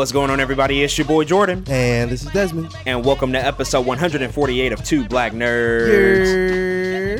[0.00, 0.82] What's going on, everybody?
[0.82, 2.74] It's your boy Jordan, And this is Desmond.
[2.86, 6.69] and welcome to episode 148 of Two Black Nerds.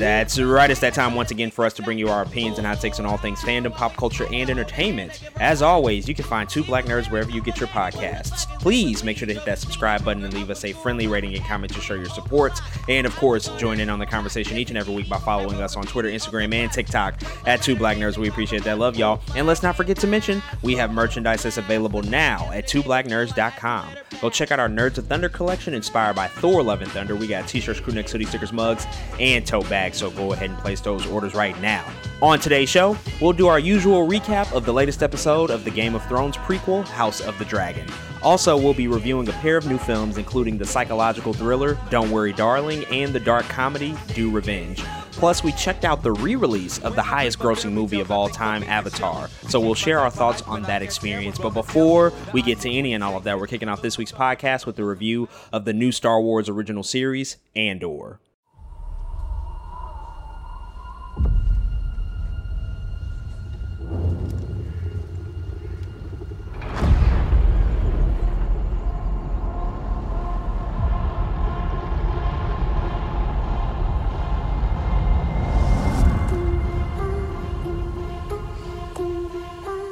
[0.01, 0.71] That's right.
[0.71, 2.99] It's that time once again for us to bring you our opinions and hot takes
[2.99, 5.21] on all things fandom, pop culture, and entertainment.
[5.39, 8.49] As always, you can find Two Black Nerds wherever you get your podcasts.
[8.61, 11.45] Please make sure to hit that subscribe button and leave us a friendly rating and
[11.45, 12.59] comment to show your support.
[12.89, 15.77] And of course, join in on the conversation each and every week by following us
[15.77, 18.17] on Twitter, Instagram, and TikTok at Two Black Nerds.
[18.17, 18.79] We appreciate that.
[18.79, 19.21] Love y'all.
[19.37, 23.89] And let's not forget to mention we have merchandise that's available now at twoblacknerds.com.
[24.23, 27.17] Go check out our Nerds of Thunder collection inspired by Thor Love and Thunder.
[27.17, 28.87] We got t-shirts, crew necks, hoodie stickers, mugs,
[29.19, 29.90] and tote bags.
[29.95, 31.85] So go ahead and place those orders right now.
[32.23, 35.95] On today's show, we'll do our usual recap of the latest episode of the Game
[35.95, 37.87] of Thrones prequel, House of the Dragon.
[38.23, 42.35] Also, we'll be reviewing a pair of new films, including the psychological thriller Don't Worry
[42.35, 44.83] Darling and the dark comedy Do Revenge.
[45.13, 48.63] Plus, we checked out the re release of the highest grossing movie of all time,
[48.65, 49.29] Avatar.
[49.49, 51.39] So we'll share our thoughts on that experience.
[51.39, 54.13] But before we get to any and all of that, we're kicking off this week's
[54.13, 58.21] podcast with a review of the new Star Wars original series, Andor.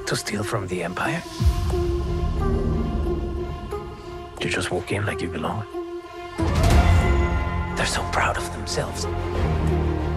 [0.06, 1.23] To steal from the Empire?
[4.41, 5.67] To just walk in like you belong?
[7.77, 9.06] They're so proud of themselves.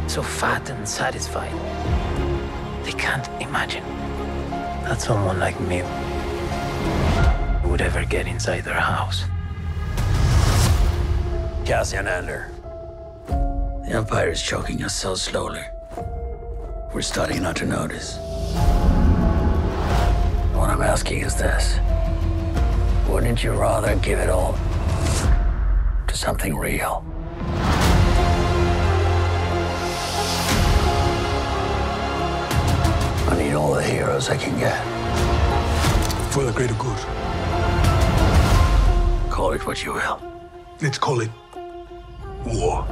[0.08, 1.54] So fat and satisfied.
[2.84, 3.84] They can't imagine
[4.84, 5.84] that someone like me
[7.70, 9.24] would ever get inside their house.
[11.66, 12.52] Cassian Andor.
[13.28, 15.64] The Empire is choking us so slowly.
[16.94, 18.18] We're starting not to notice.
[20.54, 21.80] What I'm asking is this
[23.08, 24.58] Wouldn't you rather give it all
[26.08, 27.06] to something real?
[33.62, 34.80] All the heroes I can get.
[36.34, 37.02] for the greater good.
[39.30, 40.18] Call it what you will.
[40.82, 41.30] Let's call it
[42.46, 42.88] war.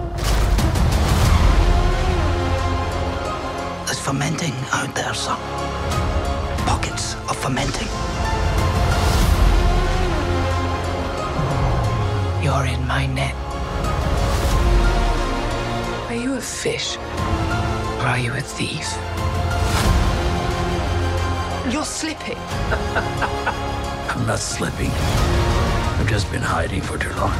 [3.86, 5.40] There's fermenting out there, son.
[6.68, 7.90] Pockets of fermenting.
[12.44, 13.36] You're in my net.
[16.10, 16.98] Are you a fish?
[18.00, 18.88] Or are you a thief?
[21.72, 22.38] You're slipping.
[24.10, 24.90] I'm not slipping.
[24.90, 27.32] I've just been hiding for too long.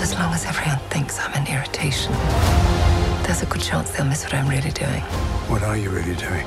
[0.00, 2.14] As long as everyone thinks I'm an irritation,
[3.24, 5.02] there's a good chance they'll miss what I'm really doing.
[5.50, 6.46] What are you really doing?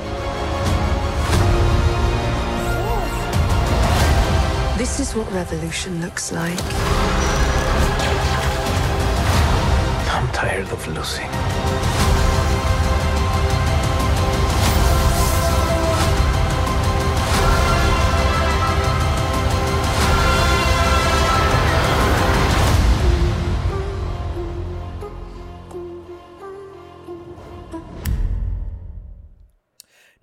[4.79, 6.57] This is what revolution looks like.
[10.09, 11.29] I'm tired of losing.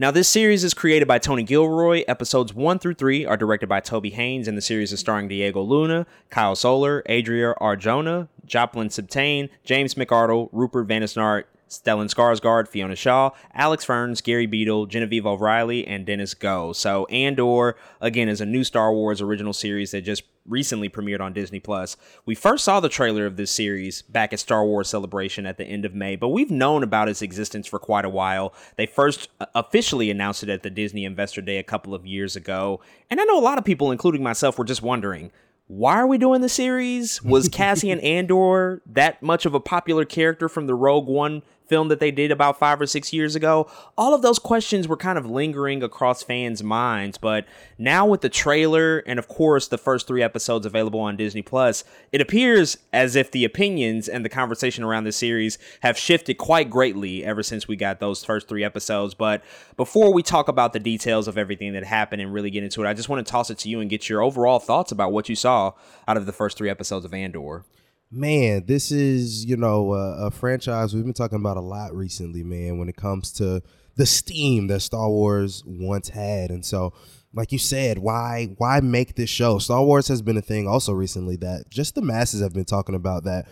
[0.00, 2.04] Now, this series is created by Tony Gilroy.
[2.08, 5.60] Episodes 1 through 3 are directed by Toby Haynes, and the series is starring Diego
[5.60, 13.30] Luna, Kyle Soller, Adria Arjona, Joplin Sibtain, James McArdle, Rupert Vansittart, Stellan Skarsgård, Fiona Shaw,
[13.54, 16.76] Alex Ferns, Gary Beadle, Genevieve O'Reilly, and Denise Gough.
[16.76, 21.32] So, Andor, again, is a new Star Wars original series that just recently premiered on
[21.32, 21.96] Disney Plus.
[22.26, 25.64] We first saw the trailer of this series back at Star Wars Celebration at the
[25.64, 28.52] end of May, but we've known about its existence for quite a while.
[28.76, 32.34] They first uh, officially announced it at the Disney Investor Day a couple of years
[32.34, 35.30] ago, and I know a lot of people, including myself, were just wondering.
[35.68, 37.22] Why are we doing the series?
[37.22, 42.00] Was Cassian Andor that much of a popular character from the Rogue One film that
[42.00, 43.70] they did about five or six years ago?
[43.96, 47.46] All of those questions were kind of lingering across fans' minds, but
[47.78, 51.84] now with the trailer and of course the first three episodes available on Disney Plus,
[52.12, 56.68] it appears as if the opinions and the conversation around the series have shifted quite
[56.68, 59.14] greatly ever since we got those first three episodes.
[59.14, 59.42] But
[59.76, 62.88] before we talk about the details of everything that happened and really get into it,
[62.88, 65.28] I just want to toss it to you and get your overall thoughts about what
[65.28, 65.72] you saw
[66.08, 67.64] out of the first three episodes of Andor.
[68.12, 72.42] Man, this is, you know, a, a franchise we've been talking about a lot recently,
[72.42, 73.62] man, when it comes to
[73.96, 76.50] the steam that Star Wars once had.
[76.50, 76.92] And so,
[77.32, 79.58] like you said, why why make this show?
[79.58, 82.96] Star Wars has been a thing also recently that just the masses have been talking
[82.96, 83.46] about that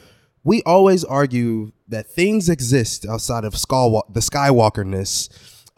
[0.45, 5.29] we always argue that things exist outside of Skywalk- the Skywalkerness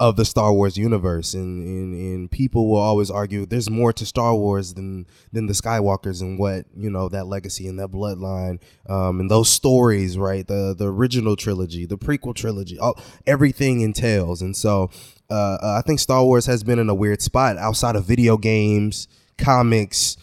[0.00, 4.06] of the Star Wars universe, and, and and people will always argue there's more to
[4.06, 8.58] Star Wars than than the Skywalkers and what you know that legacy and that bloodline,
[8.88, 10.46] um, and those stories, right?
[10.46, 14.90] The the original trilogy, the prequel trilogy, all everything entails, and so
[15.28, 19.06] uh, I think Star Wars has been in a weird spot outside of video games,
[19.36, 20.16] comics,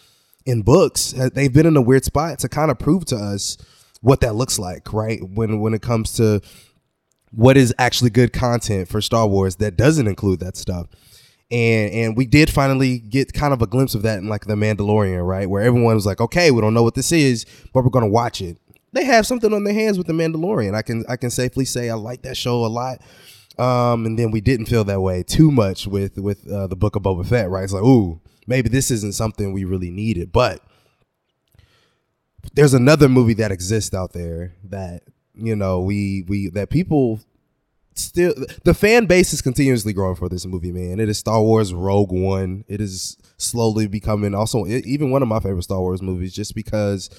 [0.44, 1.12] and books.
[1.12, 3.56] They've been in a weird spot to kind of prove to us
[4.00, 5.20] what that looks like, right?
[5.22, 6.40] When when it comes to
[7.30, 10.86] what is actually good content for Star Wars that doesn't include that stuff.
[11.50, 14.54] And and we did finally get kind of a glimpse of that in like The
[14.54, 15.48] Mandalorian, right?
[15.48, 18.10] Where everyone was like, "Okay, we don't know what this is, but we're going to
[18.10, 18.58] watch it."
[18.92, 20.74] They have something on their hands with The Mandalorian.
[20.74, 23.00] I can I can safely say I like that show a lot.
[23.58, 26.96] Um, and then we didn't feel that way too much with with uh, the Book
[26.96, 27.64] of Boba Fett, right?
[27.64, 30.62] It's like, ooh, maybe this isn't something we really needed, but
[32.54, 35.02] there's another movie that exists out there that
[35.38, 37.20] you know we we that people
[37.94, 41.00] still the fan base is continuously growing for this movie man.
[41.00, 42.64] It is star wars rogue one.
[42.68, 47.10] It is slowly becoming also even one of my favorite star wars movies just because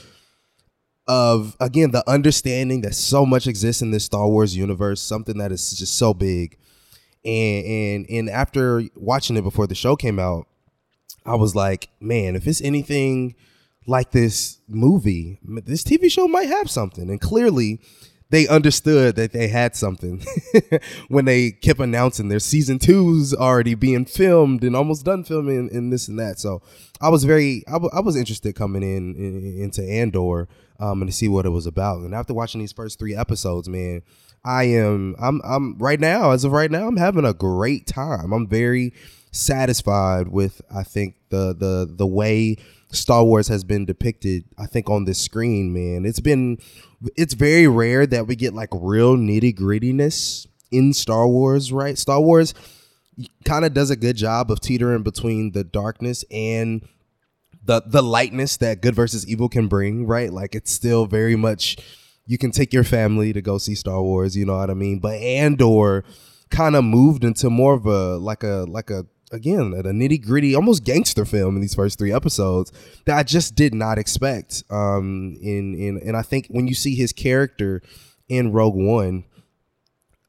[1.08, 5.52] of again the understanding that so much exists in this star wars universe something that
[5.52, 6.58] is just so big.
[7.26, 10.48] And and and after watching it before the show came out
[11.26, 13.36] i was like man if it's anything
[13.90, 17.80] like this movie this tv show might have something and clearly
[18.32, 20.24] they understood that they had something
[21.08, 25.92] when they kept announcing their season two's already being filmed and almost done filming and
[25.92, 26.40] this and that.
[26.40, 26.62] So
[27.02, 30.48] I was very, I, w- I was interested coming in, in into Andor
[30.80, 32.02] um, and to see what it was about.
[32.02, 34.04] And after watching these first three episodes, man,
[34.46, 38.32] I am, I'm, I'm right now, as of right now, I'm having a great time.
[38.32, 38.94] I'm very
[39.32, 42.58] satisfied with, I think the the the way
[42.92, 46.06] Star Wars has been depicted, I think, on this screen, man.
[46.06, 46.58] It's been
[47.16, 51.98] it's very rare that we get like real nitty grittiness in Star Wars, right?
[51.98, 52.54] Star Wars
[53.46, 56.88] kind of does a good job of teetering between the darkness and
[57.64, 60.32] the the lightness that good versus evil can bring, right?
[60.34, 61.78] Like it's still very much
[62.26, 65.00] you can take your family to go see Star Wars, you know what I mean?
[65.00, 66.04] But Andor
[66.50, 70.56] kind of moved into more of a like a like a again a nitty gritty,
[70.56, 72.72] almost gangster film in these first three episodes
[73.06, 74.64] that I just did not expect.
[74.70, 77.82] Um, in in and I think when you see his character
[78.28, 79.26] in Rogue One,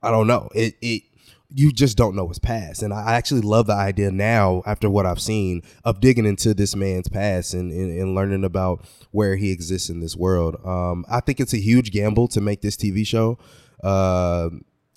[0.03, 1.03] I don't know it it
[1.53, 2.83] you just don't know his past.
[2.83, 6.77] And I actually love the idea now, after what I've seen, of digging into this
[6.77, 10.57] man's past and, and, and learning about where he exists in this world.
[10.65, 13.39] Um, I think it's a huge gamble to make this TV show,
[13.83, 14.51] uh,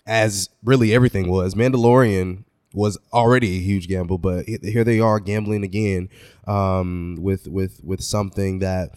[0.06, 1.56] as really everything was.
[1.56, 6.10] Mandalorian was already a huge gamble, but here they are gambling again
[6.48, 8.90] um, with with with something that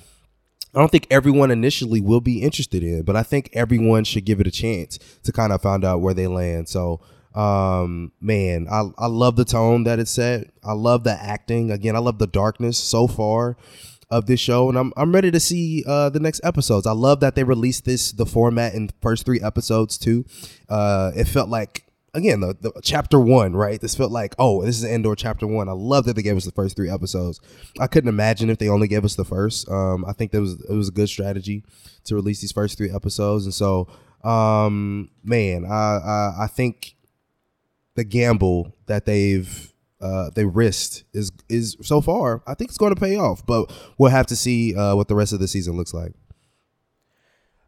[0.75, 4.41] I don't think everyone initially will be interested in, but I think everyone should give
[4.41, 6.69] it a chance to kind of find out where they land.
[6.69, 7.01] So,
[7.35, 10.51] um, man, I I love the tone that it set.
[10.63, 11.71] I love the acting.
[11.71, 13.57] Again, I love the darkness so far
[14.11, 16.87] of this show, and I'm I'm ready to see uh, the next episodes.
[16.87, 20.27] I love that they released this the format in first three episodes too.
[20.69, 21.86] Uh, it felt like
[22.17, 23.81] again the, the, chapter one right?
[23.81, 25.69] This felt like oh this is Andor chapter one.
[25.69, 27.41] I love that they gave us the first three episodes.
[27.79, 29.69] I couldn't imagine if they only gave us the first.
[29.69, 31.65] Um, i think that was it was a good strategy
[32.05, 33.45] to release these first three episodes.
[33.45, 33.89] And so
[34.25, 36.97] um, man I, I, I think
[37.95, 42.95] the gamble that they've uh, they risked is is so far i think it's going
[42.95, 45.77] to pay off but we'll have to see uh, what the rest of the season
[45.77, 46.13] looks like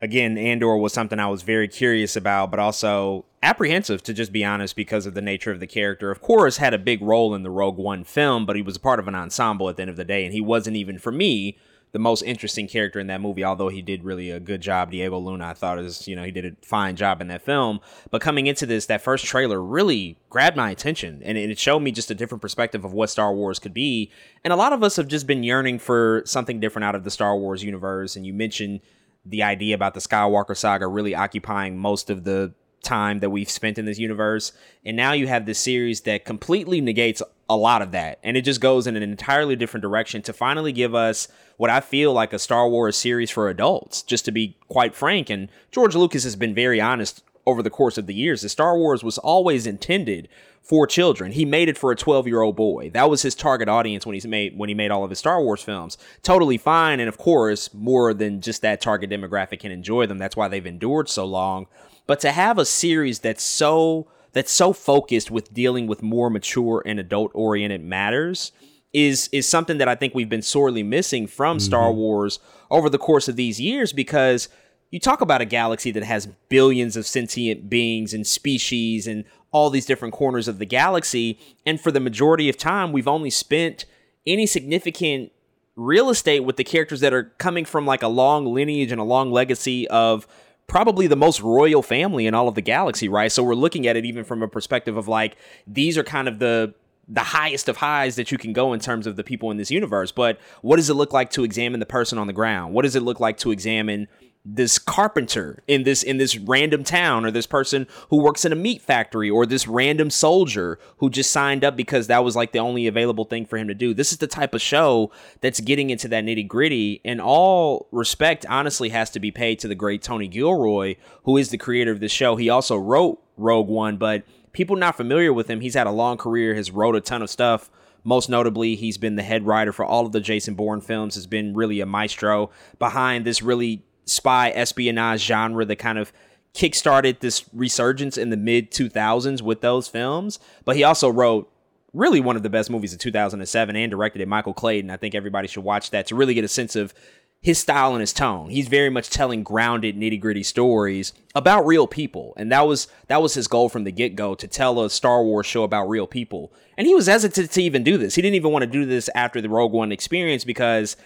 [0.00, 4.44] again, Andor was something I was very curious about, but also apprehensive to just be
[4.44, 6.10] honest because of the nature of the character.
[6.10, 8.80] Of course, had a big role in the Rogue One film, but he was a
[8.80, 11.12] part of an ensemble at the end of the day, and he wasn't even for
[11.12, 11.58] me
[11.92, 14.90] the most interesting character in that movie, although he did really a good job.
[14.90, 17.80] Diego Luna, I thought is, you know, he did a fine job in that film.
[18.10, 21.90] But coming into this, that first trailer really grabbed my attention and it showed me
[21.90, 24.10] just a different perspective of what Star Wars could be.
[24.44, 27.10] And a lot of us have just been yearning for something different out of the
[27.10, 28.16] Star Wars universe.
[28.16, 28.80] And you mentioned
[29.28, 33.78] the idea about the Skywalker saga really occupying most of the time that we've spent
[33.78, 34.52] in this universe.
[34.84, 38.18] And now you have this series that completely negates a lot of that.
[38.22, 41.80] And it just goes in an entirely different direction to finally give us what I
[41.80, 45.28] feel like a Star Wars series for adults, just to be quite frank.
[45.28, 48.76] And George Lucas has been very honest over the course of the years that Star
[48.76, 50.28] Wars was always intended
[50.62, 51.32] for children.
[51.32, 52.90] He made it for a 12-year-old boy.
[52.90, 55.42] That was his target audience when he's made when he made all of his Star
[55.42, 55.96] Wars films.
[56.22, 60.18] Totally fine and of course, more than just that target demographic can enjoy them.
[60.18, 61.66] That's why they've endured so long.
[62.06, 66.82] But to have a series that's so that's so focused with dealing with more mature
[66.84, 68.52] and adult oriented matters
[68.92, 71.64] is is something that I think we've been sorely missing from mm-hmm.
[71.64, 72.40] Star Wars
[72.70, 74.48] over the course of these years because
[74.90, 79.70] you talk about a galaxy that has billions of sentient beings and species and all
[79.70, 81.38] these different corners of the galaxy.
[81.66, 83.84] And for the majority of time, we've only spent
[84.26, 85.32] any significant
[85.76, 89.04] real estate with the characters that are coming from like a long lineage and a
[89.04, 90.26] long legacy of
[90.66, 93.30] probably the most royal family in all of the galaxy, right?
[93.30, 96.38] So we're looking at it even from a perspective of like these are kind of
[96.38, 96.74] the
[97.10, 99.70] the highest of highs that you can go in terms of the people in this
[99.70, 100.12] universe.
[100.12, 102.74] But what does it look like to examine the person on the ground?
[102.74, 104.08] What does it look like to examine
[104.50, 108.56] this carpenter in this in this random town or this person who works in a
[108.56, 112.58] meat factory or this random soldier who just signed up because that was like the
[112.58, 113.92] only available thing for him to do.
[113.92, 115.10] This is the type of show
[115.42, 119.68] that's getting into that nitty gritty and all respect honestly has to be paid to
[119.68, 122.36] the great tony gilroy who is the creator of this show.
[122.36, 126.16] He also wrote rogue one but people not familiar with him he's had a long
[126.16, 127.70] career has wrote a ton of stuff.
[128.04, 131.26] Most notably, he's been the head writer for all of the Jason Bourne films, has
[131.26, 136.12] been really a maestro behind this really spy espionage genre that kind of
[136.54, 140.38] kickstarted this resurgence in the mid 2000s with those films.
[140.64, 141.50] But he also wrote
[141.92, 144.90] really one of the best movies of 2007 and directed it, Michael Clayton.
[144.90, 146.92] I think everybody should watch that to really get a sense of
[147.40, 148.50] his style and his tone.
[148.50, 153.22] He's very much telling grounded, nitty gritty stories about real people, and that was that
[153.22, 156.06] was his goal from the get go to tell a Star Wars show about real
[156.06, 156.52] people.
[156.76, 158.16] And he was hesitant to even do this.
[158.16, 160.96] He didn't even want to do this after the Rogue One experience because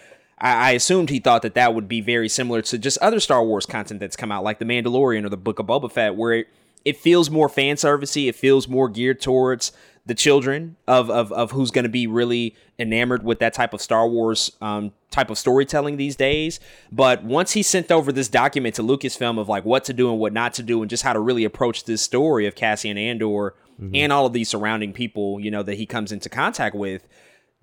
[0.43, 3.43] I, I assumed he thought that that would be very similar to just other Star
[3.43, 6.33] Wars content that's come out, like The Mandalorian or the Book of Boba Fett, where
[6.33, 6.47] it,
[6.85, 8.27] it feels more fan servicey.
[8.27, 9.71] It feels more geared towards
[10.05, 13.81] the children of of, of who's going to be really enamored with that type of
[13.81, 16.59] Star Wars um, type of storytelling these days.
[16.91, 20.19] But once he sent over this document to Lucasfilm of like what to do and
[20.19, 23.55] what not to do, and just how to really approach this story of Cassian Andor
[23.81, 23.95] mm-hmm.
[23.95, 27.07] and all of these surrounding people, you know, that he comes into contact with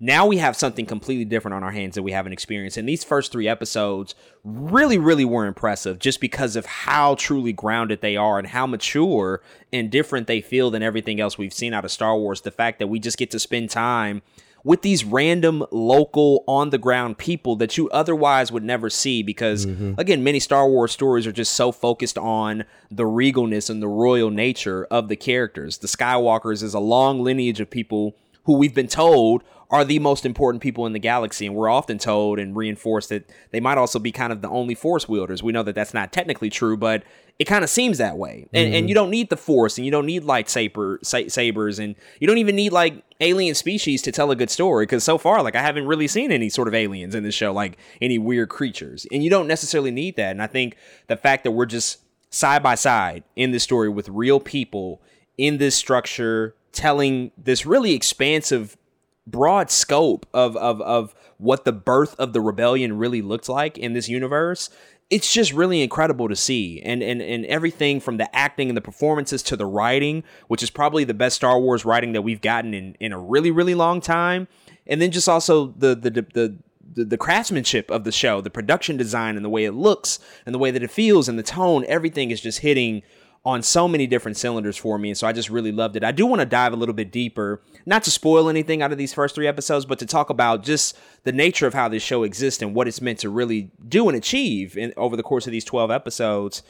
[0.03, 2.75] now we have something completely different on our hands that we haven't experienced.
[2.75, 8.01] And these first three episodes really, really were impressive just because of how truly grounded
[8.01, 11.85] they are and how mature and different they feel than everything else we've seen out
[11.85, 12.41] of Star Wars.
[12.41, 14.23] The fact that we just get to spend time
[14.63, 19.67] with these random local on the ground people that you otherwise would never see because
[19.67, 19.93] mm-hmm.
[19.99, 24.31] again many Star Wars stories are just so focused on the regalness and the royal
[24.31, 25.77] nature of the characters.
[25.77, 30.25] The Skywalkers is a long lineage of people who we've been told are the most
[30.25, 31.45] important people in the galaxy.
[31.45, 34.75] And we're often told and reinforced that they might also be kind of the only
[34.75, 35.41] force wielders.
[35.41, 37.03] We know that that's not technically true, but
[37.39, 38.49] it kind of seems that way.
[38.53, 38.75] And, mm-hmm.
[38.75, 40.97] and you don't need the force and you don't need lightsaber
[41.31, 44.85] sabers and you don't even need like alien species to tell a good story.
[44.85, 47.53] Cause so far, like I haven't really seen any sort of aliens in this show,
[47.53, 49.07] like any weird creatures.
[49.09, 50.31] And you don't necessarily need that.
[50.31, 50.75] And I think
[51.07, 55.01] the fact that we're just side by side in this story with real people
[55.41, 58.77] in this structure telling this really expansive
[59.25, 63.93] broad scope of of of what the birth of the rebellion really looked like in
[63.93, 64.69] this universe
[65.09, 66.81] it's just really incredible to see.
[66.81, 70.69] And and and everything from the acting and the performances to the writing which is
[70.69, 73.99] probably the best star wars writing that we've gotten in in a really really long
[73.99, 74.47] time.
[74.87, 76.57] And then just also the the the, the
[77.05, 80.59] the, craftsmanship of the show, the production design and the way it looks and the
[80.59, 83.01] way that it feels and the tone, everything is just hitting
[83.43, 85.09] on so many different cylinders for me.
[85.09, 86.03] And so I just really loved it.
[86.03, 88.99] I do want to dive a little bit deeper, not to spoil anything out of
[88.99, 92.23] these first three episodes, but to talk about just the nature of how this show
[92.23, 95.51] exists and what it's meant to really do and achieve in, over the course of
[95.51, 96.61] these 12 episodes.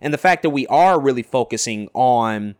[0.00, 2.56] And the fact that we are really focusing on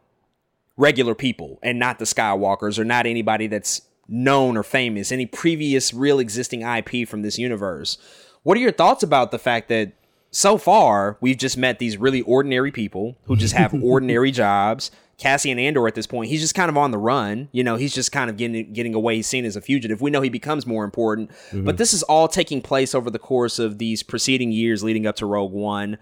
[0.76, 5.92] regular people and not the Skywalkers or not anybody that's known or famous, any previous
[5.92, 7.98] real existing IP from this universe.
[8.44, 9.92] What are your thoughts about the fact that
[10.30, 14.90] so far, we've just met these really ordinary people who just have ordinary jobs.
[15.18, 17.48] Cassian Andor at this point, he's just kind of on the run.
[17.52, 19.16] You know, he's just kind of getting getting away.
[19.16, 20.02] He's seen as a fugitive.
[20.02, 21.64] We know he becomes more important, mm-hmm.
[21.64, 25.16] but this is all taking place over the course of these preceding years leading up
[25.16, 25.96] to Rogue One.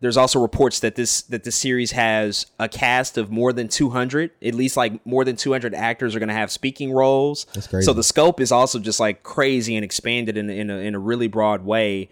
[0.00, 4.32] There's also reports that this that the series has a cast of more than 200.
[4.42, 7.46] At least like more than 200 actors are going to have speaking roles.
[7.54, 7.86] That's crazy.
[7.86, 10.98] So the scope is also just like crazy and expanded in in a, in a
[10.98, 12.10] really broad way.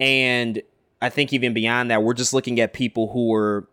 [0.00, 0.62] And
[1.00, 3.68] I think even beyond that, we're just looking at people who are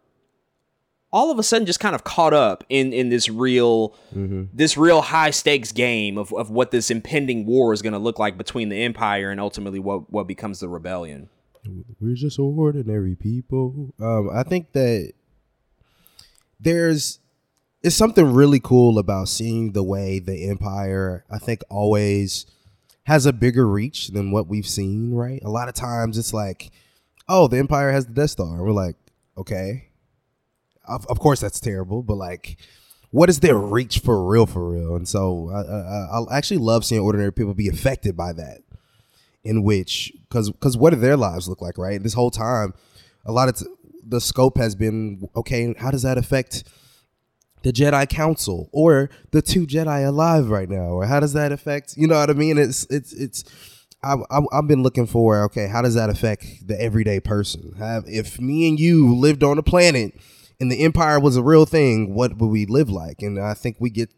[1.14, 4.46] all of a sudden just kind of caught up in in this real mm-hmm.
[4.52, 8.18] this real high stakes game of, of what this impending war is going to look
[8.18, 11.30] like between the empire and ultimately what what becomes the rebellion.
[12.02, 13.94] We're just ordinary people.
[14.02, 15.14] Um, i think that
[16.60, 17.20] there's
[17.84, 22.46] it's something really cool about seeing the way the empire i think always
[23.06, 25.42] has a bigger reach than what we've seen right?
[25.44, 26.72] A lot of times it's like
[27.28, 28.64] oh, the Empire has the Death Star.
[28.64, 28.96] We're like,
[29.38, 29.90] okay.
[30.88, 32.58] Of, of course, that's terrible, but like,
[33.12, 34.96] what is their reach for real, for real?
[34.96, 38.60] And so I, I, I actually love seeing ordinary people be affected by that.
[39.46, 42.02] In which, because because what do their lives look like, right?
[42.02, 42.74] This whole time,
[43.26, 43.66] a lot of t-
[44.02, 45.76] the scope has been okay.
[45.78, 46.64] How does that affect
[47.62, 51.98] the Jedi Council or the two Jedi alive right now, or how does that affect?
[51.98, 52.58] You know what I mean?
[52.58, 53.44] It's it's it's.
[54.04, 57.74] I, I, I've been looking for okay, how does that affect the everyday person?
[57.78, 60.14] Have if me and you lived on a planet
[60.60, 63.22] and the Empire was a real thing, what would we live like?
[63.22, 64.10] And I think we get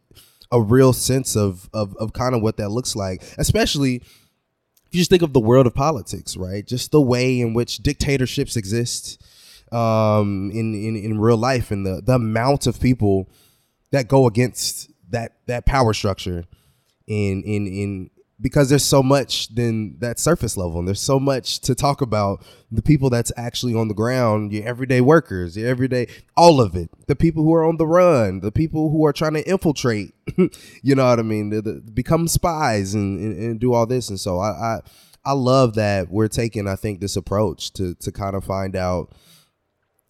[0.51, 4.99] a real sense of of, of kind of what that looks like, especially if you
[4.99, 6.65] just think of the world of politics, right?
[6.65, 9.21] Just the way in which dictatorships exist
[9.71, 13.29] um, in, in in real life, and the the amount of people
[13.91, 16.45] that go against that that power structure
[17.07, 21.59] in in in because there's so much then that surface level and there's so much
[21.61, 26.07] to talk about the people that's actually on the ground your everyday workers your everyday
[26.35, 26.89] all of it.
[27.07, 30.13] The people who are on the run the people who are trying to infiltrate
[30.83, 31.49] you know what i mean?
[31.49, 34.79] The, the, become spies and, and, and, do all this and so I, I
[35.23, 39.13] i love that we're taking i think this approach to to kind of find out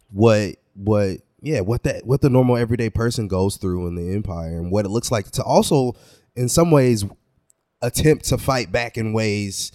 [0.09, 4.57] what what yeah what that what the normal everyday person goes through in the empire
[4.57, 5.93] and what it looks like to also
[6.35, 7.05] in some ways
[7.81, 9.71] attempt to fight back in ways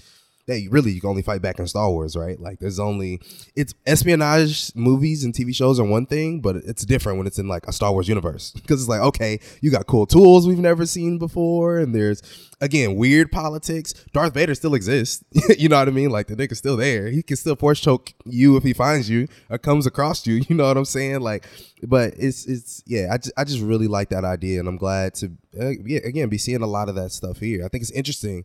[0.50, 2.38] that really you can only fight back in Star Wars, right?
[2.40, 3.20] Like there's only
[3.54, 7.46] it's espionage movies and TV shows are one thing, but it's different when it's in
[7.46, 10.86] like a Star Wars universe because it's like okay, you got cool tools we've never
[10.86, 12.22] seen before, and there's
[12.60, 13.94] again weird politics.
[14.12, 15.24] Darth Vader still exists,
[15.58, 16.10] you know what I mean?
[16.10, 17.08] Like the nigga's still there.
[17.08, 20.42] He can still force choke you if he finds you or comes across you.
[20.50, 21.20] You know what I'm saying?
[21.20, 21.46] Like,
[21.84, 25.14] but it's it's yeah, I just, I just really like that idea, and I'm glad
[25.16, 27.64] to uh, yeah again be seeing a lot of that stuff here.
[27.64, 28.44] I think it's interesting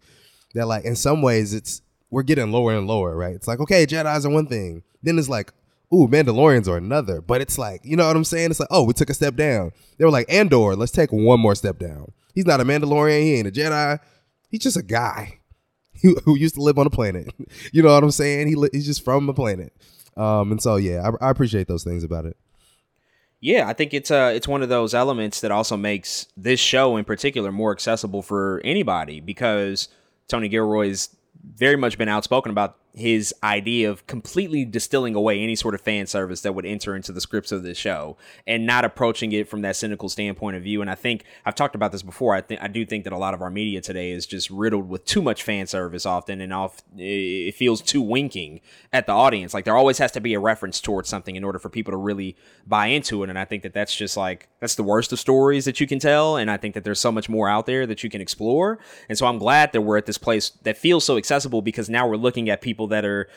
[0.56, 1.82] that like in some ways it's
[2.16, 3.36] we're getting lower and lower, right?
[3.36, 4.84] It's like, okay, Jedi's are one thing.
[5.04, 5.52] Then it's like,
[5.94, 7.20] ooh, Mandalorians are another.
[7.20, 8.52] But it's like, you know what I'm saying?
[8.52, 9.74] It's like, oh, we took a step down.
[9.98, 12.14] They were like, Andor, let's take one more step down.
[12.34, 13.22] He's not a Mandalorian.
[13.22, 14.00] He ain't a Jedi.
[14.48, 15.40] He's just a guy
[16.04, 17.34] who, who used to live on a planet.
[17.74, 18.48] you know what I'm saying?
[18.48, 19.74] He he's just from a planet.
[20.16, 22.38] Um, and so yeah, I, I appreciate those things about it.
[23.42, 26.96] Yeah, I think it's uh it's one of those elements that also makes this show
[26.96, 29.90] in particular more accessible for anybody because
[30.30, 31.10] Tony Gilroy's
[31.54, 36.08] very much been outspoken about his idea of completely distilling away any sort of fan
[36.08, 38.16] service that would enter into the scripts of this show
[38.48, 40.82] and not approaching it from that cynical standpoint of view.
[40.82, 42.34] And I think I've talked about this before.
[42.34, 44.88] I think I do think that a lot of our media today is just riddled
[44.88, 48.62] with too much fan service often, and off it feels too winking
[48.94, 49.54] at the audience.
[49.54, 51.98] Like there always has to be a reference towards something in order for people to
[51.98, 53.30] really buy into it.
[53.30, 56.00] And I think that that's just like that's the worst of stories that you can
[56.00, 56.38] tell.
[56.38, 58.80] And I think that there's so much more out there that you can explore.
[59.10, 62.08] And so I'm glad that we're at this place that feels so accessible because now
[62.08, 63.28] we're looking at people people that are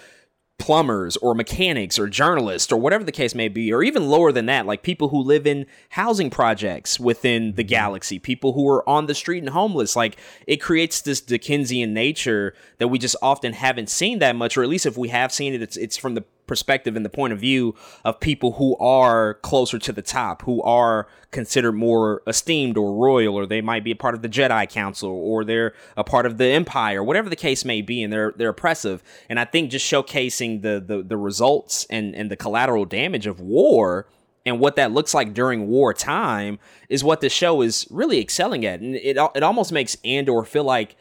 [0.59, 4.47] plumbers or mechanics or journalists or whatever the case may be, or even lower than
[4.47, 7.69] that, like people who live in housing projects within the mm-hmm.
[7.69, 9.95] galaxy, people who are on the street and homeless.
[9.95, 10.17] Like
[10.49, 14.69] it creates this Dickensian nature that we just often haven't seen that much, or at
[14.69, 17.39] least if we have seen it, it's it's from the perspective and the point of
[17.39, 22.95] view of people who are closer to the top, who are considered more esteemed or
[22.95, 26.27] royal, or they might be a part of the Jedi Council, or they're a part
[26.27, 29.03] of the Empire, whatever the case may be, and they're they're oppressive.
[29.29, 33.41] And I think just showcasing the the, the results and and the collateral damage of
[33.41, 34.07] war
[34.49, 36.59] and what that looks like during wartime
[36.89, 40.65] is what the show is really excelling at, and it it almost makes Andor feel
[40.65, 40.97] like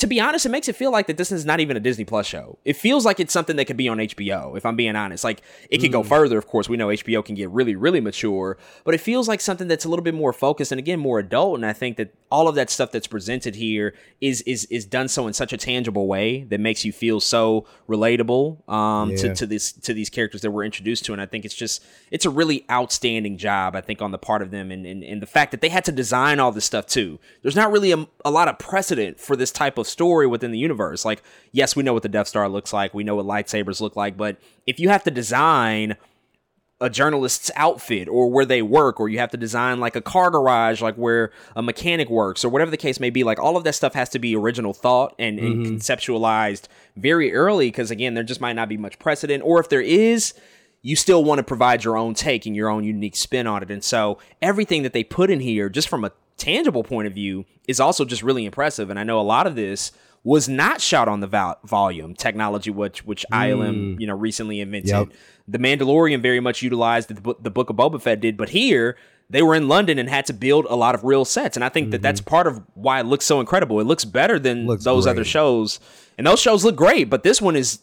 [0.00, 2.06] to be honest, it makes it feel like that this is not even a Disney
[2.06, 2.58] Plus show.
[2.64, 5.24] It feels like it's something that could be on HBO, if I'm being honest.
[5.24, 5.92] Like it could mm.
[5.92, 6.70] go further, of course.
[6.70, 9.90] We know HBO can get really, really mature, but it feels like something that's a
[9.90, 11.56] little bit more focused and again more adult.
[11.56, 15.08] And I think that all of that stuff that's presented here is is is done
[15.08, 19.16] so in such a tangible way that makes you feel so relatable um, yeah.
[19.18, 21.12] to, to this to these characters that we're introduced to.
[21.12, 24.40] And I think it's just it's a really outstanding job, I think, on the part
[24.40, 26.86] of them and, and, and the fact that they had to design all this stuff
[26.86, 27.18] too.
[27.42, 30.58] There's not really a, a lot of precedent for this type of story within the
[30.58, 31.04] universe.
[31.04, 31.22] Like,
[31.52, 34.16] yes, we know what the Death Star looks like, we know what lightsabers look like,
[34.16, 35.96] but if you have to design
[36.80, 40.30] a journalist's outfit or where they work, or you have to design like a car
[40.30, 43.22] garage, like where a mechanic works, or whatever the case may be.
[43.22, 45.62] Like all of that stuff has to be original thought and, mm-hmm.
[45.62, 49.42] and conceptualized very early because, again, there just might not be much precedent.
[49.44, 50.32] Or if there is,
[50.80, 53.70] you still want to provide your own take and your own unique spin on it.
[53.70, 57.44] And so everything that they put in here, just from a tangible point of view
[57.68, 58.90] is also just really impressive.
[58.90, 59.92] And I know a lot of this
[60.24, 63.38] was not shot on the vol- volume technology, which which mm.
[63.38, 64.90] ILM you know recently invented.
[64.90, 65.08] Yep.
[65.48, 68.96] The Mandalorian very much utilized the, book, the Book of Boba Fett did, but here
[69.28, 71.68] they were in London and had to build a lot of real sets, and I
[71.68, 71.90] think mm-hmm.
[71.92, 73.80] that that's part of why it looks so incredible.
[73.80, 75.12] It looks better than looks those great.
[75.12, 75.80] other shows,
[76.18, 77.80] and those shows look great, but this one is.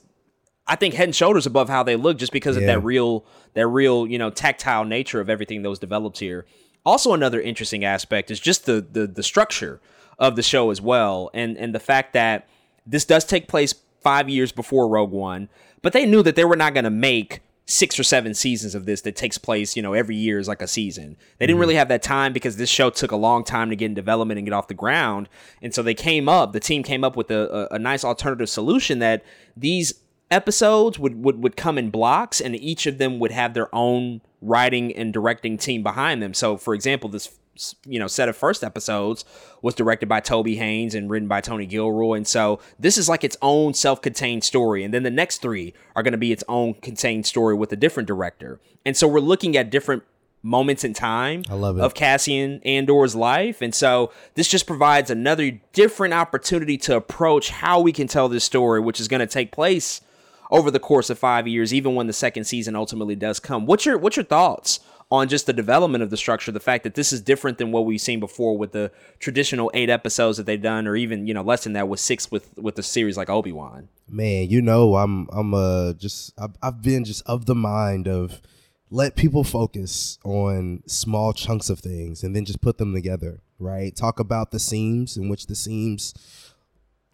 [0.70, 2.63] I think head and shoulders above how they look just because yeah.
[2.63, 6.46] of that real that real, you know, tactile nature of everything that was developed here.
[6.88, 9.82] Also, another interesting aspect is just the the, the structure
[10.17, 12.47] of the show as well, and and the fact that
[12.86, 15.50] this does take place five years before Rogue One,
[15.82, 18.86] but they knew that they were not going to make six or seven seasons of
[18.86, 21.17] this that takes place, you know, every year is like a season.
[21.38, 21.60] They didn't mm-hmm.
[21.60, 24.38] really have that time because this show took a long time to get in development
[24.38, 25.28] and get off the ground.
[25.62, 28.47] And so they came up, the team came up with a, a, a nice alternative
[28.47, 29.26] solution that
[29.58, 29.93] these
[30.30, 34.22] episodes would, would, would come in blocks and each of them would have their own
[34.42, 36.34] writing and directing team behind them.
[36.34, 37.38] So, for example, this
[37.86, 39.26] you know set of first episodes
[39.62, 43.24] was directed by Toby Haynes and written by Tony Gilroy and so this is like
[43.24, 46.76] its own self-contained story and then the next 3 are going to be its own
[46.76, 48.60] contained story with a different director.
[48.86, 50.04] And so we're looking at different
[50.44, 51.82] moments in time I love it.
[51.82, 57.82] of Cassian Andor's life and so this just provides another different opportunity to approach how
[57.82, 60.02] we can tell this story which is going to take place
[60.50, 63.66] over the course of 5 years even when the second season ultimately does come.
[63.66, 64.80] What's your what's your thoughts
[65.10, 67.86] on just the development of the structure, the fact that this is different than what
[67.86, 71.42] we've seen before with the traditional eight episodes that they've done, or even you know
[71.42, 73.88] less than that with six with with a series like Obi Wan.
[74.10, 78.42] Man, you know, I'm I'm uh just I've, I've been just of the mind of
[78.90, 83.96] let people focus on small chunks of things and then just put them together, right?
[83.96, 86.14] Talk about the seams in which the seams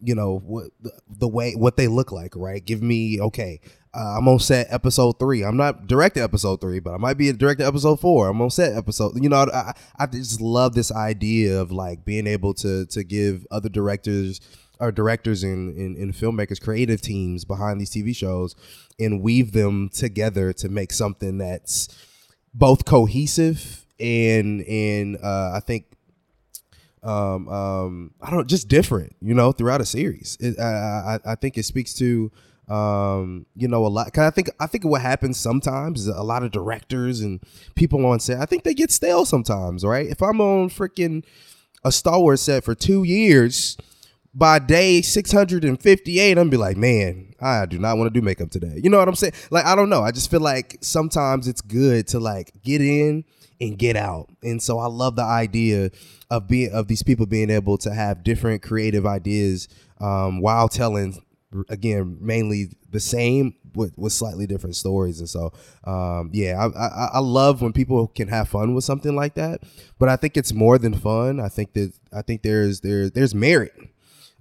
[0.04, 0.70] you know what
[1.08, 2.64] the, way what they look like right?
[2.64, 3.60] Give me okay
[3.94, 5.44] uh, i'm on set episode three.
[5.44, 8.28] I'm not directing episode three but i might be a director episode four.
[8.28, 12.26] I'm on set episode you know I, I just love this idea of like being
[12.26, 14.40] able to to give other directors
[14.80, 18.56] or directors and, and, and filmmakers creative teams behind these tv shows
[18.98, 21.88] and weave them together to make something that's
[22.52, 25.93] both cohesive and and uh, i think
[27.04, 30.36] um, um, I don't just different, you know, throughout a series.
[30.40, 32.32] It, I, I, I think it speaks to,
[32.68, 34.10] um, you know, a lot.
[34.12, 37.40] Cause I think I think what happens sometimes is a lot of directors and
[37.74, 38.40] people on set.
[38.40, 40.06] I think they get stale sometimes, right?
[40.06, 41.24] If I'm on freaking
[41.84, 43.76] a Star Wars set for two years,
[44.34, 48.80] by day 658, I'm be like, man, I do not want to do makeup today.
[48.82, 49.34] You know what I'm saying?
[49.50, 50.02] Like, I don't know.
[50.02, 53.24] I just feel like sometimes it's good to like get in
[53.64, 54.28] and get out.
[54.42, 55.90] And so I love the idea
[56.30, 59.68] of being of these people being able to have different creative ideas
[60.00, 61.22] um, while telling
[61.68, 65.20] again mainly the same with, with slightly different stories.
[65.20, 65.52] And so
[65.84, 69.62] um, yeah I, I, I love when people can have fun with something like that.
[69.98, 71.40] But i think it's more than fun.
[71.40, 73.72] I think that i think there's there, there's merit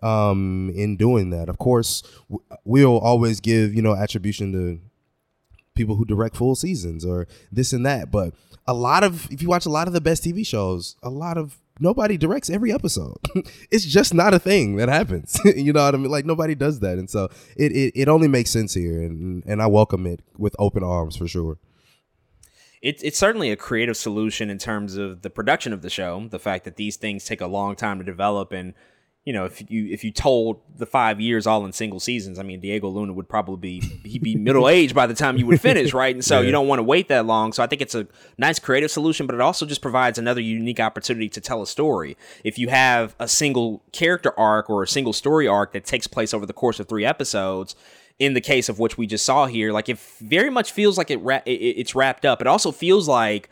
[0.02, 1.50] um, in doing that.
[1.50, 2.04] Of course
[2.66, 4.80] we'll always give you know attribution to
[5.76, 8.34] people who direct full seasons or this and that but
[8.66, 11.38] a lot of if you watch a lot of the best tv shows a lot
[11.38, 13.18] of nobody directs every episode.
[13.72, 15.40] it's just not a thing that happens.
[15.56, 16.12] you know what I mean?
[16.12, 16.98] Like nobody does that.
[16.98, 20.56] And so it, it, it only makes sense here and, and I welcome it with
[20.60, 21.58] open arms for sure.
[22.82, 26.28] It, it's certainly a creative solution in terms of the production of the show.
[26.30, 28.74] The fact that these things take a long time to develop and
[29.26, 32.44] you know, if you if you told the five years all in single seasons, I
[32.44, 35.62] mean, Diego Luna would probably be he'd be middle aged by the time you would
[35.62, 36.14] finish, right?
[36.14, 36.48] And so yeah.
[36.48, 37.54] you don't want to wait that long.
[37.54, 38.06] So I think it's a
[38.38, 42.18] nice creative solution, but it also just provides another unique opportunity to tell a story.
[42.44, 46.34] If you have a single character arc or a single story arc that takes place
[46.34, 47.78] over the course of three episodes,
[48.20, 51.10] in the case of which we just saw here, like it very much feels like
[51.10, 52.42] it, ra- it it's wrapped up.
[52.42, 53.50] It also feels like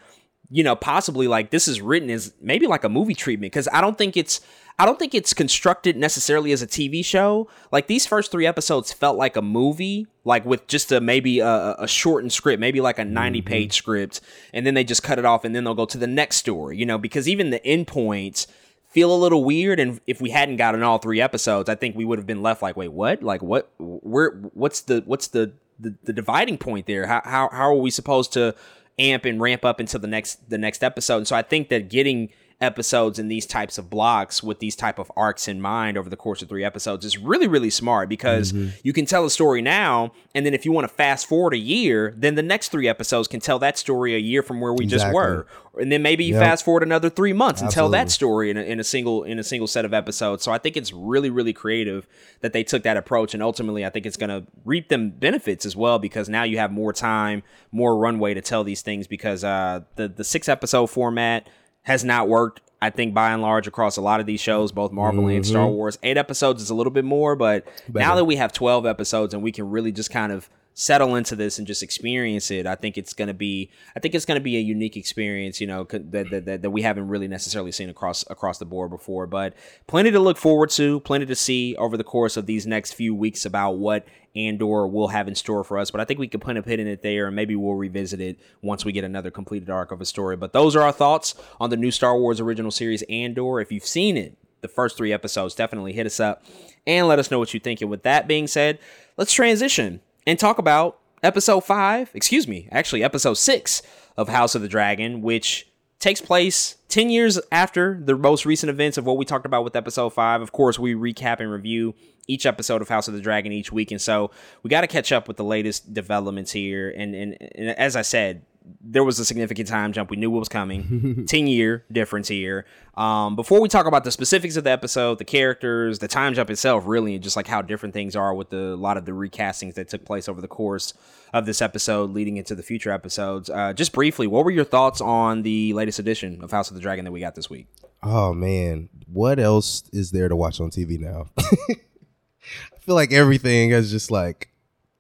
[0.52, 3.82] you know possibly like this is written as maybe like a movie treatment because I
[3.82, 4.42] don't think it's
[4.78, 7.48] I don't think it's constructed necessarily as a TV show.
[7.72, 11.76] Like these first three episodes felt like a movie, like with just a maybe a,
[11.78, 13.74] a shortened script, maybe like a 90 page mm-hmm.
[13.74, 14.22] script,
[14.54, 16.78] and then they just cut it off and then they'll go to the next story,
[16.78, 18.48] you know, because even the endpoints
[18.88, 19.80] feel a little weird.
[19.80, 22.62] And if we hadn't gotten all three episodes, I think we would have been left
[22.62, 23.22] like, wait, what?
[23.24, 23.72] Like what?
[23.78, 24.32] Where?
[24.54, 27.08] What's the what's the the, the dividing point there?
[27.08, 28.56] How, how how are we supposed to
[29.00, 31.18] amp and ramp up until the next the next episode?
[31.18, 32.30] And so I think that getting
[32.62, 36.16] episodes in these types of blocks with these type of arcs in mind over the
[36.16, 38.70] course of three episodes is really really smart because mm-hmm.
[38.84, 41.58] you can tell a story now and then if you want to fast forward a
[41.58, 44.86] year then the next three episodes can tell that story a year from where we
[44.86, 45.06] exactly.
[45.06, 45.48] just were
[45.80, 46.44] and then maybe you yep.
[46.44, 47.98] fast forward another three months and Absolutely.
[47.98, 50.52] tell that story in a, in a single in a single set of episodes so
[50.52, 52.08] i think it's really really creative
[52.42, 55.66] that they took that approach and ultimately i think it's going to reap them benefits
[55.66, 59.44] as well because now you have more time more runway to tell these things because
[59.44, 61.48] uh, the the six episode format
[61.84, 62.62] has not worked.
[62.84, 65.36] I think by and large across a lot of these shows, both Marvel mm-hmm.
[65.36, 65.76] and Star mm-hmm.
[65.76, 66.00] Wars.
[66.02, 68.00] Eight episodes is a little bit more, but Better.
[68.06, 71.36] now that we have twelve episodes and we can really just kind of settle into
[71.36, 74.58] this and just experience it, I think it's gonna be I think it's gonna be
[74.58, 78.58] a unique experience, you know, that, that, that, we haven't really necessarily seen across across
[78.58, 79.28] the board before.
[79.28, 79.54] But
[79.88, 83.14] plenty to look forward to, plenty to see over the course of these next few
[83.14, 84.06] weeks about what
[84.36, 85.92] Andor will have in store for us.
[85.92, 88.22] But I think we can put a pin in it there, and maybe we'll revisit
[88.22, 90.38] it once we get another completed arc of a story.
[90.38, 93.60] But those are our thoughts on the new Star Wars original series Andor.
[93.60, 96.46] If you've seen it, the first three episodes, definitely hit us up
[96.88, 97.82] and let us know what you think.
[97.82, 98.80] And with that being said,
[99.18, 103.82] let's transition and talk about episode five, excuse me, actually episode six
[104.18, 105.68] of House of the Dragon, which
[106.00, 109.76] takes place 10 years after the most recent events of what we talked about with
[109.76, 111.94] episode 5 of course we recap and review
[112.28, 114.32] each episode of house of the dragon each week and so
[114.64, 116.90] we got to catch up with the latest developments here.
[116.90, 118.42] And, and, and as i said
[118.82, 120.10] there was a significant time jump.
[120.10, 121.26] We knew what was coming.
[121.28, 122.66] 10 year difference here.
[122.96, 126.50] Um, before we talk about the specifics of the episode, the characters, the time jump
[126.50, 129.14] itself, really, and just like how different things are with the, a lot of the
[129.14, 130.94] recastings that took place over the course
[131.34, 133.50] of this episode leading into the future episodes.
[133.50, 136.82] Uh, just briefly, what were your thoughts on the latest edition of House of the
[136.82, 137.68] Dragon that we got this week?
[138.04, 138.90] Oh, man.
[139.08, 141.28] What else is there to watch on TV now?
[141.38, 144.51] I feel like everything is just like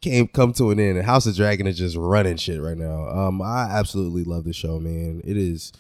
[0.02, 1.02] came come to an end.
[1.04, 3.08] House of Dragon is just running shit right now.
[3.08, 5.22] Um, I absolutely love the show, man.
[5.24, 5.72] It is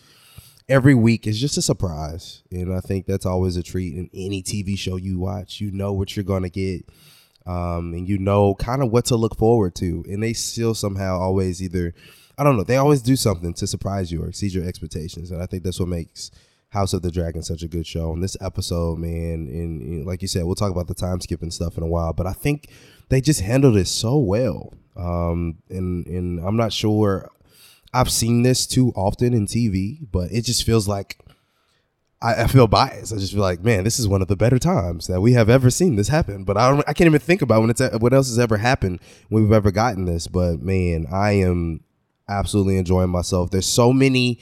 [0.69, 4.41] every week is just a surprise, and I think that's always a treat in any
[4.43, 5.59] TV show you watch.
[5.59, 6.85] You know what you're gonna get,
[7.45, 10.05] um, and you know kind of what to look forward to.
[10.07, 11.93] And they still somehow always either,
[12.37, 15.41] I don't know, they always do something to surprise you or exceed your expectations, and
[15.41, 16.31] I think that's what makes.
[16.71, 18.13] House of the Dragon such a good show.
[18.13, 21.51] And this episode, man, and, and like you said, we'll talk about the time skipping
[21.51, 22.69] stuff in a while, but I think
[23.09, 24.73] they just handled it so well.
[24.95, 27.29] Um, and and I'm not sure
[27.93, 31.19] I've seen this too often in TV, but it just feels like
[32.21, 33.13] I, I, feel biased.
[33.13, 35.49] I just feel like, man, this is one of the better times that we have
[35.49, 36.43] ever seen this happen.
[36.43, 38.99] But I don't, I can't even think about when it's what else has ever happened
[39.29, 40.27] when we've ever gotten this.
[40.27, 41.83] But man, I am
[42.29, 43.51] absolutely enjoying myself.
[43.51, 44.39] There's so many.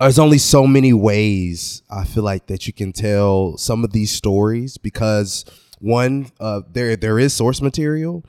[0.00, 4.10] There's only so many ways I feel like that you can tell some of these
[4.10, 5.44] stories because
[5.78, 8.24] one, uh, there there is source material,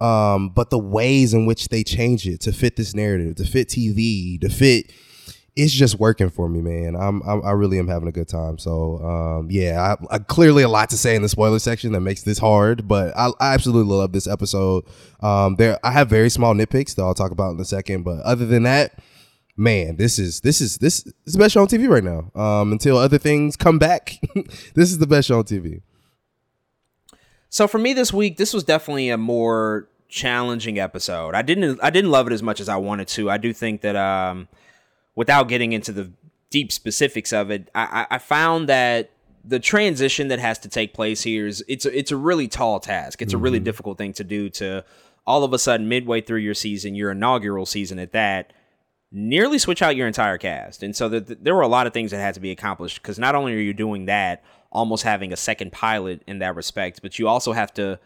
[0.00, 3.68] um, but the ways in which they change it to fit this narrative, to fit
[3.68, 4.90] TV, to fit,
[5.54, 6.96] it's just working for me, man.
[6.96, 8.56] I'm, I'm i really am having a good time.
[8.56, 12.00] So um, yeah, I, I, clearly a lot to say in the spoiler section that
[12.00, 14.84] makes this hard, but I, I absolutely love this episode.
[15.20, 18.20] Um, there, I have very small nitpicks that I'll talk about in a second, but
[18.20, 18.98] other than that
[19.56, 22.30] man, this is this is this is the best show on TV right now.
[22.40, 24.18] Um, until other things come back,
[24.74, 25.82] this is the best show on TV.
[27.48, 31.34] So for me this week, this was definitely a more challenging episode.
[31.34, 33.30] I didn't I didn't love it as much as I wanted to.
[33.30, 34.48] I do think that um,
[35.14, 36.10] without getting into the
[36.50, 39.10] deep specifics of it, I, I found that
[39.44, 42.80] the transition that has to take place here is it's a, it's a really tall
[42.80, 43.22] task.
[43.22, 43.40] It's mm-hmm.
[43.40, 43.64] a really mm-hmm.
[43.64, 44.84] difficult thing to do to
[45.26, 48.52] all of a sudden midway through your season, your inaugural season at that,
[49.12, 50.82] nearly switch out your entire cast.
[50.82, 53.00] And so the, the, there were a lot of things that had to be accomplished
[53.00, 57.00] because not only are you doing that, almost having a second pilot in that respect,
[57.02, 57.98] but you also have to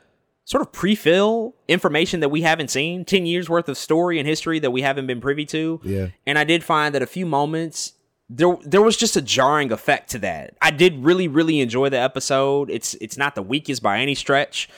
[0.44, 4.58] sort of pre-fill information that we haven't seen 10 years worth of story and history
[4.58, 5.80] that we haven't been privy to.
[5.82, 6.08] Yeah.
[6.26, 7.94] And i did find that a few moments
[8.28, 10.56] there there was just a jarring effect to that.
[10.62, 12.70] I did really really enjoy the episode.
[12.70, 14.68] It's it's not the weakest by any stretch.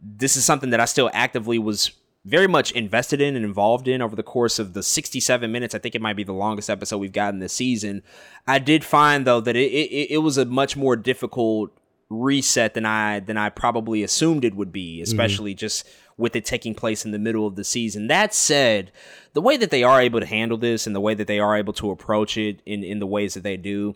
[0.00, 1.92] This is something that i still actively was
[2.26, 5.74] very much invested in and involved in over the course of the 67 minutes.
[5.74, 8.02] I think it might be the longest episode we've gotten this season.
[8.48, 11.70] I did find though that it, it, it was a much more difficult
[12.08, 15.04] reset than I than I probably assumed it would be, mm-hmm.
[15.04, 15.58] especially mm-hmm.
[15.58, 15.86] just
[16.16, 18.08] with it taking place in the middle of the season.
[18.08, 18.90] That said,
[19.32, 21.56] the way that they are able to handle this and the way that they are
[21.56, 23.94] able to approach it in, in the ways that they do,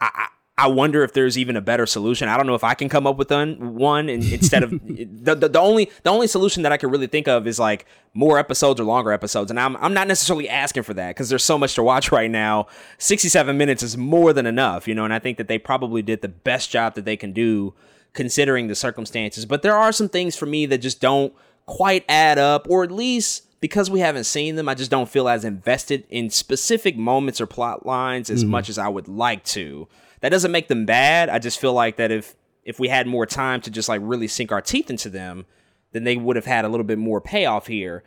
[0.00, 2.30] I, I wonder if there's even a better solution.
[2.30, 5.48] I don't know if I can come up with one, and instead of the, the,
[5.48, 8.80] the only the only solution that I can really think of is like more episodes
[8.80, 9.50] or longer episodes.
[9.50, 12.30] And I'm I'm not necessarily asking for that because there's so much to watch right
[12.30, 12.68] now.
[12.98, 15.04] 67 minutes is more than enough, you know.
[15.04, 17.74] And I think that they probably did the best job that they can do
[18.14, 19.44] considering the circumstances.
[19.44, 21.34] But there are some things for me that just don't
[21.66, 25.28] quite add up, or at least because we haven't seen them, I just don't feel
[25.28, 28.48] as invested in specific moments or plot lines as mm.
[28.48, 29.88] much as I would like to.
[30.20, 31.28] That doesn't make them bad.
[31.28, 32.34] I just feel like that if
[32.66, 35.46] if we had more time to just like really sink our teeth into them,
[35.92, 38.02] then they would have had a little bit more payoff here.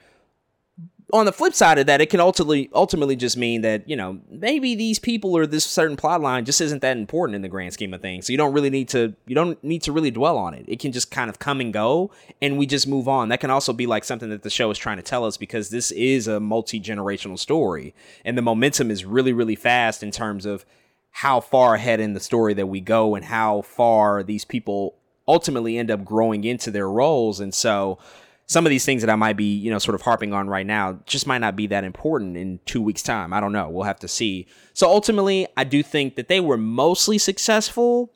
[1.11, 4.19] On the flip side of that, it can ultimately ultimately just mean that you know
[4.29, 7.73] maybe these people or this certain plot line just isn't that important in the grand
[7.73, 8.27] scheme of things.
[8.27, 10.65] So you don't really need to you don't need to really dwell on it.
[10.67, 12.11] It can just kind of come and go,
[12.43, 13.29] and we just move on.
[13.29, 15.69] That can also be like something that the show is trying to tell us because
[15.69, 20.45] this is a multi generational story, and the momentum is really really fast in terms
[20.45, 20.63] of
[21.11, 24.95] how far ahead in the story that we go and how far these people
[25.27, 27.39] ultimately end up growing into their roles.
[27.39, 27.99] And so
[28.45, 30.65] some of these things that I might be, you know, sort of harping on right
[30.65, 33.31] now just might not be that important in two weeks' time.
[33.31, 33.69] I don't know.
[33.69, 34.47] We'll have to see.
[34.73, 38.11] So ultimately, I do think that they were mostly successful.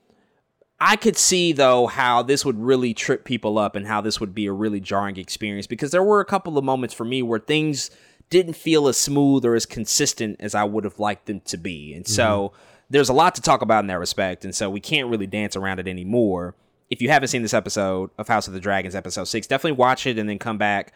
[0.80, 4.34] I could see though how this would really trip people up and how this would
[4.34, 7.40] be a really jarring experience because there were a couple of moments for me where
[7.40, 7.92] things
[8.32, 11.94] didn't feel as smooth or as consistent as I would have liked them to be.
[11.94, 12.12] And mm-hmm.
[12.12, 12.54] so
[12.94, 15.56] there's a lot to talk about in that respect, and so we can't really dance
[15.56, 16.56] around it anymore.
[16.92, 20.06] If you haven't seen this episode of House of the Dragons, episode six, definitely watch
[20.06, 20.94] it and then come back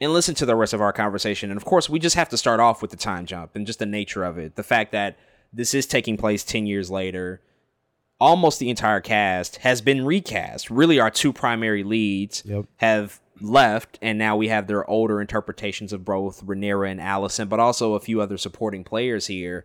[0.00, 1.50] and listen to the rest of our conversation.
[1.50, 3.80] And of course, we just have to start off with the time jump and just
[3.80, 4.54] the nature of it.
[4.54, 5.18] The fact that
[5.52, 7.40] this is taking place 10 years later.
[8.20, 10.70] Almost the entire cast has been recast.
[10.70, 12.66] Really, our two primary leads Yep.
[12.76, 17.58] have left, and now we have their older interpretations of both Rhaenyra and Alicent, but
[17.58, 19.64] also a few other supporting players here.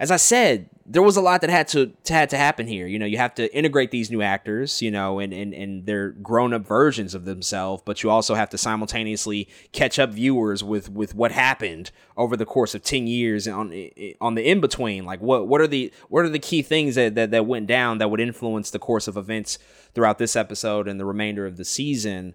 [0.00, 2.86] As I said, there was a lot that had to, to had to happen here.
[2.86, 6.10] You know, you have to integrate these new actors, you know, and and, and their
[6.10, 10.90] grown up versions of themselves, but you also have to simultaneously catch up viewers with
[10.90, 13.72] with what happened over the course of ten years on
[14.20, 15.06] on the in between.
[15.06, 17.96] Like what what are the what are the key things that, that that went down
[17.96, 19.58] that would influence the course of events
[19.94, 22.34] throughout this episode and the remainder of the season?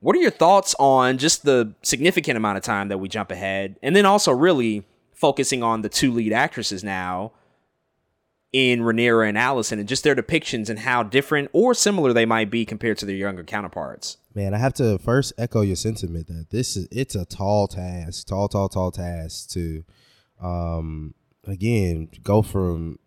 [0.00, 3.76] What are your thoughts on just the significant amount of time that we jump ahead,
[3.82, 7.32] and then also really focusing on the two lead actresses now
[8.52, 12.50] in Rhaenyra and Alicent, and just their depictions and how different or similar they might
[12.50, 14.16] be compared to their younger counterparts?
[14.34, 18.26] Man, I have to first echo your sentiment that this is it's a tall task,
[18.26, 19.84] tall, tall, tall task to
[20.40, 21.14] um
[21.46, 22.98] again go from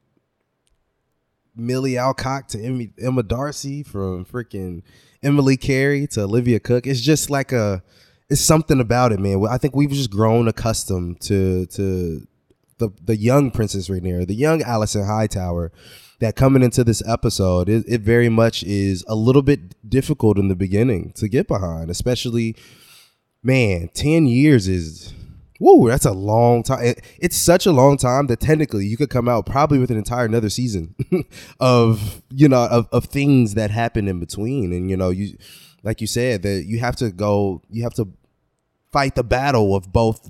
[1.56, 4.84] Millie Alcock to Emma, Emma Darcy, from freaking
[5.24, 6.88] Emily Carey to Olivia Cooke.
[6.88, 7.84] It's just like a
[8.30, 9.46] it's something about it, man.
[9.50, 12.26] I think we've just grown accustomed to to
[12.82, 15.72] the the young Princess Rhaenyra, the young Alicent Hightower.
[16.20, 20.50] That coming into this episode, it, it very much is a little bit difficult in
[20.50, 22.56] the beginning to get behind, especially,
[23.42, 25.14] man, ten years is
[25.60, 26.84] Woo, that's a long time.
[26.86, 29.98] It- it's such a long time that technically you could come out probably with an
[29.98, 30.94] entire another season
[31.60, 34.74] of you know of, of things that happen in between.
[34.74, 35.38] And you know, you
[35.84, 38.08] like you said that you have to go, you have to
[38.92, 40.30] fight the battle of both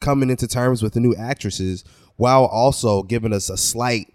[0.00, 1.84] coming into terms with the new actresses
[2.16, 4.06] while also giving us a slight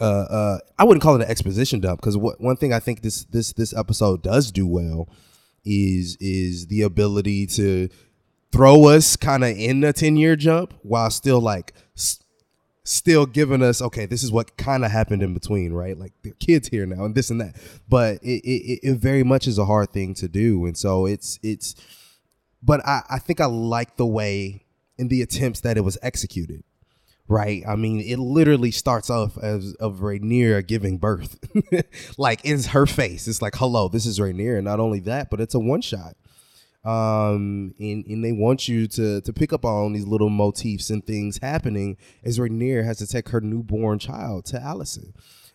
[0.00, 3.24] uh, uh, I wouldn't call it an exposition dump because one thing I think this
[3.24, 5.08] this this episode does do well
[5.64, 7.88] is is the ability to
[8.52, 12.22] throw us kind of in a 10 year jump while still like s-
[12.84, 15.98] still giving us okay this is what kind of happened in between right?
[15.98, 17.56] Like the kids here now and this and that.
[17.88, 20.64] But it, it it very much is a hard thing to do.
[20.66, 21.74] And so it's it's
[22.62, 24.64] but I, I think I like the way
[24.96, 26.64] in the attempts that it was executed
[27.28, 27.62] right?
[27.68, 31.38] I mean, it literally starts off as of Rhaenyra giving birth.
[32.18, 33.28] like it's her face.
[33.28, 34.56] It's like, hello, this is Rhaenyra.
[34.56, 36.16] And not only that, but it's a one shot.
[36.84, 41.06] Um, and, and they want you to to pick up on these little motifs and
[41.06, 45.12] things happening as Rhaenyra has to take her newborn child to Alicent.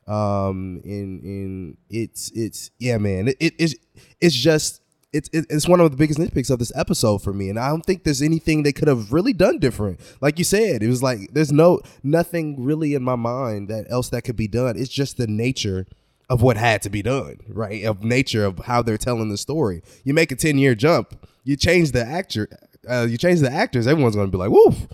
[0.07, 3.29] Um, and and it's it's yeah, man.
[3.29, 3.75] It, it it's
[4.21, 4.82] it's just
[5.13, 7.69] it's it- it's one of the biggest nitpicks of this episode for me, and I
[7.69, 9.99] don't think there's anything they could have really done different.
[10.21, 14.09] Like you said, it was like there's no nothing really in my mind that else
[14.09, 14.75] that could be done.
[14.77, 15.85] It's just the nature
[16.29, 17.83] of what had to be done, right?
[17.85, 19.81] Of nature of how they're telling the story.
[20.03, 22.47] You make a ten year jump, you change the actor,
[22.89, 23.87] uh, you change the actors.
[23.87, 24.87] Everyone's gonna be like, "Woof,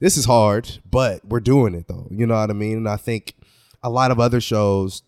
[0.00, 2.08] this is hard," but we're doing it though.
[2.10, 2.78] You know what I mean?
[2.78, 3.34] And I think
[3.82, 5.02] a lot of other shows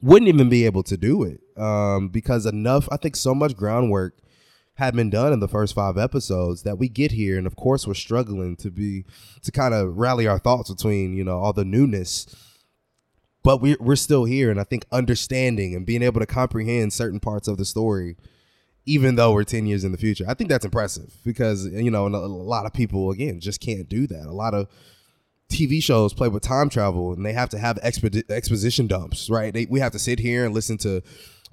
[0.00, 2.88] wouldn't even be able to do it um, because enough.
[2.90, 4.18] I think so much groundwork
[4.74, 7.86] had been done in the first five episodes that we get here, and of course
[7.86, 9.04] we're struggling to be
[9.42, 12.26] to kind of rally our thoughts between you know all the newness.
[13.42, 17.20] But we're we're still here, and I think understanding and being able to comprehend certain
[17.20, 18.16] parts of the story,
[18.86, 22.06] even though we're ten years in the future, I think that's impressive because you know
[22.06, 24.26] a, lot of people again just can't do that.
[24.26, 24.68] A lot of
[25.48, 29.52] TV shows play with time travel and they have to have expedi- exposition dumps, right?
[29.52, 31.02] They, we have to sit here and listen to,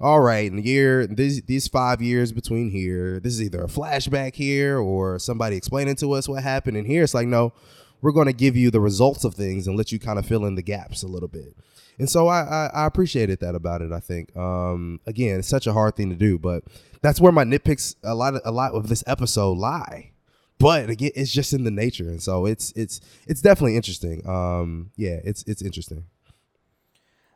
[0.00, 3.68] all right, in the year, these, these five years between here, this is either a
[3.68, 6.76] flashback here or somebody explaining to us what happened.
[6.76, 7.52] And here it's like, no,
[8.02, 10.44] we're going to give you the results of things and let you kind of fill
[10.44, 11.56] in the gaps a little bit.
[11.98, 13.90] And so I, I, I appreciated that about it.
[13.90, 16.64] I think, um, again, it's such a hard thing to do, but
[17.00, 20.12] that's where my nitpicks a lot of, a lot of this episode lie
[20.58, 24.90] but again it's just in the nature and so it's it's it's definitely interesting um
[24.96, 26.04] yeah it's it's interesting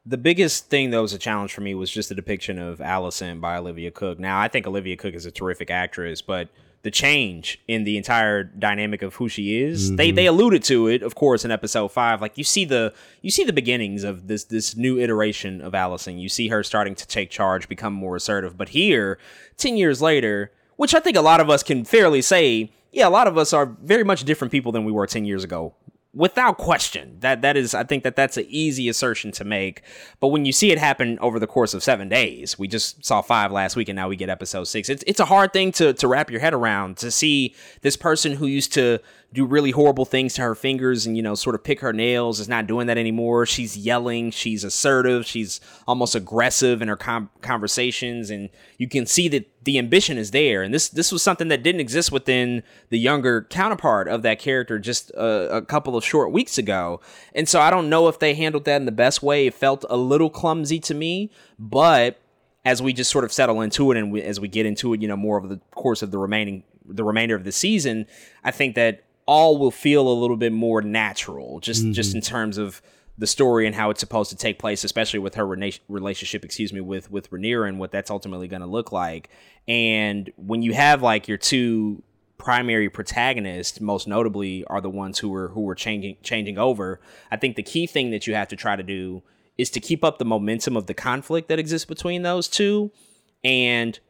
[0.06, 3.40] The biggest thing that was a challenge for me was just the depiction of Alicent
[3.40, 4.18] by Olivia Cooke.
[4.18, 6.48] Now, I think Olivia Cooke is a terrific actress, but
[6.82, 10.16] the change in the entire dynamic of who she is, they mm-hmm.
[10.16, 12.22] they alluded to it, of course, in episode five.
[12.22, 16.18] Like you see the you see the beginnings of this this new iteration of Alicent.
[16.18, 18.56] You see her starting to take charge, become more assertive.
[18.56, 19.18] But here,
[19.58, 23.10] ten years later, which I think a lot of us can fairly say, yeah, a
[23.10, 25.74] lot of us are very much different people than we were ten years ago
[26.12, 29.82] without question that that is i think that that's an easy assertion to make.
[30.18, 33.22] But when you see it happen over the course of seven days we just saw
[33.22, 34.88] five last week and now we get episode six.
[34.88, 38.32] It's, it's a hard thing to, to wrap your head around to see this person
[38.32, 38.98] who used to
[39.32, 42.40] do really horrible things to her fingers and you know sort of pick her nails
[42.40, 43.46] is not doing that anymore.
[43.46, 49.28] She's yelling she's assertive she's almost aggressive in her com- conversations and you can see
[49.28, 50.62] that the ambition is there.
[50.62, 54.78] And this this was something that didn't exist within the younger counterpart of that character
[54.78, 57.00] just a, a couple of short weeks ago.
[57.34, 59.46] And so i don't know if they handled that in the best way.
[59.46, 62.20] It felt a little clumsy to me but
[62.64, 65.00] as we just sort of settle into it and we, as we get into it
[65.00, 68.06] you know more of the course of the remaining the remainder of the season
[68.44, 71.92] i think that all will feel a little bit more natural, just mm-hmm.
[71.92, 72.82] just in terms of
[73.16, 76.72] the story and how it's supposed to take place, especially with her rena- relationship, excuse
[76.72, 79.30] me, with with Rhaenyra and what that's ultimately going to look like.
[79.68, 82.02] And when you have like your two
[82.38, 87.00] primary protagonists, most notably, are the ones who are who are changing changing over.
[87.30, 89.22] I think the key thing that you have to try to do
[89.56, 92.90] is to keep up the momentum of the conflict that exists between those two,
[93.44, 94.00] and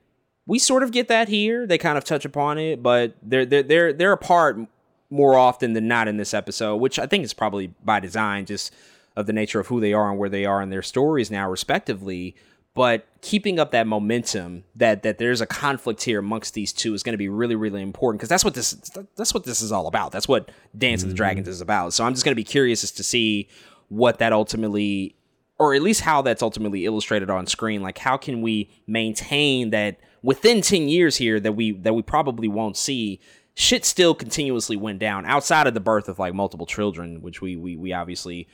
[0.46, 1.66] we sort of get that here.
[1.66, 4.66] They kind of touch upon it, but they're they're they're they're apart
[5.10, 8.72] more often than not in this episode, which I think is probably by design, just
[9.16, 11.50] of the nature of who they are and where they are in their stories now,
[11.50, 12.36] respectively.
[12.72, 17.02] But keeping up that momentum, that that there's a conflict here amongst these two, is
[17.02, 18.72] going to be really, really important because that's what this
[19.16, 20.12] that's what this is all about.
[20.12, 21.08] That's what Dance mm-hmm.
[21.08, 21.92] of the Dragons is about.
[21.92, 23.48] So I'm just going to be curious as to see
[23.88, 25.16] what that ultimately,
[25.58, 27.82] or at least how that's ultimately illustrated on screen.
[27.82, 32.46] Like, how can we maintain that within 10 years here that we that we probably
[32.46, 33.20] won't see
[33.54, 37.56] shit still continuously went down outside of the birth of like multiple children, which we
[37.56, 38.48] we we obviously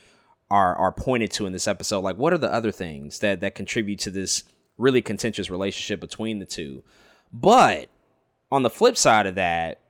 [0.50, 2.00] are are pointed to in this episode.
[2.00, 4.44] Like, what are the other things that that contribute to this
[4.78, 6.82] really contentious relationship between the two?
[7.32, 7.88] But
[8.50, 9.80] on the flip side of that,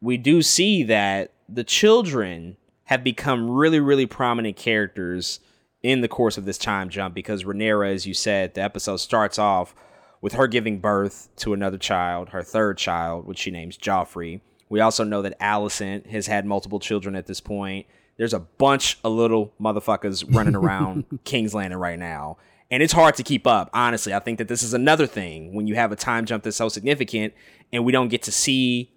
[0.00, 5.40] we do see that the children have become really, really prominent characters
[5.82, 9.38] in the course of this time jump because Rhaenyra, as you said, the episode starts
[9.38, 9.74] off
[10.20, 14.40] with her giving birth to another child, her third child, which she names Joffrey.
[14.68, 17.86] We also know that Alicent has had multiple children at this point.
[18.16, 22.38] There's a bunch of little motherfuckers running around King's Landing right now.
[22.70, 24.12] And it's hard to keep up, honestly.
[24.12, 26.68] I think that this is another thing when you have a time jump that's so
[26.68, 27.32] significant
[27.72, 28.92] and we don't get to see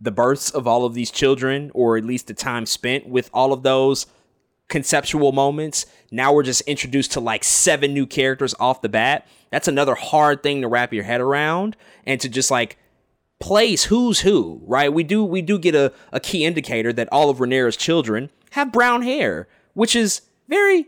[0.00, 3.52] the births of all of these children or at least the time spent with all
[3.52, 4.06] of those
[4.68, 5.86] conceptual moments.
[6.12, 9.26] Now we're just introduced to like seven new characters off the bat.
[9.50, 12.78] That's another hard thing to wrap your head around and to just like
[13.40, 14.92] place who's who, right?
[14.92, 18.72] We do we do get a, a key indicator that all of Rhaenyra's children have
[18.72, 20.86] brown hair, which is very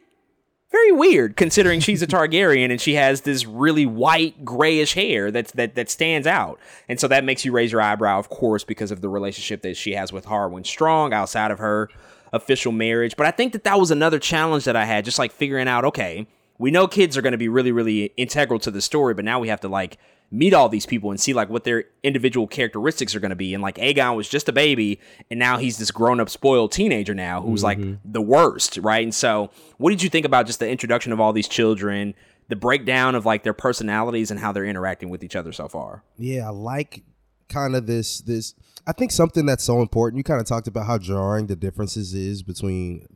[0.70, 5.52] very weird considering she's a Targaryen and she has this really white grayish hair that's
[5.52, 6.58] that that stands out.
[6.88, 9.76] And so that makes you raise your eyebrow, of course, because of the relationship that
[9.76, 11.88] she has with Harwin Strong outside of her
[12.32, 13.16] official marriage.
[13.16, 15.84] But I think that that was another challenge that I had, just like figuring out,
[15.84, 16.26] okay,
[16.58, 19.40] we know kids are going to be really, really integral to the story, but now
[19.40, 19.98] we have to like
[20.30, 23.52] meet all these people and see like what their individual characteristics are going to be.
[23.52, 25.00] And like Aegon was just a baby,
[25.30, 27.90] and now he's this grown up, spoiled teenager now who's mm-hmm.
[27.90, 29.02] like the worst, right?
[29.02, 32.14] And so, what did you think about just the introduction of all these children?
[32.48, 36.02] The breakdown of like their personalities and how they're interacting with each other so far.
[36.18, 37.04] Yeah, I like
[37.48, 38.54] kind of this this
[38.86, 40.18] I think something that's so important.
[40.18, 43.06] You kind of talked about how jarring the differences is between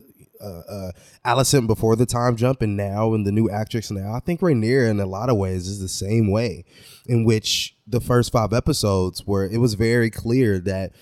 [0.45, 0.91] uh, uh,
[1.25, 4.13] Alicent before the time jump and now and the new actress now.
[4.13, 6.65] I think Rhaenyra in a lot of ways is the same way,
[7.05, 10.93] in which the first five episodes where it was very clear that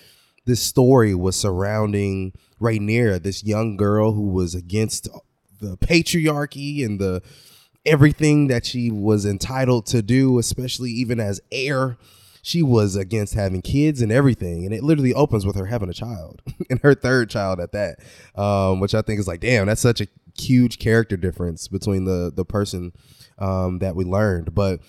[0.46, 5.08] this story was surrounding Rhaenyra, this young girl who was against
[5.62, 7.22] the patriarchy and the
[7.86, 11.98] everything that she was entitled to do, especially even as heir
[12.46, 14.66] she was against having kids and everything.
[14.66, 18.00] And it literally opens with her having a child and her third child at that,
[18.36, 22.32] um, which I think is like, damn, that's such a huge character difference between the
[22.36, 22.92] the person
[23.40, 24.54] um, that we learned.
[24.54, 24.82] But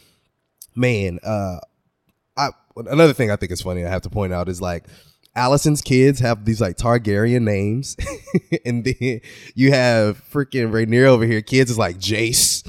[0.75, 1.61] man, uh,
[2.37, 3.85] I another thing I think is funny.
[3.85, 4.85] I have to point out is like.
[5.37, 7.97] Alicent's kids have these like Targaryen names,
[8.65, 9.21] and then
[9.57, 11.43] you have freaking Rhaenyra over here.
[11.43, 12.63] Kids is like Jace,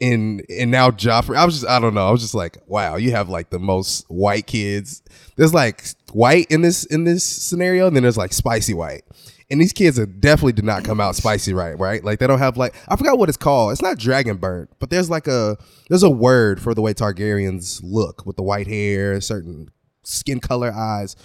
[0.00, 1.36] and and now Joffrey.
[1.36, 2.06] I was just I don't know.
[2.06, 5.02] I was just like, wow, you have like the most white kids.
[5.36, 9.02] There's like white in this in this scenario, and then there's like spicy white.
[9.50, 12.04] And these kids are definitely did not come out spicy right, right?
[12.04, 13.72] Like they don't have like I forgot what it's called.
[13.72, 15.56] It's not dragon burnt, but there's like a
[15.88, 19.68] there's a word for the way Targaryens look with the white hair, certain
[20.04, 21.16] skin color, eyes.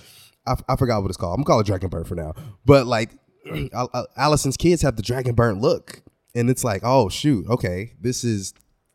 [0.48, 1.34] I, I forgot what it's called.
[1.34, 2.34] I'm gonna call it dragon burnt for now.
[2.66, 3.12] But like
[3.46, 6.02] Alicent's kids have the dragon burnt look,
[6.34, 8.54] and it's like, oh shoot, okay, this is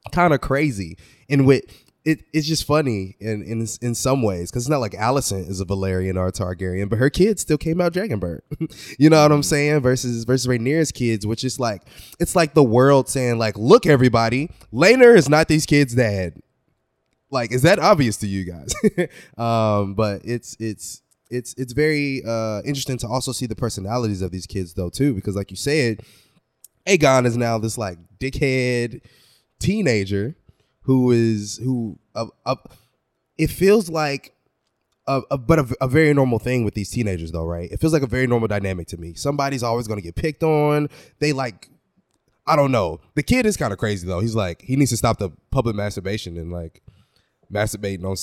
[0.08, 0.96] kind of crazy.
[1.28, 1.64] And with
[2.04, 5.60] it, it's just funny in in in some ways because it's not like Alicent is
[5.60, 8.40] a Velaryon or a Targaryen, but her kids still came out Dragonburn.
[8.98, 9.80] you know what I'm saying?
[9.80, 11.82] Versus versus Rhaenyra's kids, which is like
[12.18, 16.40] it's like the world saying like, look, everybody, Laenor is not these kids' dad.
[17.30, 18.74] Like, is that obvious to you guys?
[19.38, 24.30] um, but it's it's it's it's very uh, interesting to also see the personalities of
[24.30, 26.00] these kids though too, because like you said,
[26.86, 29.02] Aegon is now this like dickhead
[29.60, 30.36] teenager
[30.82, 32.56] who is who uh, uh,
[33.36, 34.34] it feels like
[35.06, 37.70] a, a, but a, a, very normal thing with these teenagers though right?
[37.70, 39.14] It feels like a very normal dynamic to me.
[39.14, 40.88] Somebody's always going to get picked on.
[41.18, 41.68] They like
[42.46, 43.00] i don't know.
[43.14, 44.20] The kid is kind of crazy though.
[44.20, 46.82] He's like he needs to stop the public masturbation and like
[47.52, 48.16] masturbating on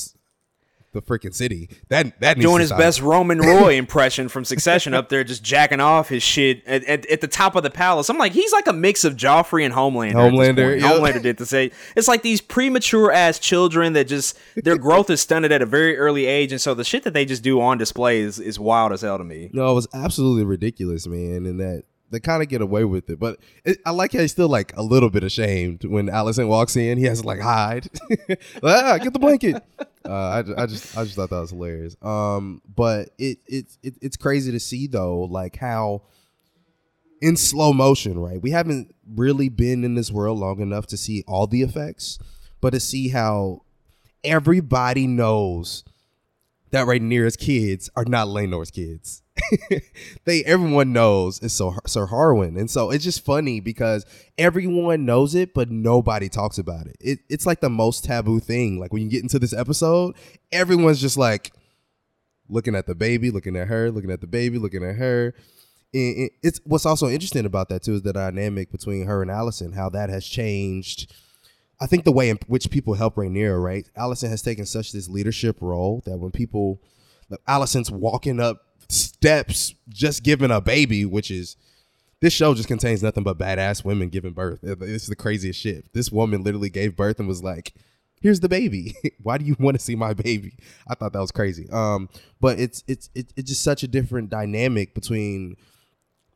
[0.95, 1.69] the freaking city.
[1.89, 6.09] That that doing his best Roman Roy impression from Succession up there, just jacking off
[6.09, 8.09] his shit at, at, at, the top of the palace.
[8.09, 10.13] I'm like, he's like a mix of Joffrey and Homelander.
[10.13, 10.91] Homelander, yep.
[10.91, 15.21] Homelander did to say it's like these premature ass children that just their growth is
[15.21, 17.77] stunted at a very early age, and so the shit that they just do on
[17.77, 19.49] display is is wild as hell to me.
[19.53, 23.19] No, it was absolutely ridiculous, man, and that they kind of get away with it.
[23.19, 26.75] But it, I like how he's still like a little bit ashamed when Alicent walks
[26.75, 26.97] in.
[26.97, 27.87] He has to like hide.
[28.63, 29.63] ah, get the blanket.
[30.05, 31.95] Uh, I, I just I just thought that was hilarious.
[31.99, 36.03] Um, but it, it it it's crazy to see though, like how
[37.21, 38.39] in slow motion, right?
[38.39, 42.19] We haven't really been in this world long enough to see all the effects,
[42.61, 43.63] but to see how
[44.23, 45.83] everybody knows
[46.69, 49.23] that Rhaenyra's kids are not Laenor's kids.
[50.25, 54.05] they everyone knows it's Sir, Sir Harwin, and so it's just funny because
[54.37, 56.97] everyone knows it, but nobody talks about it.
[56.99, 57.19] it.
[57.29, 58.79] It's like the most taboo thing.
[58.79, 60.15] Like when you get into this episode,
[60.51, 61.51] everyone's just like
[62.49, 65.33] looking at the baby, looking at her, looking at the baby, looking at her.
[65.93, 69.89] It's what's also interesting about that too is the dynamic between her and Alicent, how
[69.89, 71.13] that has changed.
[71.79, 73.89] I think the way in which people help Rhaenyra, right?
[73.97, 76.81] Alicent has taken such this leadership role that when people,
[77.47, 78.64] Alicent's walking up
[79.25, 81.57] steps just giving a baby, which is
[82.21, 84.59] this show just contains nothing but badass women giving birth.
[84.61, 85.91] This is the craziest shit.
[85.93, 87.73] This woman literally gave birth and was like,
[88.21, 88.95] "Here's the baby.
[89.23, 90.57] Why do you want to see my baby?"
[90.87, 91.67] I thought that was crazy.
[91.71, 92.09] Um,
[92.39, 95.55] but it's it's it's just such a different dynamic between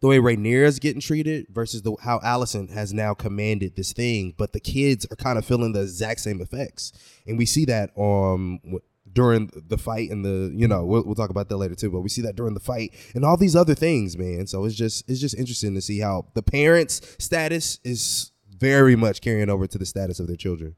[0.02, 4.34] the way Rhaenyra is getting treated versus the how Alicent has now commanded this thing,
[4.38, 6.92] but the kids are kind of feeling the exact same effects,
[7.28, 8.60] and we see that um
[9.14, 12.01] during the fight and the you know we'll, we'll talk about that later too but
[12.01, 15.10] we see that during the fight and all these other things man so it's just
[15.10, 19.78] it's just interesting to see how the parents status is very much carrying over to
[19.78, 20.76] the status of their children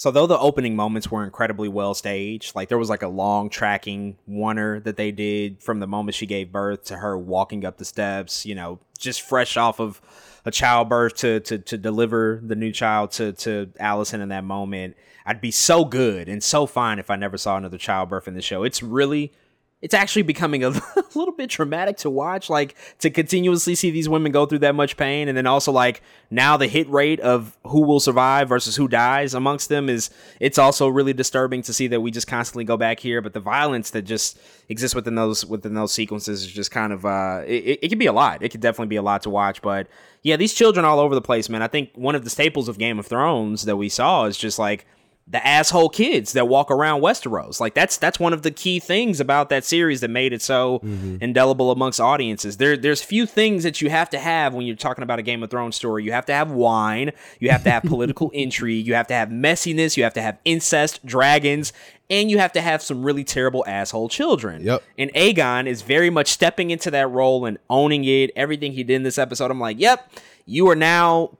[0.00, 3.50] so though the opening moments were incredibly well staged, like there was like a long
[3.50, 7.76] tracking oneer that they did from the moment she gave birth to her walking up
[7.76, 10.00] the steps, you know, just fresh off of
[10.46, 14.96] a childbirth to to to deliver the new child to to Alicent in that moment.
[15.30, 18.42] I'd be so good and so fine if I never saw another childbirth in the
[18.42, 18.64] show.
[18.64, 19.32] It's really
[19.80, 20.70] it's actually becoming a,
[21.14, 24.96] little bit traumatic to watch like to continuously see these women go through that much
[24.96, 25.28] pain.
[25.28, 26.02] And then also like
[26.32, 30.10] now the hit rate of who will survive versus who dies amongst them is
[30.40, 33.20] it's also really disturbing to see that we just constantly go back here.
[33.20, 34.36] But the violence that just
[34.68, 38.06] exists within those within those sequences is just kind of uh it, it can be
[38.06, 38.42] a lot.
[38.42, 39.62] It could definitely be a lot to watch.
[39.62, 39.86] But
[40.24, 41.62] yeah these children all over the place man.
[41.62, 44.58] I think one of the staples of game of thrones that we saw is just
[44.58, 44.86] like
[45.30, 47.60] the asshole kids that walk around Westeros.
[47.60, 50.80] Like that's that's one of the key things about that series that made it so
[50.80, 51.18] mm-hmm.
[51.20, 52.56] indelible amongst audiences.
[52.56, 55.42] There there's few things that you have to have when you're talking about a Game
[55.44, 56.02] of Thrones story.
[56.02, 59.28] You have to have wine, you have to have political intrigue, you have to have
[59.28, 61.72] messiness, you have to have incest, dragons,
[62.10, 64.64] and you have to have some really terrible asshole children.
[64.64, 64.82] Yep.
[64.98, 68.32] And Aegon is very much stepping into that role and owning it.
[68.34, 70.10] Everything he did in this episode, I'm like, yep,
[70.44, 71.30] you are now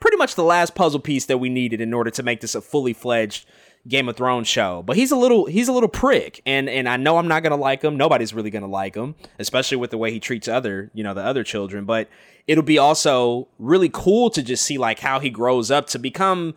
[0.00, 2.60] pretty much the last puzzle piece that we needed in order to make this a
[2.60, 3.46] fully fledged
[3.86, 4.82] Game of Thrones show.
[4.82, 7.56] But he's a little he's a little prick, and and I know I'm not gonna
[7.56, 7.96] like him.
[7.96, 11.24] Nobody's really gonna like him, especially with the way he treats other you know the
[11.24, 11.84] other children.
[11.84, 12.08] But
[12.46, 16.54] it'll be also really cool to just see like how he grows up to become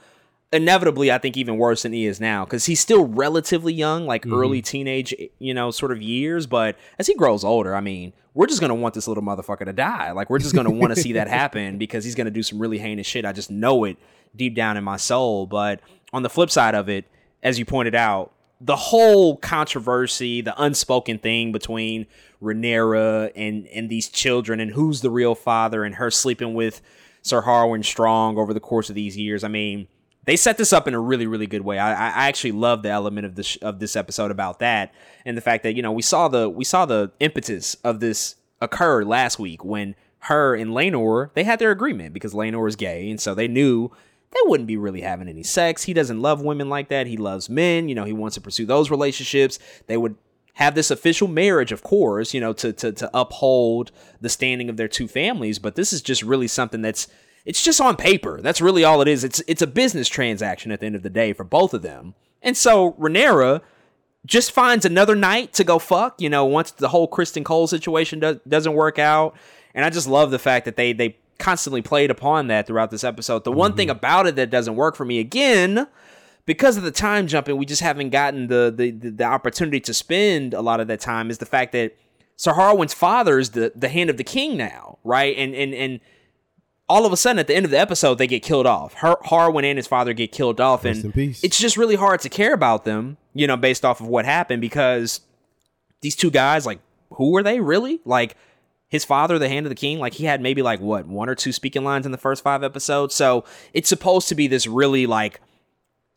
[0.51, 4.23] inevitably I think even worse than he is now because he's still relatively young, like
[4.23, 4.33] mm-hmm.
[4.33, 6.45] early teenage, you know, sort of years.
[6.45, 9.73] But as he grows older, I mean, we're just gonna want this little motherfucker to
[9.73, 10.11] die.
[10.11, 12.77] Like we're just gonna want to see that happen because he's gonna do some really
[12.77, 13.25] heinous shit.
[13.25, 13.97] I just know it
[14.35, 15.45] deep down in my soul.
[15.45, 15.81] But
[16.13, 17.05] on the flip side of it,
[17.43, 22.05] as you pointed out, the whole controversy, the unspoken thing between
[22.41, 26.81] Rhaenyra and and these children and who's the real father and her sleeping with
[27.21, 29.43] Sir Harwin Strong over the course of these years.
[29.43, 29.87] I mean
[30.25, 31.79] they set this up in a really really good way.
[31.79, 34.93] I, I actually love the element of this of this episode about that
[35.25, 38.35] and the fact that you know we saw the we saw the impetus of this
[38.59, 39.95] occur last week when
[40.25, 43.89] her and Laenor they had their agreement because Laenor is gay and so they knew
[44.31, 45.83] they wouldn't be really having any sex.
[45.83, 47.05] He doesn't love women like that.
[47.07, 47.89] He loves men.
[47.89, 49.59] You know he wants to pursue those relationships.
[49.87, 50.15] They would
[50.55, 54.77] have this official marriage, of course, you know, to, to to uphold the standing of
[54.77, 55.59] their two families.
[55.59, 57.07] But this is just really something that's
[57.45, 58.41] it's just on paper.
[58.41, 59.23] That's really all it is.
[59.23, 62.15] It's it's a business transaction at the end of the day for both of them.
[62.41, 63.61] And so Rhaenyra,
[64.25, 66.21] just finds another knight to go fuck.
[66.21, 69.35] You know, once the whole Criston Cole situation do- doesn't work out,
[69.73, 73.03] and I just love the fact that they they constantly played upon that throughout this
[73.03, 73.43] episode.
[73.43, 73.77] The one mm-hmm.
[73.77, 75.87] thing about it that doesn't work for me again.
[76.47, 79.93] Because of the time jumping, we just haven't gotten the, the the the opportunity to
[79.93, 81.29] spend a lot of that time.
[81.29, 81.95] Is the fact that
[82.35, 85.35] Sir Harwin's father is the the hand of the king now, right?
[85.37, 85.99] And and and
[86.91, 88.93] all of a sudden at the end of the episode they get killed off.
[88.95, 91.13] Har- Harwin and his father get killed off, Rest and
[91.43, 94.61] it's just really hard to care about them, you know, based off of what happened
[94.61, 95.21] because
[96.01, 96.79] these two guys, like,
[97.11, 98.01] who were they really?
[98.03, 98.35] Like
[98.89, 101.35] his father, the hand of the king, like he had maybe like what one or
[101.35, 103.15] two speaking lines in the first five episodes.
[103.15, 105.39] So it's supposed to be this really like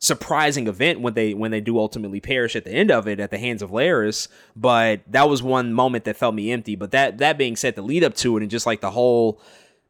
[0.00, 3.30] surprising event when they when they do ultimately perish at the end of it at
[3.30, 4.26] the hands of Larys.
[4.56, 6.74] But that was one moment that felt me empty.
[6.74, 9.40] But that that being said, the lead up to it and just like the whole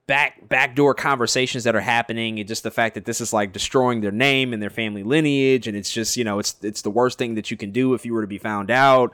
[0.06, 4.02] back backdoor conversations that are happening and just the fact that this is like destroying
[4.02, 7.16] their name and their family lineage and it's just you know it's it's the worst
[7.16, 9.12] thing that you can do if you were to be found out.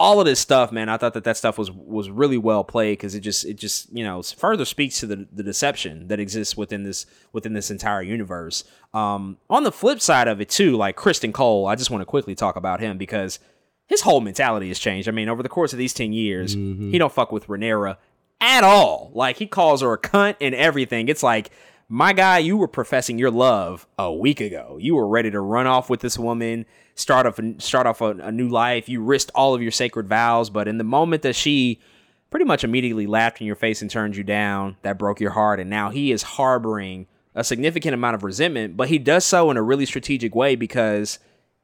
[0.00, 2.98] All of this stuff man i thought that that stuff was was really well played
[2.98, 6.56] because it just it just you know further speaks to the the deception that exists
[6.56, 8.62] within this within this entire universe.
[8.94, 12.06] Um on the flip side of it too like Criston Cole i just want to
[12.06, 13.40] quickly talk about him because
[13.88, 15.08] his whole mentality has changed.
[15.08, 17.96] I mean, over the course of these 10 years, he don't fuck with Rhaenyra
[18.40, 19.10] at all.
[19.14, 21.08] Like he calls her a cunt and everything.
[21.08, 21.50] It's like,
[21.88, 24.76] my guy, you were professing your love a week ago.
[24.80, 28.30] You were ready to run off with this woman, start off start off a, a
[28.30, 28.88] new life.
[28.88, 31.80] You risked all of your sacred vows, but in the moment that she
[32.30, 35.60] pretty much immediately laughed in your face and turned you down, that broke your heart.
[35.60, 39.56] And now he is harboring a significant amount of resentment, but he does so in
[39.56, 41.18] a really strategic way because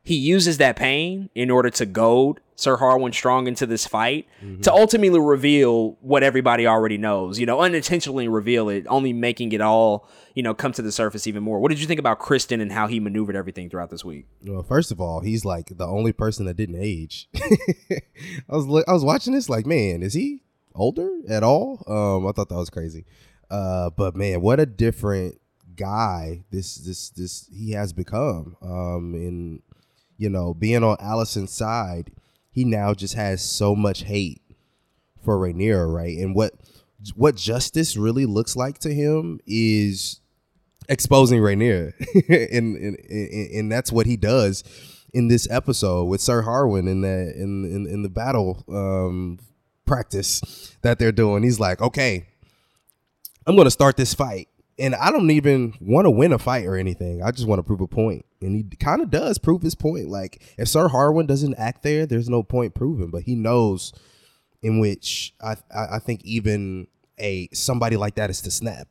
[0.05, 4.29] he uses that pain in order to goad Sir Harwin Strong into this fight
[4.63, 7.41] to ultimately reveal what everybody already knows.
[7.41, 11.27] You know, unintentionally reveal it, only making it all you know come to the surface
[11.27, 11.59] even more.
[11.59, 14.27] What did you think about Criston and how he maneuvered everything throughout this week?
[14.45, 17.29] Well, first of all, he's like the only person that didn't age.
[17.35, 18.01] I
[18.49, 20.43] was I was watching this like, man, is he
[20.75, 21.83] older at all?
[21.89, 23.07] Um, I thought that was crazy.
[23.51, 25.41] Uh, but man, what a different
[25.77, 28.57] guy this this this he has become.
[28.63, 29.63] Um, in
[30.17, 32.11] you know being on Alicent's side,
[32.51, 34.43] he now just has so much hate
[35.23, 36.17] for Rhaenyra, right?
[36.19, 36.53] And what
[37.15, 40.21] what justice really looks like to him is
[40.89, 41.93] exposing Rhaenyra,
[42.29, 44.65] and, and and and that's what he does
[45.13, 49.39] in this episode with Sir Harwin in the in in, in the battle um,
[49.87, 51.43] practice that they're doing.
[51.43, 52.27] He's like, okay,
[53.47, 54.49] I'm going to start this fight,
[54.79, 57.23] and I don't even want to win a fight or anything.
[57.23, 58.25] I just want to prove a point.
[58.41, 60.09] and he kind of does prove his point.
[60.09, 63.93] Like if Sir Harwin doesn't act there, there's no point proving, but he knows
[64.63, 68.89] in which I I, think even a somebody like that is to snap.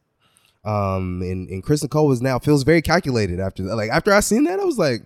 [0.64, 3.76] Um, and, and Criston Cole is now feels very calculated after that.
[3.76, 5.02] Like after I seen that, I was like,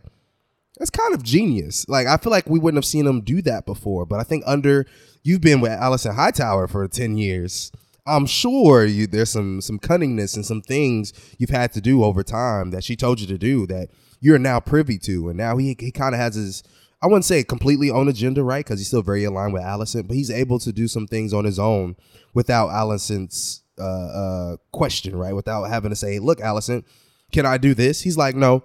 [0.78, 1.88] that's kind of genius.
[1.88, 4.06] Like I feel like we wouldn't have seen him do that before.
[4.06, 4.86] But I think under
[5.24, 7.72] you've been with Alicent Hightower for ten years.
[8.08, 12.24] I'm sure you there's some some cunningness and some things you've had to do over
[12.24, 13.90] time that she told you to do that
[14.20, 15.30] you're now privy to.
[15.30, 16.64] And now he he kind of has his
[17.02, 18.66] I wouldn't say completely own agenda, right?
[18.66, 21.46] Because he's still very aligned with Alicent, but he's able to do some things on
[21.46, 21.96] his own
[22.34, 25.36] without Alicent's uh, uh, question, right?
[25.36, 26.86] Without having to say, "Look, Alicent,
[27.32, 28.64] can I do this?" He's like, "No,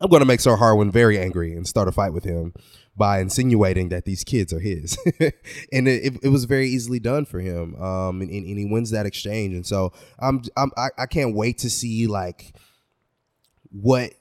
[0.00, 2.52] I'm going to make Sir Harwin very angry and start a fight with him
[2.96, 4.96] by insinuating that these kids are his."
[5.72, 9.06] and it, it, was very easily done for him, um, and, and, he wins that
[9.06, 9.54] exchange.
[9.54, 12.54] And so I'm, I'm I, I can't wait to see like
[13.70, 14.12] what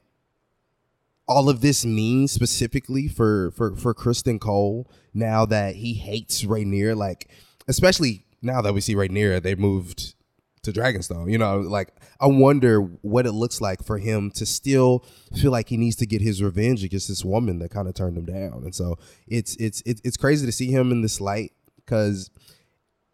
[1.28, 6.96] all of this means specifically for for for Criston Cole now that he hates Rhaenyra,
[6.96, 7.30] like
[7.68, 10.16] especially now that we see Rhaenyra, they moved
[10.64, 11.32] to Dragonstone.
[11.32, 11.90] You know, like
[12.20, 15.06] I wonder what it looks like for him to still
[15.36, 18.18] feel like he needs to get his revenge against this woman that kind of turned
[18.18, 18.64] him down.
[18.64, 18.98] And so
[19.28, 22.30] it's it's it's, crazy to see him in this light because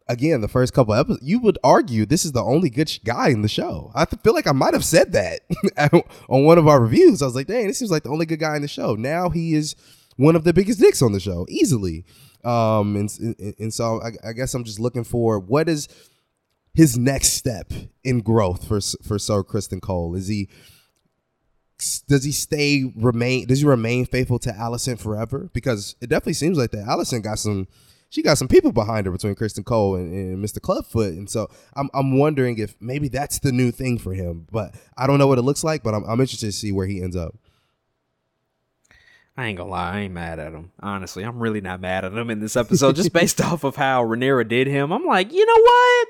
[0.08, 3.30] again, the first couple episodes, you would argue this is the only good sh- guy
[3.30, 3.92] in the show.
[3.96, 5.42] I feel like I might have said that
[6.30, 7.22] on one of our reviews.
[7.22, 8.96] I was like, dang, this seems like the only good guy in the show.
[8.96, 9.76] Now he is
[10.18, 12.06] one of the biggest dicks on the show, easily.
[12.44, 15.88] Um, and, and, and so I, I guess I'm just looking for what is
[16.74, 17.72] his next step
[18.04, 20.16] in growth for for Sir Criston Cole.
[20.16, 20.50] Is he
[22.08, 25.50] does he stay remain does he remain faithful to Alicent forever?
[25.54, 26.86] Because it definitely seems like that.
[26.86, 27.68] Alicent got some
[28.10, 30.60] she got some people behind her between Criston Cole and, and, Mr.
[30.60, 31.14] Clubfoot.
[31.14, 34.48] And so I'm, I'm wondering if maybe that's the new thing for him.
[34.52, 36.88] But I don't know what it looks like, but I'm, I'm interested to see where
[36.88, 37.36] he ends up.
[39.38, 40.74] I ain't gonna lie, I ain't mad at him.
[40.82, 44.04] Honestly, I'm really not mad at him in this episode, just based off of how
[44.04, 44.92] Rhaenyra did him.
[44.92, 46.08] I'm like, you know what?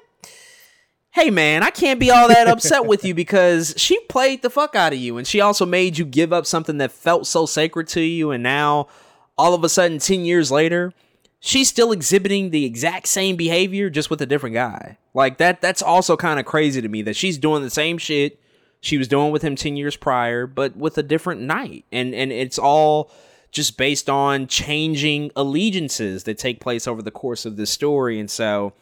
[1.12, 4.76] Hey man, I can't be all that upset with you because she played the fuck
[4.76, 7.88] out of you, and she also made you give up something that felt so sacred
[7.90, 8.88] to you, and now
[9.36, 10.94] all of a sudden 10 years later,
[11.40, 14.98] she's still exhibiting the exact same behavior just with a different guy.
[15.14, 18.40] Like that that's also kind of crazy to me that she's doing the same shit
[18.82, 21.86] she was doing with him 10 years prior but with a different knight.
[21.92, 23.12] And and it's all
[23.52, 28.30] just based on changing allegiances that take place over the course of this story and
[28.30, 28.74] so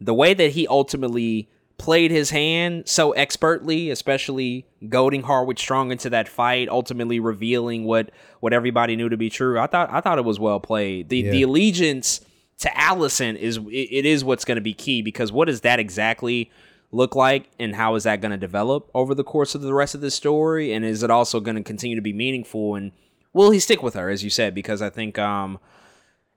[0.00, 1.48] the way that he ultimately
[1.82, 8.10] played his hand so expertly, especially goading Harwin Strong into that fight, ultimately revealing what
[8.38, 9.58] what everybody knew to be true.
[9.58, 11.08] I thought I thought it was well played.
[11.08, 11.30] The Yeah.
[11.32, 12.20] the allegiance
[12.60, 15.80] to Alicent is it, it is what's going to be key because what does that
[15.80, 16.50] exactly
[16.92, 19.94] look like and how is that going to develop over the course of the rest
[19.96, 22.92] of the story and is it also going to continue to be meaningful and
[23.32, 25.58] will he stick with her as you said because I think um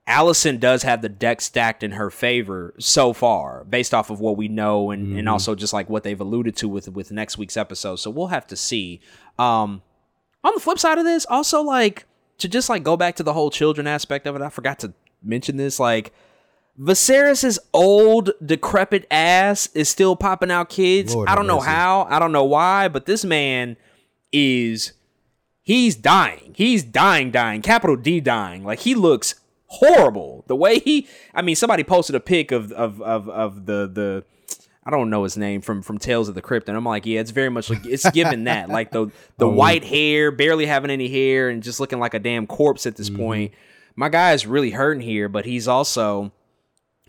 [0.08, 4.36] Alicent does have the deck stacked in her favor so far, based off of what
[4.36, 7.56] we know, and, and also just like what they've alluded to with with next week's
[7.56, 7.96] episode.
[7.96, 9.00] So we'll have to see.
[9.38, 9.82] Um,
[10.44, 12.06] on the flip side of this, also like
[12.38, 14.42] to just like go back to the whole children aspect of it.
[14.42, 14.92] I forgot to
[15.22, 15.80] mention this.
[15.80, 16.12] Like
[16.78, 21.14] Viserys's old decrepit ass is still popping out kids.
[21.14, 21.70] Lord I don't know mercy.
[21.70, 22.06] how.
[22.08, 23.76] I don't know why, but this man
[24.32, 24.92] is
[25.62, 26.52] he's dying.
[26.56, 27.62] He's dying, dying.
[27.62, 28.62] Capital D dying.
[28.62, 29.34] Like he looks
[29.66, 30.44] horrible.
[30.46, 34.24] The way he I mean somebody posted a pic of of of, of the the
[34.84, 37.20] I don't know his name from from Tales of the Crypt, and I'm like, yeah,
[37.20, 39.50] it's very much like it's given that like the the oh.
[39.50, 43.10] white hair, barely having any hair, and just looking like a damn corpse at this
[43.10, 43.22] mm-hmm.
[43.22, 43.54] point.
[43.96, 46.30] My guy is really hurting here, but he's also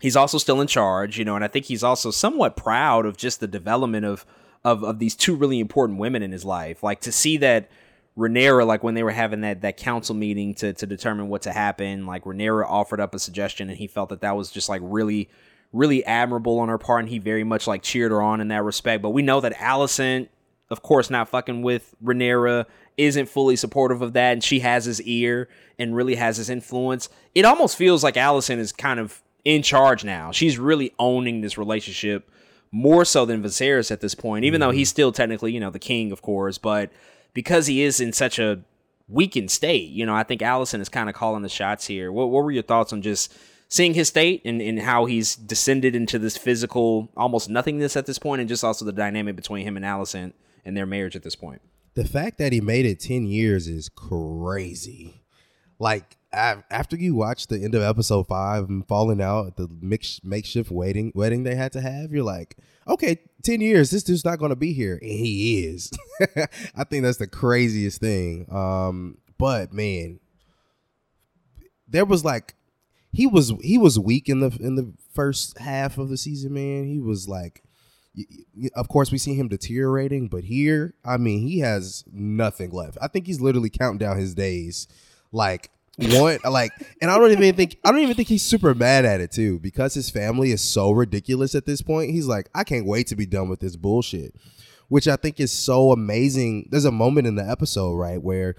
[0.00, 3.16] he's also still in charge, you know, and I think he's also somewhat proud of
[3.16, 4.26] just the development of
[4.64, 6.82] of of these two really important women in his life.
[6.82, 7.70] Like to see that
[8.18, 11.52] Rhaenyra, like when they were having that that council meeting to to determine what to
[11.52, 14.82] happen, like Rhaenyra offered up a suggestion, and he felt that that was just like
[14.84, 15.28] really
[15.72, 18.64] really admirable on her part, and he very much like cheered her on in that
[18.64, 19.02] respect.
[19.02, 20.28] But we know that Alicent,
[20.70, 22.66] of course, not fucking with Rhaenyra,
[22.96, 25.48] isn't fully supportive of that, and she has his ear
[25.78, 27.08] and really has his influence.
[27.34, 30.32] It almost feels like Alicent is kind of in charge now.
[30.32, 32.28] She's really owning this relationship
[32.72, 34.78] more so than Viserys at this point, even though mm-hmm.
[34.78, 36.90] he's still technically, you know, the king, of course, but
[37.34, 38.60] because he is in such a
[39.08, 42.12] weakened state, you know, I think Alicent is kind of calling the shots here.
[42.12, 43.34] What, what were your thoughts on just
[43.68, 48.18] seeing his state and, and how he's descended into this physical almost nothingness at this
[48.18, 50.32] point, and just also the dynamic between him and Alicent
[50.64, 51.60] and their marriage at this point?
[51.94, 55.22] The fact that he made it 10 years is crazy.
[55.78, 60.20] Like, after you watch the end of episode five and falling out at the mix-
[60.22, 62.56] makeshift wedding wedding they had to have, you're like,
[62.88, 64.98] okay, 10 years, this dude's not going to be here.
[65.00, 65.90] And he is.
[66.76, 68.46] I think that's the craziest thing.
[68.50, 70.20] Um, but man,
[71.86, 72.54] there was like,
[73.10, 76.84] he was he was weak in the in the first half of the season, man.
[76.84, 77.62] He was like
[78.74, 82.98] of course we see him deteriorating, but here, I mean, he has nothing left.
[83.00, 84.88] I think he's literally counting down his days.
[85.30, 86.72] Like one like
[87.02, 89.58] and I don't even think I don't even think he's super mad at it too
[89.58, 92.12] because his family is so ridiculous at this point.
[92.12, 94.34] He's like, I can't wait to be done with this bullshit.
[94.88, 96.68] Which I think is so amazing.
[96.70, 98.54] There's a moment in the episode, right, where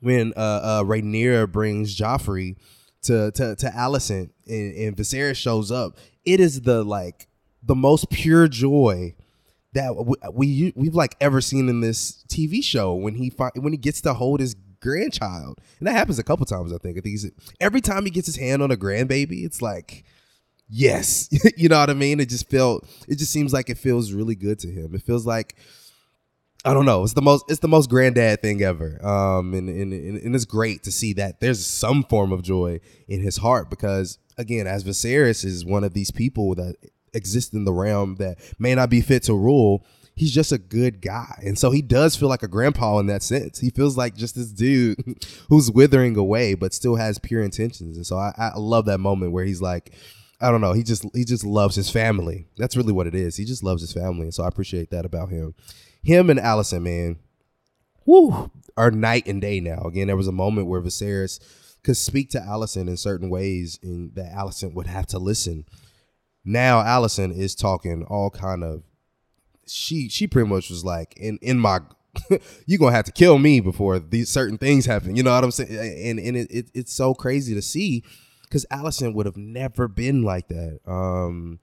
[0.00, 2.56] when uh, uh Rhaenyra brings Joffrey
[3.02, 5.96] to to to Alicent and, and Viserys shows up,
[6.26, 7.28] it is the like
[7.62, 9.14] the most pure joy
[9.72, 13.72] that we, we we've like ever seen in this TV show when he fi- when
[13.72, 16.72] he gets to hold his grandchild, and that happens a couple times.
[16.72, 19.62] I think I think he's, every time he gets his hand on a grandbaby, it's
[19.62, 20.04] like
[20.68, 22.20] yes, you know what I mean.
[22.20, 24.94] It just felt it just seems like it feels really good to him.
[24.94, 25.56] It feels like
[26.64, 27.04] I don't know.
[27.04, 29.04] It's the most it's the most granddad thing ever.
[29.04, 33.20] Um and, and and it's great to see that there's some form of joy in
[33.20, 36.76] his heart because again, as Viserys is one of these people that
[37.14, 39.84] exist in the realm that may not be fit to rule,
[40.18, 41.40] he's just a good guy.
[41.44, 43.58] And so he does feel like a grandpa in that sense.
[43.60, 47.96] He feels like just this dude who's withering away but still has pure intentions.
[47.96, 49.94] And so I, I love that moment where he's like
[50.40, 50.72] I don't know.
[50.72, 52.46] He just he just loves his family.
[52.56, 53.36] That's really what it is.
[53.36, 55.54] He just loves his family, and so I appreciate that about him.
[56.02, 57.18] Him and Alicent, man,
[58.06, 59.82] woo, are night and day now.
[59.82, 61.40] Again, there was a moment where Viserys
[61.82, 65.64] could speak to Alicent in certain ways, and that Alicent would have to listen.
[66.44, 68.84] Now Alicent is talking all kind of.
[69.70, 71.80] She she pretty much was like in in my.
[72.66, 75.14] you're gonna have to kill me before these certain things happen.
[75.14, 75.70] You know what I'm saying?
[75.70, 78.02] And and it, it it's so crazy to see
[78.42, 80.80] because Alicent would have never been like that.
[80.86, 81.60] Um,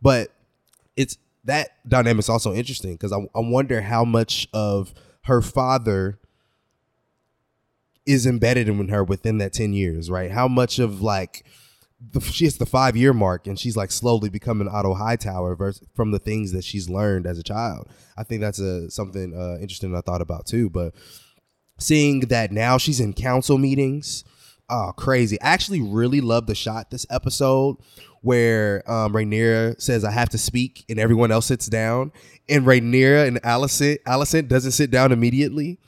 [0.00, 0.32] but
[0.96, 4.92] it's that dynamic's also interesting because I, I wonder how much of
[5.24, 6.18] her father
[8.04, 10.30] is embedded in her within that 10 years, right?
[10.30, 11.44] How much of like
[11.98, 15.86] the, she hits the five year mark and she's like slowly becoming Otto Hightower versus,
[15.94, 17.88] from the things that she's learned as a child.
[18.16, 20.68] I think that's a something uh, interesting I thought about too.
[20.70, 20.94] But
[21.78, 24.24] seeing that now she's in council meetings
[24.68, 25.40] Oh, crazy.
[25.40, 27.76] I actually really love the shot this episode
[28.22, 32.10] where um Rhaenyra says I have to speak and everyone else sits down
[32.48, 35.78] and Rhaenyra and Alicent Alicent doesn't sit down immediately.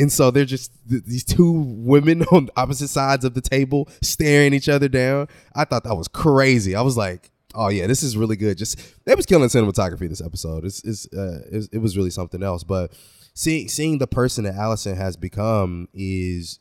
[0.00, 4.54] And so they're just th- these two women on opposite sides of the table staring
[4.54, 5.28] each other down.
[5.54, 6.74] I thought that was crazy.
[6.74, 8.56] I was like, oh yeah, this is really good.
[8.56, 10.64] Just they was killing cinematography this episode.
[10.64, 12.64] It's, it's, uh, it's it was really something else.
[12.64, 12.94] But
[13.34, 16.60] seeing seeing the person that Alicent has become is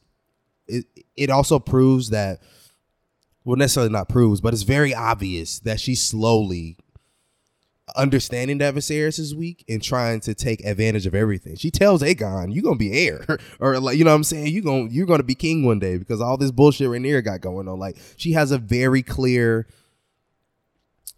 [0.67, 0.85] it
[1.15, 2.41] it also proves that
[3.45, 6.77] well necessarily not proves, but it's very obvious that she's slowly
[7.95, 11.55] understanding that Viserys is weak and trying to take advantage of everything.
[11.55, 13.25] She tells Aegon, "You're gonna be heir,"
[13.59, 14.47] or like you know what I'm saying.
[14.47, 17.67] You going you're gonna be king one day because all this bullshit Rhaenyra got going
[17.67, 17.79] on.
[17.79, 19.67] Like she has a very clear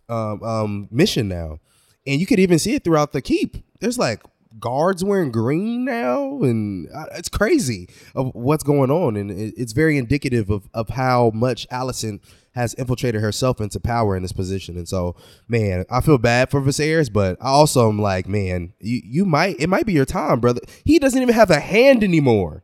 [0.10, 1.60] um, um, mission now,
[2.06, 3.58] and you could even see it throughout the keep.
[3.80, 4.22] There's like
[4.60, 9.98] guards wearing green now, and uh, it's crazy of what's going on, and it's very
[9.98, 12.22] indicative of of how much Alicent
[12.54, 14.78] has infiltrated herself into power in this position.
[14.78, 15.16] And so,
[15.48, 19.60] man, I feel bad for Viserys, but I also am like, man, you you might
[19.60, 20.62] it might be your time, brother.
[20.84, 22.64] He doesn't even have a hand anymore.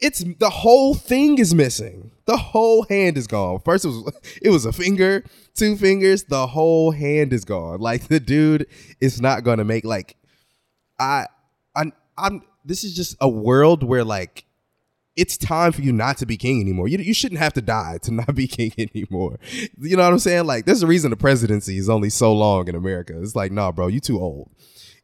[0.00, 2.12] It's the whole thing is missing.
[2.26, 3.60] The whole hand is gone.
[3.64, 4.12] First it was
[4.42, 5.24] it was a finger,
[5.54, 7.80] two fingers, the whole hand is gone.
[7.80, 8.66] Like the dude
[9.00, 10.16] is not going to make like
[10.98, 11.26] I
[11.74, 14.44] I'm I'm this is just a world where like
[15.18, 16.86] it's time for you not to be king anymore.
[16.86, 19.40] You, you shouldn't have to die to not be king anymore.
[19.76, 20.46] You know what I'm saying?
[20.46, 23.20] Like, there's a reason the presidency is only so long in America.
[23.20, 24.48] It's like, nah, bro, you too old.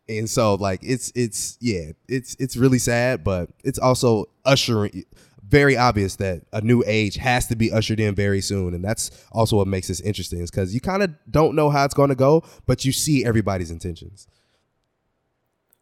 [0.09, 5.05] And so, like, it's it's yeah, it's it's really sad, but it's also ushering
[5.49, 9.11] very obvious that a new age has to be ushered in very soon, and that's
[9.32, 12.11] also what makes this interesting, is because you kind of don't know how it's going
[12.11, 14.28] to go, but you see everybody's intentions.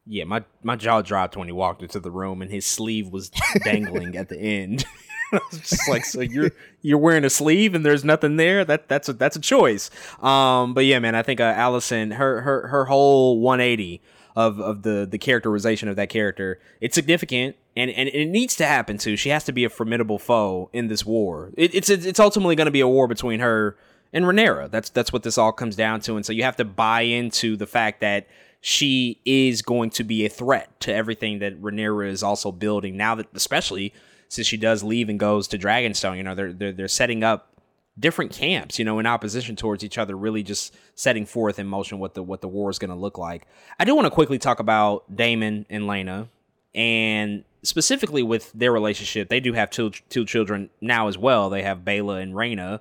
[0.06, 3.30] Yeah, my my jaw dropped when he walked into the room and his sleeve was
[3.64, 4.84] dangling at the end.
[5.32, 6.50] I was just like, so you're
[6.82, 8.64] you're wearing a sleeve and there's nothing there.
[8.64, 9.90] That that's a that's a choice.
[10.20, 14.02] Um, but yeah, man, I think uh, Alicent, her her her whole 180
[14.34, 18.66] of of the the characterization of that character, it's significant and and it needs to
[18.66, 19.16] happen too.
[19.16, 21.52] She has to be a formidable foe in this war.
[21.56, 23.76] It, it's it's ultimately going to be a war between her
[24.12, 24.70] and Rhaenyra.
[24.70, 26.16] That's that's what this all comes down to.
[26.16, 28.26] And so you have to buy into the fact that
[28.62, 33.16] she is going to be a threat to everything that Rhaenyra is also building now
[33.16, 33.92] that especially
[34.28, 37.60] since she does leave and goes to Dragonstone, you know, they're they're, they're setting up
[37.98, 41.98] different camps, you know, in opposition towards each other, really just setting forth in motion
[41.98, 43.46] what the what the war is going to look like.
[43.80, 46.28] I do want to quickly talk about Daemon and Laena
[46.72, 49.28] and specifically with their relationship.
[49.28, 51.50] They do have two two children now as well.
[51.50, 52.78] They have Baela and Rhaena.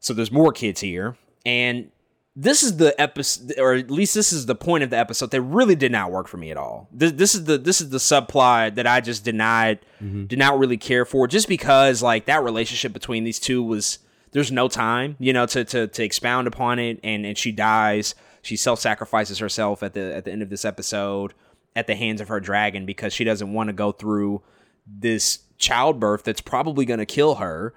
[0.00, 1.16] So there's more kids here.
[1.46, 1.90] And
[2.38, 5.40] this is the episode, or at least this is the point of the episode that
[5.40, 6.86] really did not work for me at all.
[6.92, 10.26] This, this is the this is the subplot that I just denied, mm-hmm.
[10.26, 14.00] did not really care for, just because like that relationship between these two was
[14.32, 18.14] there's no time, you know, to to to expound upon it, and and she dies.
[18.42, 21.32] She self sacrifices herself at the at the end of this episode
[21.74, 24.42] at the hands of her dragon because she doesn't want to go through
[24.86, 27.74] this childbirth that's probably going to kill her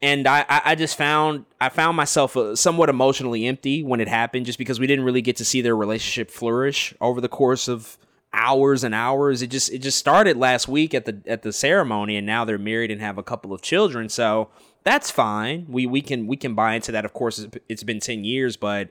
[0.00, 4.46] and I, I just found I found myself uh, somewhat emotionally empty when it happened,
[4.46, 7.98] just because we didn't really get to see their relationship flourish over the course of
[8.32, 9.42] hours and hours.
[9.42, 12.58] It just it just started last week at the at the ceremony, and now they're
[12.58, 14.08] married and have a couple of children.
[14.08, 14.50] So
[14.84, 15.66] that's fine.
[15.68, 17.04] We we can we can buy into that.
[17.04, 18.90] Of course, it's been ten years, but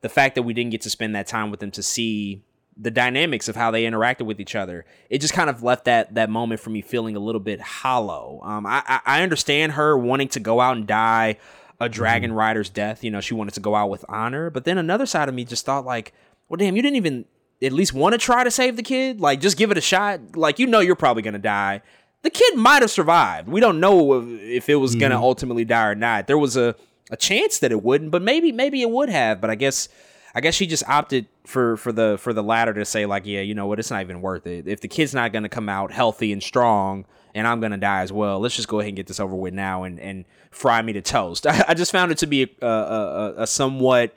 [0.00, 2.42] the fact that we didn't get to spend that time with them to see
[2.76, 4.84] the dynamics of how they interacted with each other.
[5.08, 8.40] It just kind of left that that moment for me feeling a little bit hollow.
[8.44, 11.38] Um, I I understand her wanting to go out and die
[11.80, 12.38] a dragon mm-hmm.
[12.38, 13.04] rider's death.
[13.04, 14.50] You know, she wanted to go out with honor.
[14.50, 16.12] But then another side of me just thought like,
[16.48, 17.24] well, damn, you didn't even
[17.62, 19.20] at least want to try to save the kid.
[19.20, 20.36] Like, just give it a shot.
[20.36, 21.82] Like, you know, you're probably gonna die.
[22.22, 23.48] The kid might have survived.
[23.48, 25.00] We don't know if it was mm-hmm.
[25.00, 26.26] gonna ultimately die or not.
[26.26, 26.74] There was a
[27.10, 29.40] a chance that it wouldn't, but maybe maybe it would have.
[29.40, 29.88] But I guess
[30.36, 33.40] I guess she just opted for for the for the latter to say like, yeah,
[33.40, 34.68] you know what, it's not even worth it.
[34.68, 38.12] If the kid's not to come out healthy and strong, and I'm to die as
[38.12, 40.92] well, let's just go ahead and get this over with now and and fry me
[40.92, 41.46] to toast.
[41.46, 44.14] I, I just found it to be a, a, a somewhat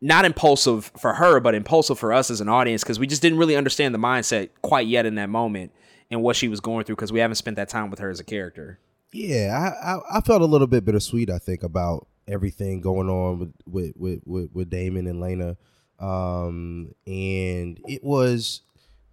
[0.00, 3.38] not impulsive for her, but impulsive for us as an audience because we just didn't
[3.38, 5.70] really understand the mindset quite yet in that moment
[6.10, 8.18] and what she was going through because we haven't spent that time with her as
[8.18, 8.80] a character.
[9.12, 11.30] Yeah, I, I, I felt a little bit bittersweet.
[11.30, 15.56] I think about everything going on with with with with, Daemon and Laena,
[15.98, 18.62] um, and it was.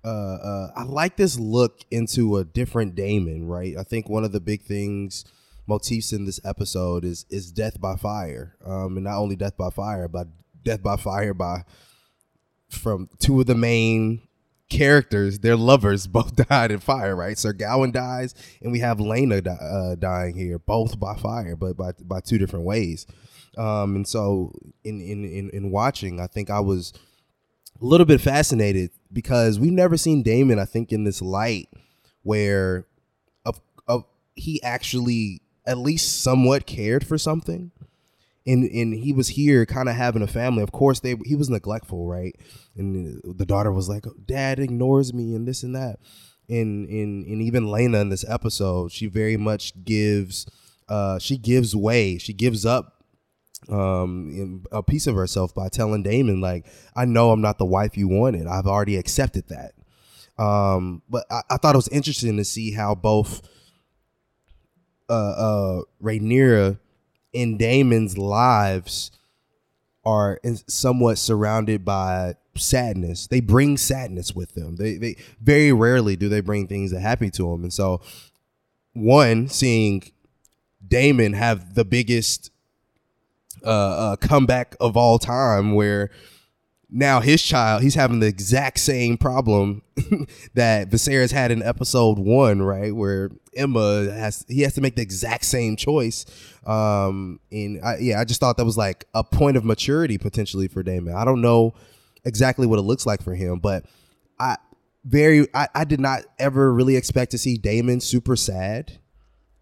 [0.06, 3.78] Uh, uh, I like this look into a different Daemon, right?
[3.78, 5.24] I think one of the big things,
[5.66, 9.70] motifs in this episode is is death by fire, um, and not only death by
[9.70, 10.28] fire, but
[10.62, 11.64] death by fire by
[12.70, 14.22] from two of the main
[14.70, 17.38] characters, their lovers, both died in fire, right?
[17.38, 21.78] Sir Harwin dies, and we have Laena di- uh, dying here, both by fire, but
[21.78, 23.06] by by two different ways.
[23.58, 24.54] Um, and so,
[24.84, 26.94] in, in in in watching, I think I was
[27.82, 30.60] a little bit fascinated because we've never seen Daemon.
[30.60, 31.70] I think in this light
[32.24, 32.88] where
[33.46, 34.06] of of
[34.36, 37.72] he actually at least somewhat cared for something
[38.46, 40.64] and and he was here kind of having a family.
[40.64, 42.36] Of course they he was neglectful right?
[42.76, 46.00] And the daughter was like dad ignores me and this and that.
[46.50, 50.46] And and and even Laena in this episode she very much gives
[50.90, 52.18] uh she gives way.
[52.18, 53.04] She gives up
[53.70, 56.66] um a piece of herself by telling Daemon like
[56.96, 58.48] I know I'm not the wife you wanted.
[58.48, 59.72] I've already accepted that.
[60.44, 63.42] Um but I, I thought it was interesting to see how both
[65.10, 66.80] uh uh Rhaenyra
[67.34, 69.12] and Daemon's lives
[70.06, 73.28] are somewhat surrounded by sadness.
[73.28, 74.76] They bring sadness with them.
[74.76, 77.64] They they very rarely do they bring things that happy to them.
[77.64, 78.02] And so
[78.94, 80.04] one seeing
[80.86, 82.52] Daemon have the biggest
[83.64, 86.12] uh, uh, comeback of all time where
[86.94, 89.82] now his child he's having the exact same problem
[90.54, 92.96] that Viserys had in episode one, right?
[92.96, 96.26] Where Aemma has he has to make the exact same choice.
[96.66, 100.68] Um, and I, yeah, I just thought that was like a point of maturity potentially
[100.68, 101.16] for Daemon.
[101.16, 101.74] I don't know
[102.24, 103.86] exactly what it looks like for him, but
[104.40, 104.58] I
[105.04, 109.00] very I, I did not ever really expect to see Daemon super sad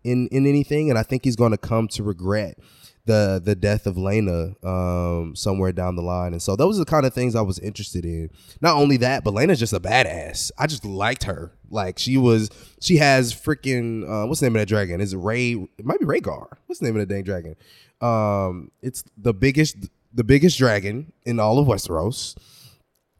[0.03, 2.57] in in anything, and I think he's going to come to regret
[3.05, 6.33] the the death of Laena um, somewhere down the line.
[6.33, 8.29] And so those are the kind of things I was interested in.
[8.61, 10.51] Not only that, but Laena's just a badass.
[10.57, 11.51] I just liked her.
[11.69, 12.49] Like she was
[12.79, 15.01] she has freaking uh, what's the name of that dragon?
[15.01, 16.47] Is it Ray it might be Rhaegar.
[16.65, 17.55] What's the name of the dang dragon?
[18.01, 19.77] Um it's the biggest
[20.13, 22.37] the biggest dragon in all of Westeros.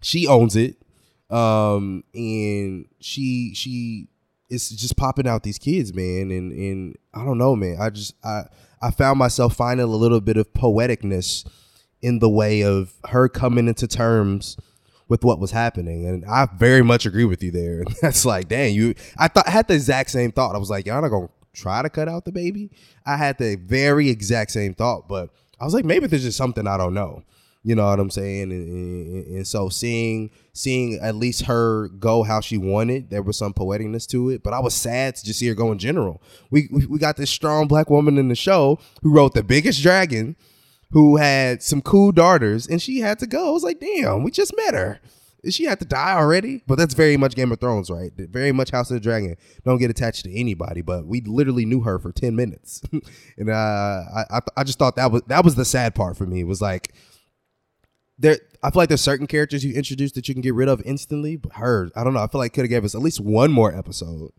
[0.02, 0.78] She owns it.
[1.30, 4.10] Um and she she
[4.50, 6.30] is just popping out these kids, man.
[6.30, 7.78] And and I don't know, man.
[7.80, 8.44] I just I
[8.82, 11.48] I found myself finding a little bit of poeticness
[12.02, 14.58] in the way of her coming into terms
[15.08, 16.08] with what was happening.
[16.08, 17.84] And I very much agree with you there.
[18.02, 20.56] That's like, dang, you I thought I had the exact same thought.
[20.56, 22.72] I was like, y'all not gonna try to cut out the baby.
[23.06, 25.30] I had the very exact same thought, but
[25.60, 27.24] I was like, maybe there's just something I don't know.
[27.64, 28.52] You know what I'm saying?
[28.52, 33.38] And, and, and, so seeing seeing at least her go how she wanted, there was
[33.38, 34.42] some poeticness to it.
[34.42, 36.24] But I was sad to just see her go in general.
[36.50, 40.36] We we, got this strong black woman in the show who wrote the biggest dragon,
[40.90, 43.50] who had some cool daughters, and she had to go.
[43.50, 45.00] I was like, damn, we just met her.
[45.48, 48.12] She had to die already, but that's very much Game of Thrones, right?
[48.16, 49.36] Very much House of the Dragon.
[49.66, 52.82] Don't get attached to anybody, but we literally knew her for ten minutes,
[53.38, 56.26] and uh, I, I I just thought that was that was the sad part for
[56.26, 56.42] me.
[56.42, 56.94] It was like
[58.22, 60.82] there I feel like there's certain characters you introduce that you can get rid of
[60.86, 62.22] instantly, but her, I don't know.
[62.22, 64.32] I feel like could have gave us at least one more episode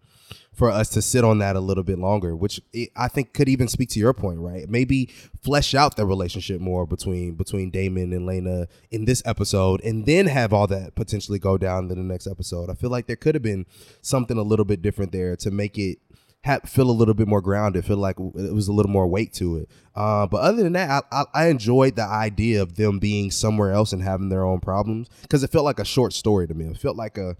[0.53, 2.61] for us to sit on that a little bit longer, which
[2.95, 4.68] I think could even speak to your point, right?
[4.68, 5.07] Maybe
[5.43, 10.26] flesh out the relationship more between between Daemon and Laena in this episode, and then
[10.26, 12.70] have all that potentially go down in the next episode.
[12.70, 13.66] I feel like there could have been
[14.03, 15.99] something a little bit different there to make it
[16.45, 19.32] have, feel a little bit more grounded, feel like it was a little more weight
[19.34, 19.70] to it.
[19.95, 23.72] Uh, but other than that, I, I, I, enjoyed the idea of them being somewhere
[23.72, 26.64] else and having their own problems because it felt like a short story to me.
[26.66, 27.36] It felt like a,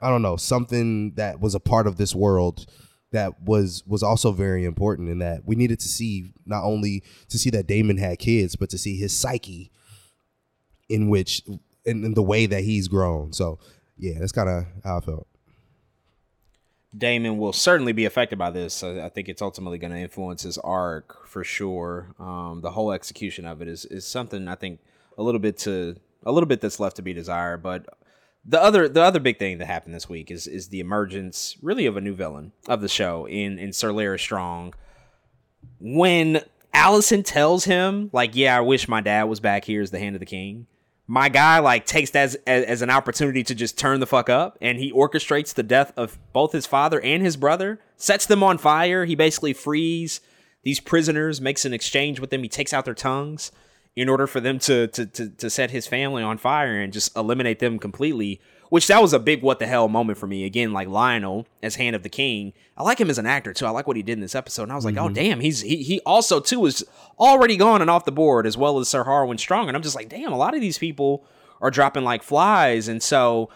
[0.00, 2.66] I don't know, something that was a part of this world
[3.10, 7.38] that was was also very important in that we needed to see not only to
[7.38, 9.70] see that Daemon had kids, but to see his psyche
[10.88, 11.42] in which
[11.84, 13.32] in, in the way that he's grown.
[13.32, 13.58] So
[13.96, 15.26] yeah, that's kind of how I felt.
[16.96, 18.82] Daemon will certainly be affected by this.
[18.82, 22.14] I, I think it's ultimately going to influence his arc for sure.
[22.18, 24.80] Um, the whole execution of it is is something I think
[25.16, 27.62] a little bit to a little bit that's left to be desired.
[27.62, 27.86] But
[28.44, 31.84] the other the other big thing that happened this week is is the emergence really
[31.86, 34.74] of a new villain of the show in in Sir Larys Strong.
[35.80, 36.42] When
[36.74, 40.16] Alicent tells him like, "Yeah, I wish my dad was back here as the Hand
[40.16, 40.66] of the King."
[41.10, 44.28] My guy like takes that as, as, as, an opportunity to just turn the fuck
[44.28, 48.42] up and he orchestrates the death of both his father and his brother sets them
[48.42, 49.06] on fire.
[49.06, 50.20] He basically frees
[50.62, 52.42] these prisoners makes an exchange with them.
[52.42, 53.50] He takes out their tongues
[53.96, 57.16] in order for them to to to, to set his family on fire and just
[57.16, 58.38] eliminate them completely
[58.68, 60.44] which that was a big what the hell moment for me.
[60.44, 62.52] Again, like Lyonel as Hand of the King.
[62.76, 63.66] I like him as an actor too.
[63.66, 64.64] I like what he did in this episode.
[64.64, 65.10] And I was like, oh, mm-hmm.
[65.10, 66.84] oh damn, he's he he also too is
[67.18, 69.68] already gone and off the board as well as Sir Harwin Strong.
[69.68, 71.24] And I'm just like, damn, a lot of these people
[71.60, 72.88] are dropping like flies.
[72.88, 73.50] And so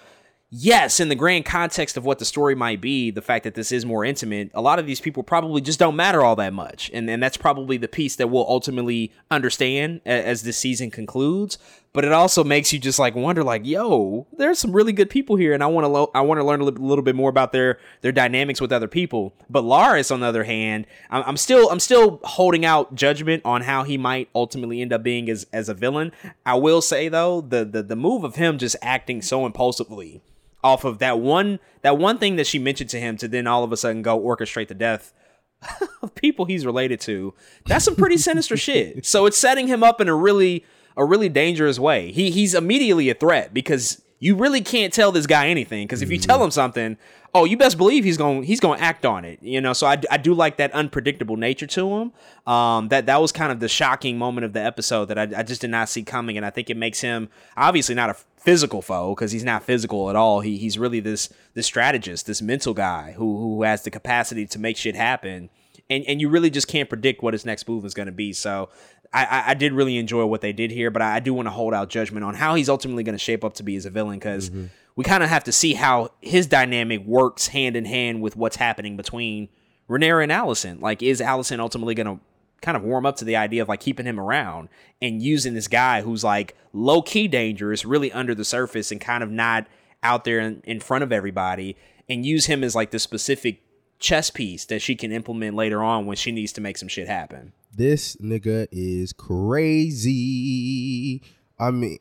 [0.54, 3.72] yes, in the grand context of what the story might be, the fact that this
[3.72, 6.90] is more intimate, a lot of these people probably just don't matter all that much.
[6.92, 11.58] And, and that's probably the piece that we'll ultimately understand as this season concludes.
[11.94, 15.36] But it also makes you just like wonder like yo there's some really good people
[15.36, 17.28] here and i want to lo- i want to learn a little, little bit more
[17.28, 19.34] about their their dynamics with other people.
[19.50, 23.62] But Larys on the other hand I'm, I'm still i'm still holding out judgment on
[23.62, 26.12] how he might ultimately end up being as as a villain.
[26.46, 30.22] I will say though the the, the move of him just acting so impulsively
[30.64, 33.64] off of that one that one thing that she mentioned to him to then all
[33.64, 35.12] of a sudden go orchestrate the death
[36.02, 37.34] of people he's related to
[37.66, 39.04] that's some pretty sinister shit.
[39.04, 40.64] So it's setting him up in a really
[40.96, 42.12] a really dangerous way.
[42.12, 46.10] He he's immediately a threat because you really can't tell this guy anything because if
[46.10, 46.96] you tell him something,
[47.34, 49.42] oh, you best believe he's going he's going to act on it.
[49.42, 52.12] You know, so I, I do like that unpredictable nature to him.
[52.52, 55.42] Um, that that was kind of the shocking moment of the episode that I, I
[55.42, 58.82] just did not see coming, and I think it makes him obviously not a physical
[58.82, 60.40] foe because he's not physical at all.
[60.40, 64.58] He he's really this this strategist, this mental guy who who has the capacity to
[64.58, 65.50] make shit happen.
[65.90, 68.32] And, and you really just can't predict what his next move is going to be.
[68.32, 68.70] So
[69.14, 71.74] I, I did really enjoy what they did here, but I, do want to hold
[71.74, 74.18] out judgment on how he's ultimately going to shape up to be as a villain
[74.18, 74.66] because mm-hmm.
[74.96, 78.56] we kind of have to see how his dynamic works hand in hand with what's
[78.56, 79.50] happening between
[79.88, 80.80] Rhaenyra and Alicent.
[80.80, 82.20] Like, is Alicent ultimately going to
[82.62, 84.68] kind of warm up to the idea of like keeping him around
[85.02, 89.22] and using this guy who's like low key dangerous, really under the surface and kind
[89.22, 89.66] of not
[90.02, 91.76] out there in, in front of everybody,
[92.08, 93.60] and use him as like the specific
[94.02, 97.08] chess piece that she can implement later on when she needs to make some shit
[97.08, 97.52] happen.
[97.74, 100.12] This nigga is crazy.
[101.58, 101.98] I mean,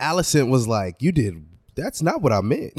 [0.00, 1.46] Alicent was like, "You did.
[1.76, 2.72] That's not what I meant."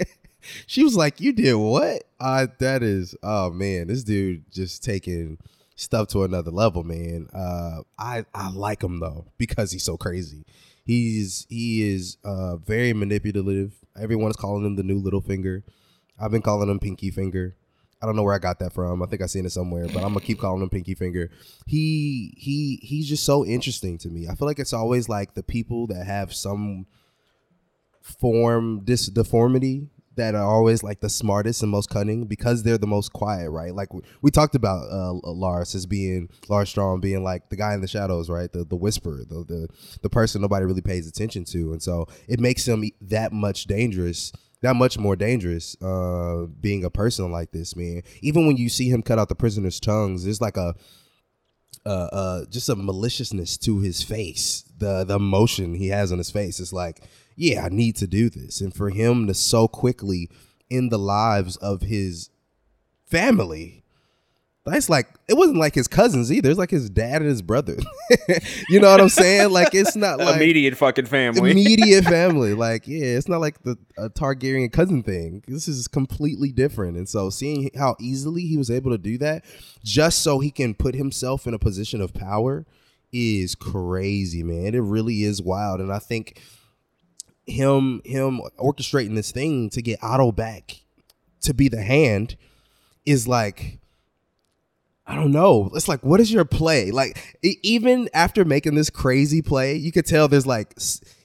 [0.66, 3.14] she was like, "You did what?" Uh, that is.
[3.22, 5.38] Oh man, this dude just taking
[5.76, 7.28] stuff to another level, man.
[7.32, 10.44] Uh, I I like him though because he's so crazy.
[10.84, 13.72] He's he is uh very manipulative.
[13.98, 15.62] Everyone's calling him the new Littlefinger.
[16.18, 17.56] I've been calling him Pinky Finger.
[18.02, 19.02] I don't know where I got that from.
[19.02, 21.30] I think I seen it somewhere, but I'm gonna keep calling him Pinky Finger.
[21.66, 24.26] He he he's just so interesting to me.
[24.28, 26.86] I feel like it's always like the people that have some
[28.02, 32.86] form this deformity that are always like the smartest and most cunning because they're the
[32.86, 33.74] most quiet, right?
[33.74, 37.74] Like we, we talked about uh, Larys as being Larys Strong being like the guy
[37.74, 38.52] in the shadows, right?
[38.52, 39.68] The the whisperer, the the
[40.02, 44.32] the person nobody really pays attention to, and so it makes him that much dangerous
[44.62, 48.02] that much more dangerous uh, being a person like this, man.
[48.20, 50.74] Even when you see him cut out the prisoners' tongues, there's like a
[51.86, 54.64] uh, uh, just a maliciousness to his face.
[54.76, 57.02] The the emotion he has on his face is like,
[57.36, 58.60] yeah, I need to do this.
[58.60, 60.28] And for him to so quickly
[60.68, 62.30] in the lives of his
[63.06, 63.79] family
[64.72, 66.50] that's like it wasn't like his cousins either.
[66.50, 67.76] It's like his dad and his brother.
[68.68, 69.50] you know what I'm saying?
[69.50, 71.50] Like it's not like immediate fucking family.
[71.50, 72.54] immediate family.
[72.54, 75.42] Like yeah, it's not like the a Targaryen cousin thing.
[75.46, 76.96] This is completely different.
[76.96, 79.44] And so seeing how easily he was able to do that,
[79.84, 82.66] just so he can put himself in a position of power,
[83.12, 84.74] is crazy, man.
[84.74, 85.80] It really is wild.
[85.80, 86.40] And I think
[87.46, 90.80] him him orchestrating this thing to get Otto back
[91.42, 92.36] to be the hand
[93.04, 93.79] is like
[95.10, 95.72] I don't know.
[95.74, 96.92] It's like, what is your play?
[96.92, 100.78] Like, even after making this crazy play, you could tell there's like,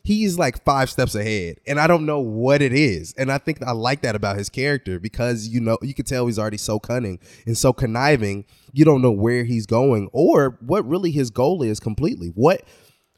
[0.03, 1.57] he's like five steps ahead.
[1.67, 3.13] And I don't know what it is.
[3.15, 6.25] And I think I like that about his character because, you know, you could tell
[6.25, 8.45] he's already so cunning and so conniving.
[8.73, 12.29] You don't know where he's going or what really his goal is completely.
[12.29, 12.63] What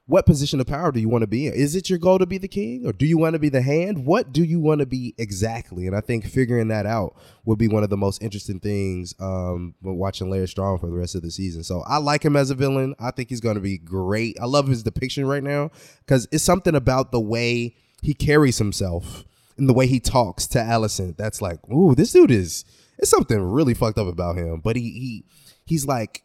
[0.08, 1.54] what position of power do you want to be in?
[1.54, 3.62] Is it your goal to be the king or do you want to be the
[3.62, 4.06] hand?
[4.06, 5.86] What do you want to be exactly?
[5.86, 9.76] And I think figuring that out would be one of the most interesting things um,
[9.82, 11.62] when watching Larys Strong for the rest of the season.
[11.62, 12.96] So I like him as a villain.
[13.00, 14.38] I think he's going to be great.
[14.42, 19.26] I love his depiction right now because it's something about the way he carries himself
[19.58, 22.64] and the way he talks to Alicent That's like, ooh, this dude is,
[22.98, 24.62] it's something really fucked up about him.
[24.62, 25.26] But he, he,
[25.66, 26.24] he's like,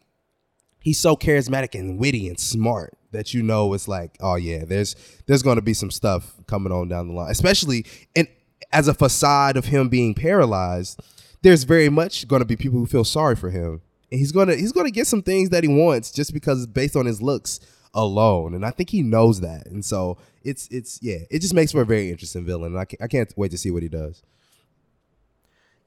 [0.79, 4.95] he's so charismatic and witty and smart that you know it's like, oh yeah, there's
[5.25, 7.85] there's going to be some stuff coming on down the line, especially
[8.15, 8.27] and
[8.71, 10.99] as a facade of him being paralyzed.
[11.41, 13.81] There's very much going to be people who feel sorry for him,
[14.11, 17.05] and he's gonna he's gonna get some things that he wants just because based on
[17.05, 17.59] his looks
[17.93, 21.71] alone, and I think he knows that, and so it's it's yeah, it just makes
[21.71, 22.73] for a very interesting villain.
[22.73, 24.23] And I can't, I can't wait to see what he does.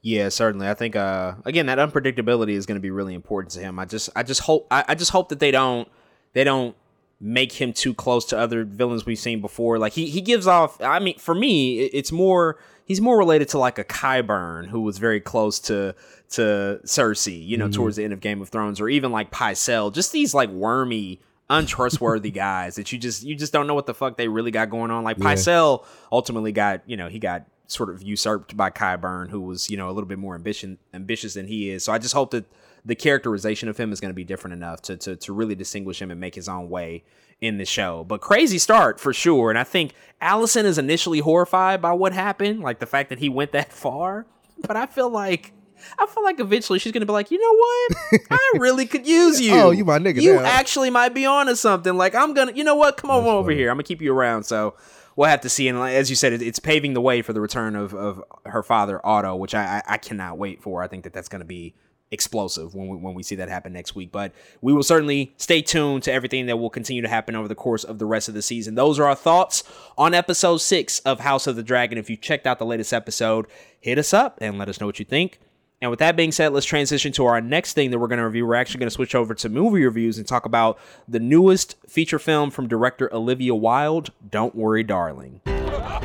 [0.02, 0.68] Yeah, certainly.
[0.68, 3.78] I think uh, again that unpredictability is going to be really important to him.
[3.78, 5.88] I just I just hope I, I just hope that they don't
[6.32, 6.76] they don't
[7.20, 9.78] make him too close to other villains we've seen before.
[9.78, 10.80] Like he he gives off.
[10.80, 14.98] I mean, for me, it's more he's more related to like a Qyburn who was
[14.98, 15.94] very close to
[16.30, 17.46] to Cersei.
[17.46, 17.72] You know, mm-hmm.
[17.72, 19.92] towards the end of Game of Thrones, or even like Pycelle.
[19.92, 23.94] Just these like wormy untrustworthy guys that you just you just don't know what the
[23.94, 25.04] fuck they really got going on.
[25.04, 25.24] Like yeah.
[25.24, 29.76] Pycelle ultimately got you know he got sort of usurped by Qyburn, who was you
[29.76, 31.84] know a little bit more ambition ambitious than he is.
[31.84, 32.44] So I just hope that
[32.86, 36.00] the characterization of him is going to be different enough to, to to really distinguish
[36.00, 37.04] him and make his own way
[37.40, 38.04] in the show.
[38.04, 39.50] But crazy start for sure.
[39.50, 39.92] And I think
[40.22, 44.26] Alicent is initially horrified by what happened, like the fact that he went that far.
[44.66, 45.52] But I feel like
[45.98, 48.20] I feel like eventually she's gonna be like, you know what?
[48.30, 49.52] I really could use you.
[49.52, 50.44] Oh, you my nigga You now.
[50.44, 51.94] actually might be onto something.
[51.96, 52.96] Like I'm gonna, you know what?
[52.96, 53.56] Come on That's over funny.
[53.58, 53.70] here.
[53.70, 54.44] I'm gonna keep you around.
[54.44, 54.74] So
[55.16, 55.66] we'll have to see.
[55.68, 59.04] And as you said, it's paving the way for the return of of her father,
[59.04, 60.82] Otto, which I I, cannot wait for.
[60.82, 61.74] I think that that's gonna be
[62.16, 64.10] explosive when we, when we see that happen next week.
[64.10, 67.54] But we will certainly stay tuned to everything that will continue to happen over the
[67.54, 68.74] course of the rest of the season.
[68.74, 69.62] Those are our thoughts
[69.98, 71.98] on episode six of House of the Dragon.
[71.98, 73.46] If you checked out the latest episode,
[73.78, 75.38] hit us up and let us know what you think.
[75.82, 78.24] And with that being said, let's transition to our next thing that we're going to
[78.24, 78.46] review.
[78.46, 82.18] We're actually going to switch over to movie reviews and talk about the newest feature
[82.18, 85.42] film from director Olivia Wilde, Don't Worry, Darling.
[85.46, 86.02] I have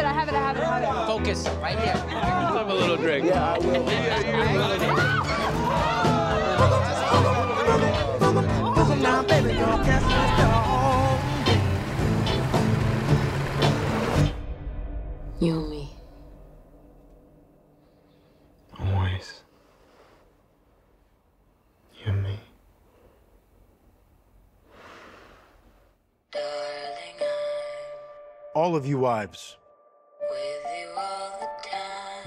[0.00, 1.12] it, I have it, I have it, I have it.
[1.12, 1.94] Focus right here.
[1.94, 3.26] Have a little drink.
[15.40, 15.90] You and me.
[18.78, 19.42] Always.
[21.94, 22.38] You and me.
[28.54, 29.56] All of you wives.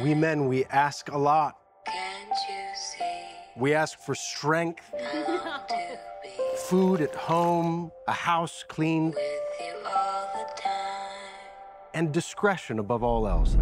[0.02, 1.60] We men, we ask a lot.
[3.56, 4.82] We ask for strength,
[6.66, 9.16] food at home, a house cleaned,
[11.94, 13.56] and discretion above all else.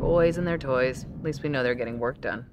[0.00, 1.06] Boys and their toys.
[1.18, 2.46] At least we know they're getting work done.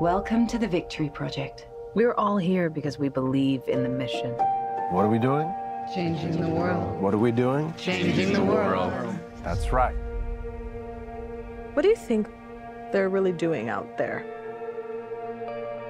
[0.00, 1.66] Welcome to the Victory Project.
[1.94, 4.32] We're all here because we believe in the mission.
[4.90, 5.52] What are we doing?
[5.94, 7.00] Changing the world.
[7.00, 7.74] What are we doing?
[7.76, 8.92] Changing the world.
[9.42, 9.96] That's right.
[11.74, 12.28] What do you think
[12.92, 14.20] they're really doing out there?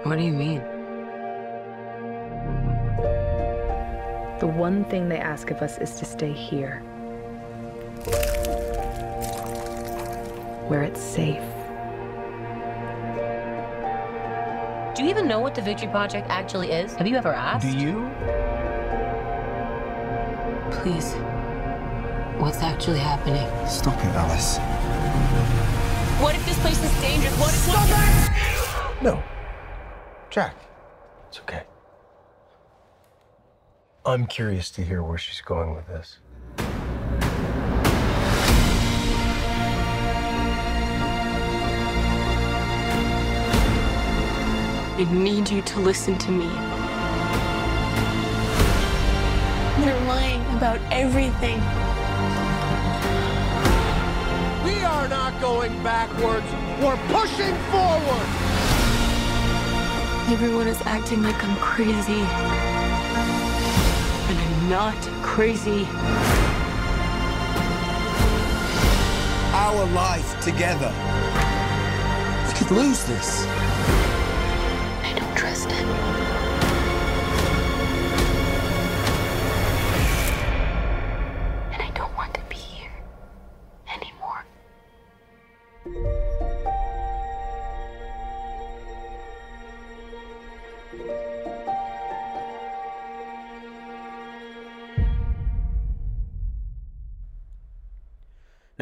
[0.04, 0.62] What do you mean?
[4.42, 6.80] The one thing they ask of us is to stay here.
[10.66, 11.44] Where it's safe.
[14.96, 16.92] Do you even know what the Victory Project actually is?
[16.96, 17.70] Have you ever asked?
[17.70, 18.10] Do you?
[20.72, 21.12] Please.
[22.42, 23.48] What's actually happening?
[23.68, 24.58] Stop it, Alice.
[26.20, 27.38] What if this place is dangerous?
[27.38, 29.22] What if No.
[30.30, 30.56] Jack,
[31.28, 31.61] it's okay.
[34.12, 36.18] I'm curious to hear where she's going with this.
[44.98, 46.50] I need you to listen to me.
[49.82, 51.58] They're lying about everything.
[54.62, 56.44] We are not going backwards.
[56.82, 58.28] We're pushing forward.
[60.30, 62.71] Everyone is acting like I'm crazy.
[64.68, 65.88] Not crazy.
[69.52, 70.92] Our life together.
[72.46, 73.61] We could lose this.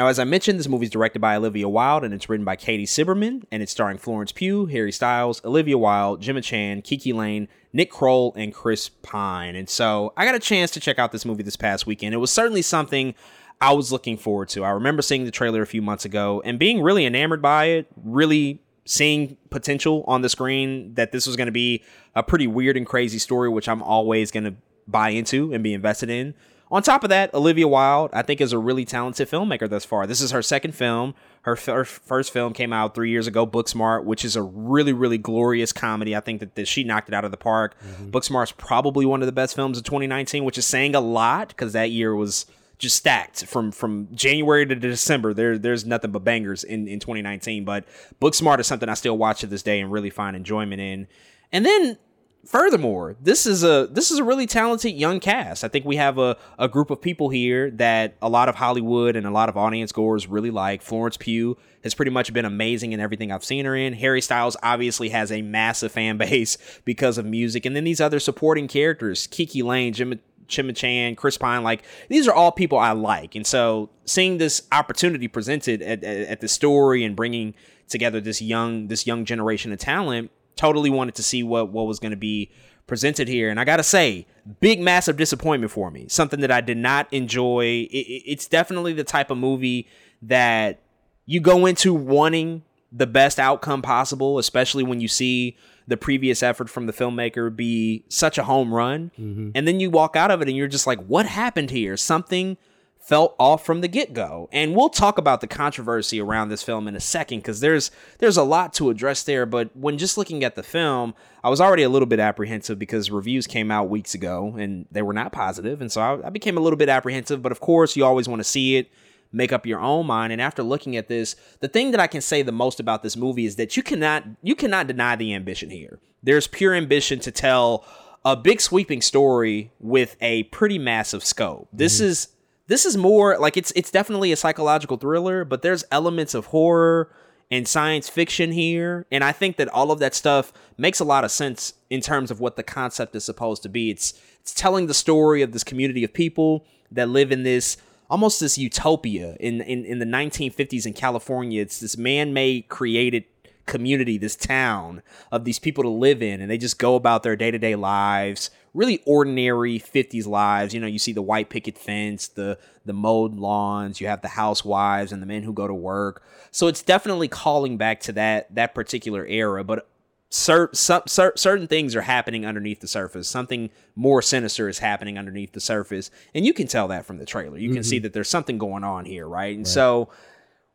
[0.00, 2.56] Now, as I mentioned, this movie is directed by Olivia Wilde and it's written by
[2.56, 7.48] Katie Silberman and it's starring Florence Pugh, Harry Styles, Olivia Wilde, Gemma Chan, KiKi Layne,
[7.74, 9.54] Nick Kroll, and Chris Pine.
[9.54, 12.14] And so I got a chance to check out this movie this past weekend.
[12.14, 13.14] It was certainly something
[13.60, 14.64] I was looking forward to.
[14.64, 17.86] I remember seeing the trailer a few months ago and being really enamored by it,
[18.02, 22.78] really seeing potential on the screen that this was going to be a pretty weird
[22.78, 24.54] and crazy story, which I'm always going to
[24.88, 26.32] buy into and be invested in.
[26.70, 30.06] On top of that, Olivia Wilde, I think, is a really talented filmmaker thus far.
[30.06, 31.14] This is her second film.
[31.42, 35.18] Her f- first film came out three years ago, Booksmart, which is a really, really
[35.18, 36.14] glorious comedy.
[36.14, 37.74] I think that, that she knocked it out of the park.
[37.80, 38.10] Mm-hmm.
[38.10, 41.72] Booksmart's probably one of the best films of 2019, which is saying a lot because
[41.72, 42.46] that year was
[42.78, 45.34] just stacked from from January to December.
[45.34, 47.64] There there's nothing but bangers in in 2019.
[47.64, 47.84] But
[48.20, 51.08] Booksmart is something I still watch to this day and really find enjoyment in.
[51.52, 51.98] And then
[52.46, 55.64] furthermore, this is a this is a really talented young cast.
[55.64, 59.16] I think we have a, a group of people here that a lot of Hollywood
[59.16, 60.82] and a lot of audience goers really like.
[60.82, 63.92] Florence Pugh has pretty much been amazing in everything I've seen her in.
[63.94, 67.64] Harry Styles obviously has a massive fan base because of music.
[67.66, 70.16] And then these other supporting characters, KiKi Layne, Gemma
[70.48, 73.34] Chimichan, Chris Pine, like these are all people I like.
[73.34, 77.54] And so seeing this opportunity presented at, at, at the story and bringing
[77.88, 80.30] together this young this young generation of talent,
[80.60, 82.50] totally wanted to see what what was going to be
[82.86, 83.48] presented here.
[83.48, 84.26] And I gotta say,
[84.60, 86.06] big massive disappointment for me.
[86.08, 87.86] Something that I did not enjoy.
[87.90, 89.86] It, it, it's definitely the type of movie
[90.22, 90.80] that
[91.24, 92.62] you go into wanting
[92.92, 95.56] the best outcome possible, especially when you see
[95.86, 99.12] the previous effort from the filmmaker be such a home run.
[99.18, 99.50] Mm-hmm.
[99.54, 101.96] And then you walk out of it and you're just like, what happened here?
[101.96, 102.56] Something
[103.00, 104.48] felt off from the get-go.
[104.52, 108.36] And we'll talk about the controversy around this film in a second cuz there's there's
[108.36, 111.82] a lot to address there, but when just looking at the film, I was already
[111.82, 115.80] a little bit apprehensive because reviews came out weeks ago and they were not positive,
[115.80, 118.40] and so I, I became a little bit apprehensive, but of course, you always want
[118.40, 118.90] to see it
[119.32, 120.32] make up your own mind.
[120.32, 123.16] And after looking at this the thing that i can say the most about this
[123.16, 126.00] movie is that you cannot you cannot deny the ambition here.
[126.22, 127.84] There's pure ambition to tell
[128.24, 131.68] a big sweeping story with a pretty massive scope.
[131.72, 132.04] This Mm-hmm.
[132.06, 132.28] is
[132.70, 137.10] this is more like it's it's definitely a psychological thriller but there's elements of horror
[137.50, 141.24] and science fiction here and i think that all of that stuff makes a lot
[141.24, 144.86] of sense in terms of what the concept is supposed to be it's it's telling
[144.86, 147.76] the story of this community of people that live in this
[148.10, 151.62] almost this utopia in, in, in the 1950s in California.
[151.62, 153.24] It's this man made created
[153.66, 157.36] community, this town of these people to live in, and they just go about their
[157.36, 160.74] day to day lives, really ordinary 50s lives.
[160.74, 164.28] You know, you see the white picket fence, the the mowed lawns, you have the
[164.28, 166.22] housewives and the men who go to work.
[166.50, 169.86] So it's definitely calling back to that that particular era, but
[170.30, 173.28] cer- cer- cer- certain things are happening underneath the surface.
[173.28, 177.26] Something more sinister is happening underneath the surface, and you can tell that from the
[177.26, 177.58] trailer.
[177.58, 178.04] You can see mm-hmm.
[178.04, 179.56] that there's something going on here, right?
[179.56, 180.08] And so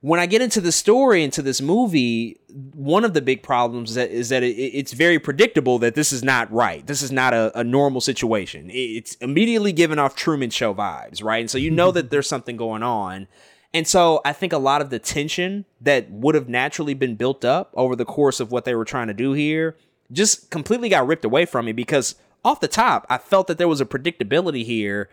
[0.06, 2.40] when I get into the story into this movie,
[2.76, 6.14] one of the big problems is that, is that it, it's very predictable that this
[6.14, 6.86] is not right.
[6.86, 8.70] This is not a, a normal situation.
[8.72, 11.40] It's immediately giving off Truman Show vibes, right?
[11.40, 11.96] And so you know mm-hmm.
[11.96, 13.28] that there's something going on.
[13.74, 17.44] And so I think a lot of the tension that would have naturally been built
[17.44, 19.76] up over the course of what they were trying to do here
[20.12, 22.14] just completely got ripped away from me because
[22.44, 25.10] off the top, I felt that there was a predictability here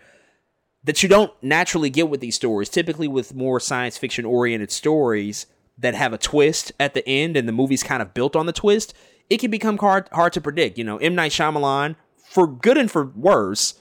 [0.85, 2.69] that you don't naturally get with these stories.
[2.69, 5.47] Typically, with more science fiction oriented stories
[5.79, 8.53] that have a twist at the end and the movie's kind of built on the
[8.53, 8.95] twist,
[9.31, 10.79] it can become hard, hard to predict.
[10.79, 11.15] You know, M.
[11.15, 13.75] Night Shyamalan, for good and for worse,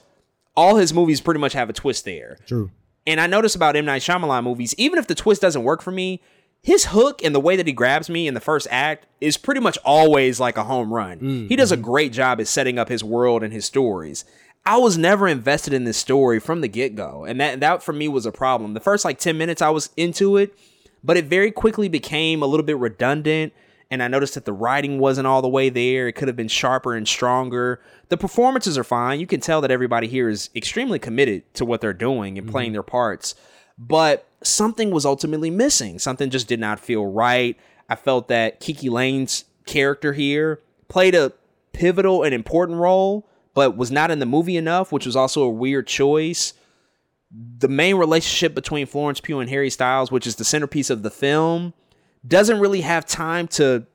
[0.56, 2.38] all his movies pretty much have a twist there.
[2.46, 2.70] True.
[3.06, 3.84] And I notice about M.
[3.84, 6.20] Night Shyamalan movies, even if the twist doesn't work for me,
[6.62, 9.60] his hook and the way that he grabs me in the first act is pretty
[9.60, 11.18] much always like a home run.
[11.18, 11.84] Mm, he does a mm-hmm.
[11.84, 14.24] great job at setting up his world and his stories.
[14.64, 17.92] I was never invested in this story from the get go, and that that for
[17.92, 18.74] me was a problem.
[18.74, 20.56] The first like ten minutes I was into it,
[21.02, 23.52] but it very quickly became a little bit redundant.
[23.90, 26.08] And I noticed that the writing wasn't all the way there.
[26.08, 27.78] It could have been sharper and stronger.
[28.08, 29.20] The performances are fine.
[29.20, 32.68] You can tell that everybody here is extremely committed to what they're doing and playing
[32.68, 32.76] mm-hmm.
[32.76, 33.34] their parts.
[33.76, 35.98] But something was ultimately missing.
[35.98, 37.54] Something just did not feel right.
[37.90, 41.32] I felt that KiKi Layne's character here played a
[41.74, 45.50] pivotal and important role, but was not in the movie enough, which was also a
[45.50, 46.54] weird choice.
[47.30, 51.10] The main relationship between Florence Pugh and Harry Styles, which is the centerpiece of the
[51.10, 51.72] film,
[52.26, 53.86] doesn't really have time to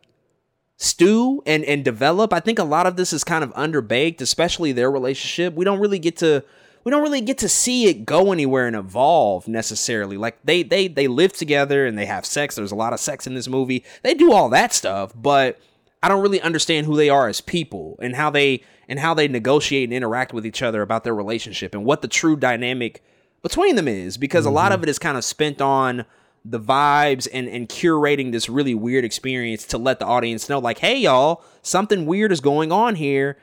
[0.77, 2.33] stew and and develop.
[2.33, 5.53] I think a lot of this is kind of underbaked, especially their relationship.
[5.53, 6.43] We don't really get to
[6.83, 10.15] we don't really get to see it go anywhere and evolve necessarily.
[10.17, 12.55] Like they they they live together and they have sex.
[12.55, 13.83] There's a lot of sex in this movie.
[14.03, 15.59] They do all that stuff, but
[16.01, 19.27] I don't really understand who they are as people and how they and how they
[19.27, 23.03] negotiate and interact with each other about their relationship and what the true dynamic
[23.41, 24.75] between them is because a lot mm-hmm.
[24.75, 26.05] of it is kind of spent on
[26.43, 30.77] the vibes and and curating this really weird experience to let the audience know like
[30.79, 33.37] hey y'all something weird is going on here.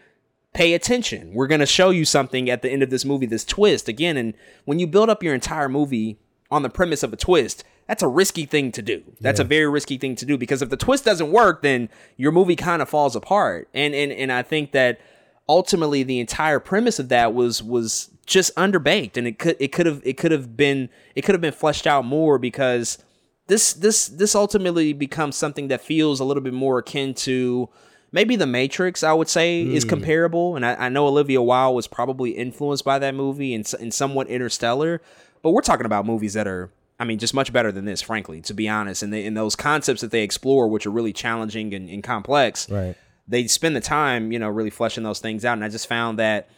[0.55, 1.35] Pay attention.
[1.35, 3.89] We're going to show you something at the end of this movie this twist.
[3.89, 4.35] Again and
[4.65, 6.19] when you build up your entire movie
[6.51, 9.03] on the premise of a twist that's a risky thing to do.
[9.21, 12.33] That's a very risky thing to do because if the twist doesn't work then your
[12.33, 13.69] movie kind of falls apart.
[13.75, 15.01] And and and I think that
[15.49, 19.87] ultimately the entire premise of that was was just underbanked and it could it could
[19.87, 22.99] have it could have been it could have been fleshed out more because
[23.47, 27.69] this this this ultimately becomes something that feels a little bit more akin to
[28.13, 29.91] maybe the matrix i would say is hmm.
[29.91, 30.57] comparable.
[30.57, 34.29] And I, I know olivia wilde was probably influenced by that movie and, and somewhat
[34.29, 35.03] interstellar
[35.43, 38.41] but we're talking about movies that are i mean just much better than this frankly
[38.41, 39.03] to be honest.
[39.03, 42.71] And, they, and those concepts that they explore which are really challenging and, and complex
[42.71, 42.97] Right.
[43.27, 45.55] They spend the time, you know, really fleshing those things out.
[45.55, 46.49] And I just found that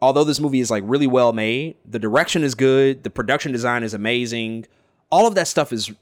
[0.00, 3.82] although this movie is like really well made, the direction is good, the production design
[3.82, 4.66] is amazing,
[5.10, 5.92] all of that stuff is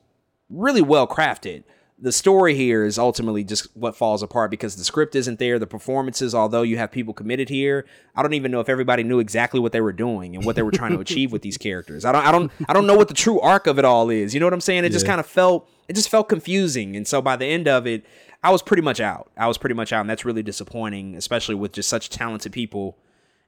[0.49, 1.65] really well crafted.
[2.01, 5.59] the story here is ultimately just what falls apart because the script isn't there.
[5.59, 9.19] The performances, although you have people committed here, I don't even know if everybody knew
[9.19, 12.05] exactly what they were doing and what they were trying to achieve with these characters.
[12.05, 14.33] I don't, I don't, I don't know what the true arc of it all is.
[14.33, 14.85] You know what I'm saying?
[14.85, 16.95] It just kind of felt, it just felt confusing.
[16.95, 18.07] And so by the end of it,
[18.43, 19.31] I was pretty much out.
[19.37, 22.97] I was pretty much out, and that's really disappointing, especially with just such talented people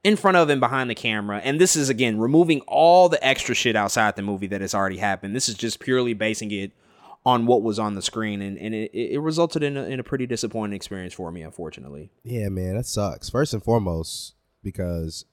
[0.02, 1.40] in front of and behind the camera.
[1.44, 4.96] And this is again removing all the extra shit outside the movie that has already
[4.96, 5.36] happened.
[5.36, 6.72] This is just purely basing it
[7.24, 10.02] on what was on the screen, and, and it, it resulted in a, in a
[10.02, 12.10] pretty disappointing experience for me, unfortunately.
[12.24, 13.28] Yeah, man, that sucks.
[13.28, 15.26] First and foremost, because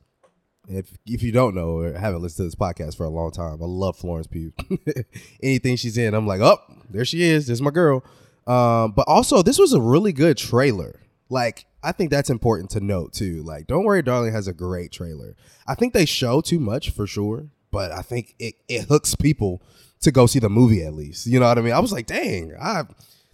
[0.68, 3.62] if if you don't know or haven't listened to this podcast for a long time,
[3.62, 4.52] I love Florence Pugh.
[5.42, 6.60] Anything she's in, I'm like, oh,
[6.90, 7.48] there she is.
[7.48, 8.04] There's my girl.
[8.48, 11.02] Um, but also, this was a really good trailer.
[11.30, 13.44] Like, I think that's important to note too.
[13.44, 15.36] Like, Don't Worry, Darling has a great trailer.
[15.68, 19.62] I think they show too much for sure, but I think it, it hooks people
[20.02, 21.28] to go see the movie at least.
[21.28, 21.74] You know what I mean?
[21.74, 22.84] I was like, dang, I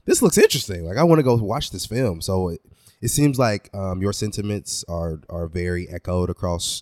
[0.05, 0.85] this looks interesting.
[0.85, 2.19] Like, I want to go watch this film.
[2.19, 2.61] So it,
[3.01, 6.81] it seems like um, your sentiments are are very echoed across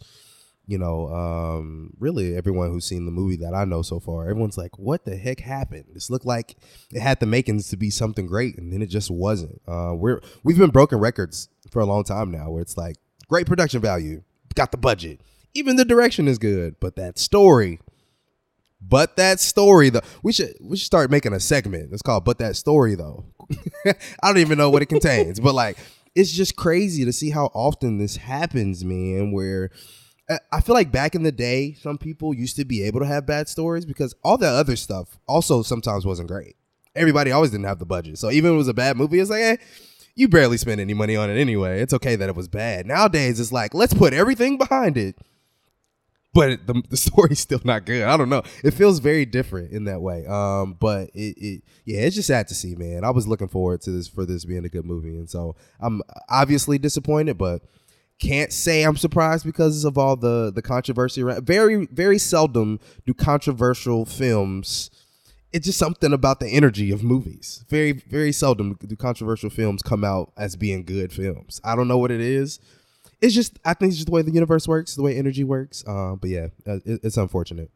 [0.67, 4.57] you know um really everyone who's seen the movie that i know so far everyone's
[4.57, 5.85] like what the heck happened?
[5.93, 6.55] This looked like
[6.91, 9.61] it had the makings to be something great and then it just wasn't.
[9.67, 12.95] Uh we're we've been broken records for a long time now where it's like
[13.27, 14.23] great production value
[14.55, 15.21] got the budget
[15.53, 17.79] even the direction is good but that story
[18.81, 22.39] but that story though we should we should start making a segment it's called but
[22.39, 23.25] that story though.
[23.85, 23.93] I
[24.23, 25.77] don't even know what it contains but like
[26.15, 29.69] it's just crazy to see how often this happens man where
[30.29, 33.25] I- feel like back in the day, some people used to be able to have
[33.25, 36.55] bad stories because all the other stuff also sometimes wasn't great.
[36.95, 38.17] Everybody always didn't have the budget.
[38.17, 39.57] So even if it was a bad movie, it's like, eh,
[40.15, 41.81] you barely spent any money on it anyway.
[41.81, 42.85] It's okay that it was bad.
[42.85, 45.17] Nowadays, it's like, let's put everything behind it.
[46.33, 48.03] But the, the story's still not good.
[48.03, 48.43] I don't know.
[48.63, 50.25] It feels very different in that way.
[50.25, 53.03] Um, but it, it, yeah, it's just sad to see, man.
[53.03, 56.01] I was looking forward to this for this being a good movie, and so I'm
[56.29, 57.61] obviously disappointed, but
[58.21, 61.23] can't say I'm surprised because of all the the controversy.
[61.23, 64.89] around- Very very seldom do controversial films.
[65.51, 67.65] It's just something about the energy of movies.
[67.67, 71.59] Very very seldom do controversial films come out as being good films.
[71.63, 72.59] I don't know what it is.
[73.19, 75.83] It's just I think it's just the way the universe works, the way energy works.
[75.85, 77.69] Uh, but yeah, uh, it, it's unfortunate.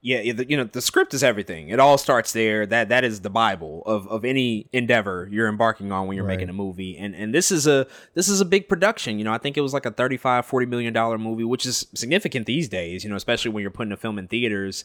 [0.00, 1.70] Yeah, you know, the script is everything.
[1.70, 2.66] It all starts there.
[2.66, 6.36] That that is the bible of, of any endeavor you're embarking on when you're Right.
[6.36, 6.96] making a movie.
[6.96, 9.18] And and this is a this is a big production.
[9.18, 11.86] You know, I think it was like a 35 40 million dollar movie, which is
[11.94, 14.84] significant these days, you know, especially when you're putting a film in theaters.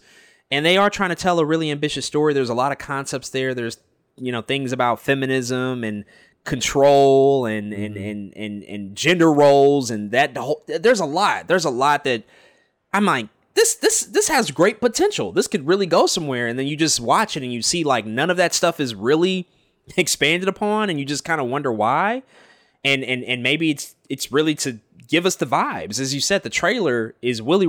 [0.50, 2.34] And they are trying to tell a really ambitious story.
[2.34, 3.54] There's a lot of concepts there.
[3.54, 3.78] There's
[4.18, 6.06] you know, things about feminism and
[6.44, 8.04] control and and, mm-hmm.
[8.04, 11.48] and and and gender roles and that the whole there's a lot.
[11.48, 12.24] There's a lot that
[12.92, 15.32] I'm like, this this this has great potential.
[15.32, 16.48] This could really go somewhere.
[16.48, 18.96] And then you just watch it and you see like none of that stuff is
[18.96, 19.48] really
[19.98, 22.24] expanded upon, and you just kind of wonder why.
[22.84, 26.00] And and and maybe it's it's really to give us the vibes.
[26.00, 27.68] As you said, the trailer is really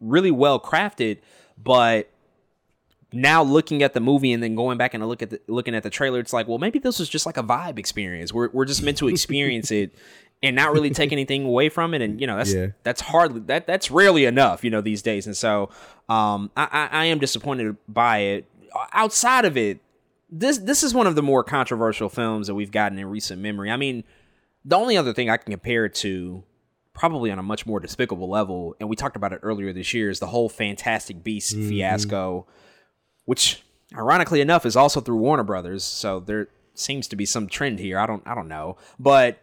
[0.00, 1.18] really well crafted,
[1.56, 2.08] but
[3.12, 5.82] now looking at the movie and then going back and look at the, looking at
[5.82, 8.32] the trailer, it's like, well, maybe this was just like a vibe experience.
[8.32, 9.94] We're we're just meant to experience it
[10.42, 12.02] and not really take anything away from it.
[12.02, 12.68] And you know, that's Yeah.
[12.82, 15.26] that's hardly that that's rarely enough, you know, these days.
[15.26, 15.70] And so,
[16.08, 18.46] um, I, I I am disappointed by it.
[18.92, 19.80] Outside of it,
[20.30, 23.70] this this is one of the more controversial films that we've gotten in recent memory.
[23.70, 24.02] I mean,
[24.64, 26.42] the only other thing I can compare it to,
[26.94, 30.08] probably on a much more despicable level, and we talked about it earlier this year,
[30.08, 32.46] is the whole Fantastic Beasts fiasco,
[33.26, 33.62] which
[33.94, 35.84] ironically enough is also through Warner Brothers.
[35.84, 37.98] So there seems to be some trend here.
[37.98, 39.38] I don't I don't know, but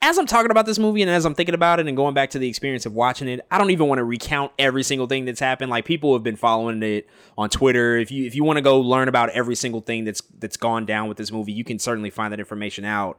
[0.00, 2.30] as I'm talking about this movie and as I'm thinking about it and going back
[2.30, 5.24] to the experience of watching it, I don't even want to recount every single thing
[5.24, 5.70] that's happened.
[5.70, 7.96] Like people have been following it on Twitter.
[7.96, 10.86] If you if you want to go learn about every single thing that's that's gone
[10.86, 13.18] down with this movie, you can certainly find that information out.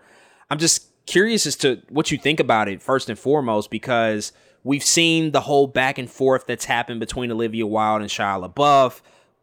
[0.49, 4.31] I'm just curious as to what you think about it first and foremost because
[4.63, 9.01] we've seen the whole back and forth that's happened between Olivia Wilde and Shia LaBeouf.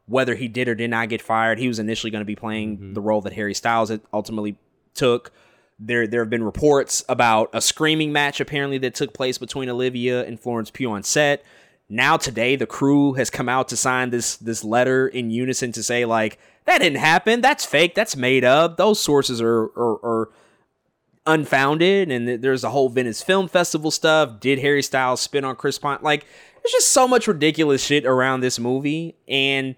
[0.09, 2.77] Whether he did or did not get fired, he was initially going to be playing
[2.77, 2.93] mm-hmm.
[2.95, 4.57] the role that Harry Styles ultimately
[4.95, 5.33] took.
[5.79, 10.25] There, there have been reports about a screaming match apparently that took place between Olivia
[10.25, 11.45] and Florence Pugh on set.
[11.89, 15.83] Now today, the crew has come out to sign this this letter in unison to
[15.83, 17.41] say like that didn't happen.
[17.41, 17.95] That's fake.
[17.95, 18.77] That's made up.
[18.77, 20.31] Those sources are are, are
[21.27, 22.11] unfounded.
[22.11, 24.41] And there's a whole Venice Film Festival stuff.
[24.41, 25.99] Did Harry Styles spin on Chris Pine?
[26.03, 26.25] Like,
[26.63, 29.17] there's just so much ridiculous shit around this movie.
[29.29, 29.77] And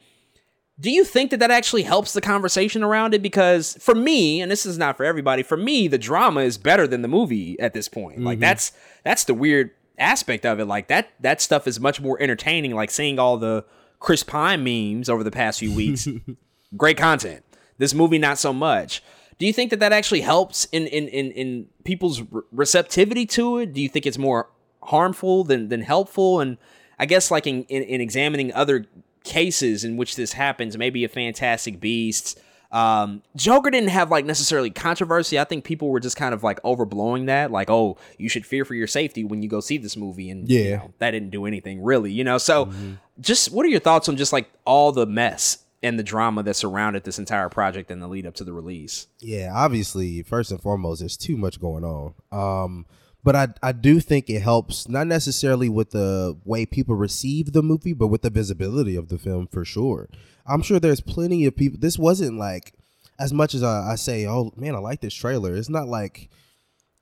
[0.80, 3.22] do you think that that actually helps the conversation around it?
[3.22, 6.86] Because for me, and this is not for everybody, for me, the drama is better
[6.86, 8.20] than the movie at this point.
[8.20, 8.42] Like Mhm.
[8.42, 8.72] that's
[9.05, 10.66] that's the weird aspect of it.
[10.66, 12.74] Like that that stuff is much more entertaining.
[12.74, 13.64] Like seeing all the
[13.98, 16.06] Chris Pine memes over the past few weeks.
[16.76, 17.44] Great content.
[17.78, 19.02] This movie, not so much.
[19.38, 23.59] Do you think that that actually helps in in in, in people's re- receptivity to
[23.59, 23.72] it?
[23.72, 24.48] Do you think it's more
[24.82, 26.40] harmful than than helpful?
[26.40, 26.56] And
[26.98, 28.86] I guess like in, in, in examining other
[29.28, 32.34] cases in which this happens, maybe a Fantastic Beasts.
[32.70, 35.38] Um, Joker didn't have like necessarily controversy.
[35.38, 38.64] I think people were just kind of like overblowing that, like, oh, you should fear
[38.64, 40.76] for your safety when you go see this movie, and you Yeah.
[40.78, 42.36] know, that didn't do anything really, you know.
[42.36, 42.70] So,
[43.20, 46.55] just what are your thoughts on just like all the mess and the drama that
[46.55, 49.06] surrounded this entire project and the lead up to the release?
[49.20, 52.14] Yeah, obviously, first and foremost, there's too much going on.
[52.32, 52.84] Um,
[53.24, 57.62] but I I do think it helps not necessarily with the way people receive the
[57.62, 60.09] movie, but with the visibility of the film for sure.
[60.47, 61.78] I'm sure there's plenty of people.
[61.81, 62.74] This wasn't like
[63.19, 65.55] as much as I, I say, oh man, I like this trailer.
[65.55, 66.31] It's not like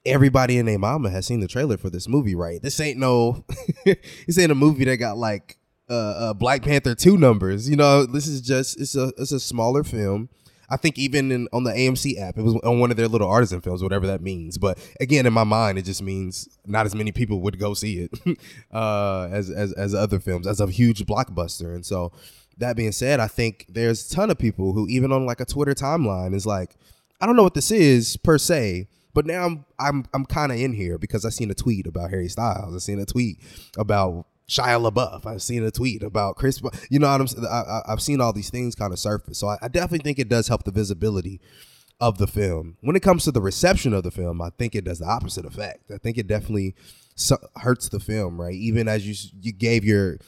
[0.05, 2.63] everybody and their mama has seen the trailer for this movie, right?
[2.63, 3.45] This ain't no,
[3.85, 5.59] this ain't a movie that got like
[5.91, 7.69] uh, uh Black Panther two numbers.
[7.69, 10.29] You know, this is just it's a it's a smaller film.
[10.69, 13.29] I think even in, on the AMC app, it was on one of their little
[13.29, 14.59] artisan films, whatever that means.
[14.59, 18.01] But again, in my mind, it just means not as many people would go see
[18.01, 18.39] it
[18.73, 21.75] uh, as, as as other films, as a huge blockbuster.
[21.75, 22.13] And so,
[22.59, 25.45] that being said, I think there's a ton of people who, even on like a
[25.45, 26.77] Twitter timeline, is like,
[27.21, 30.59] I don't know what this is per se, but now I'm I'm I'm kind of
[30.59, 32.75] in here because I seen a tweet about Harry Styles.
[32.75, 33.39] I seen a tweet
[33.79, 35.27] about Shia LaBeouf.
[35.27, 36.61] I've seen a tweet about Chris.
[36.89, 37.47] You know what I'm saying?
[37.47, 39.39] I, I've seen all these things kind of surface.
[39.39, 41.41] So I, I definitely think it does help the visibility
[42.01, 42.77] of the film.
[42.81, 45.45] When it comes to the reception of the film, I think it does the opposite
[45.45, 45.91] effect.
[45.91, 46.75] I think it definitely
[47.57, 48.55] hurts the film, right?
[48.55, 50.19] Even as you you gave your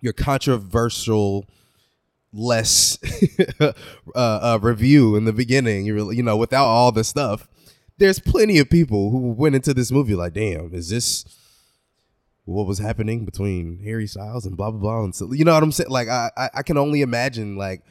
[0.00, 1.46] your controversial
[2.32, 2.98] less
[3.60, 3.72] uh,
[4.14, 7.48] uh, review in the beginning, you you know, without all the stuff,
[7.98, 11.24] there's plenty of people who went into this movie like, damn, is this
[12.44, 15.62] what was happening between Harry Styles and blah blah blah and so you know what
[15.62, 15.90] I'm saying?
[15.90, 17.82] Like I I, can only imagine like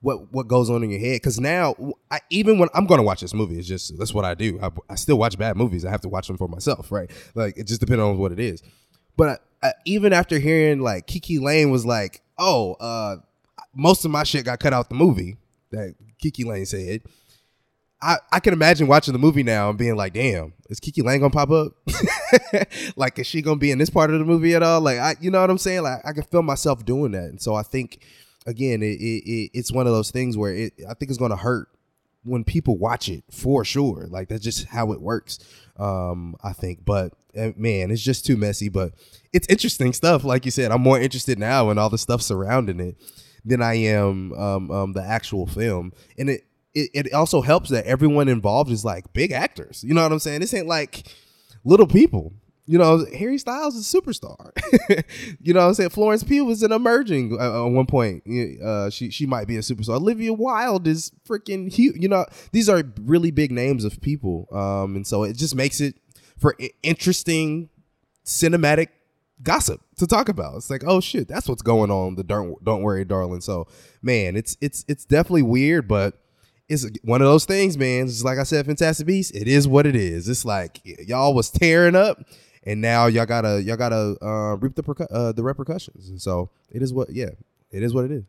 [0.00, 1.74] what what goes on in your head because now
[2.10, 4.58] I, even when I'm going to watch this movie, it's just that's what I do.
[4.62, 5.84] I, I still watch bad movies.
[5.84, 7.10] I have to watch them for myself, right?
[7.34, 8.62] Like it just depends on what it is.
[9.16, 13.16] But I, even after hearing like KiKi Layne was like, oh, uh,
[13.74, 15.38] most of my shit got cut out the movie
[15.70, 17.02] that KiKi Layne said.
[18.02, 21.20] I, I can imagine watching the movie now and being like, damn, is KiKi Layne
[21.20, 21.72] gonna pop up?
[22.96, 24.80] like, is she gonna be in this part of the movie at all?
[24.80, 25.82] Like, I, you know what I'm saying?
[25.82, 28.02] Like, I can feel myself doing that, and so I think,
[28.46, 31.36] again, it, it, it it's one of those things where it, I think it's gonna
[31.36, 31.68] hurt
[32.22, 34.06] when people watch it for sure.
[34.10, 35.38] Like, that's just how it works.
[35.78, 38.68] Um, I think, but uh, man, it's just too messy.
[38.68, 38.92] But
[39.32, 40.22] it's interesting stuff.
[40.22, 42.96] Like you said, I'm more interested now in all the stuff surrounding it
[43.44, 46.44] than I am um, um, the actual film, and it
[46.76, 49.82] it, it also helps that everyone involved is like big actors.
[49.82, 50.40] You know what I'm saying?
[50.40, 51.04] This ain't like
[51.64, 52.34] little people.
[52.68, 54.50] You know, Harry Styles is a superstar.
[55.40, 55.90] you know what I'm saying?
[55.90, 58.24] Florence Pugh was an emerging uh, at one point.
[58.60, 59.96] Uh, she she might be a superstar.
[59.96, 61.96] Olivia Wilde is freaking huge.
[61.96, 64.48] You know, these are really big names of people.
[64.50, 65.94] Um, and so it just makes it
[66.36, 67.70] for interesting
[68.24, 68.88] cinematic
[69.42, 70.56] gossip to talk about.
[70.56, 72.16] It's like, oh shit, that's what's going on.
[72.16, 73.40] The don't don't worry, darling.
[73.40, 73.68] So
[74.02, 76.20] man, it's it's it's definitely weird, but
[76.68, 78.06] it's one of those things, man.
[78.06, 79.32] It's like I said, Fantastic Beasts.
[79.32, 80.28] It is what it is.
[80.28, 82.18] It's like y'all was tearing up,
[82.64, 86.08] and now y'all gotta y'all gotta uh, reap the percu- uh, the repercussions.
[86.08, 87.30] And so it is what yeah,
[87.70, 88.24] it is what it is.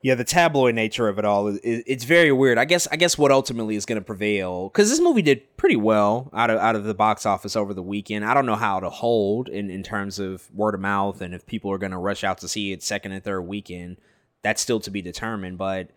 [0.00, 2.56] Yeah, the tabloid nature of it all it's very weird.
[2.56, 5.74] I guess I guess what ultimately is going to prevail cuz this movie did pretty
[5.74, 8.24] well out of out of the box office over the weekend.
[8.24, 11.44] I don't know how to hold in in terms of word of mouth and if
[11.46, 13.96] people are going to rush out to see it second and third weekend.
[14.42, 15.90] That's still to be determined, but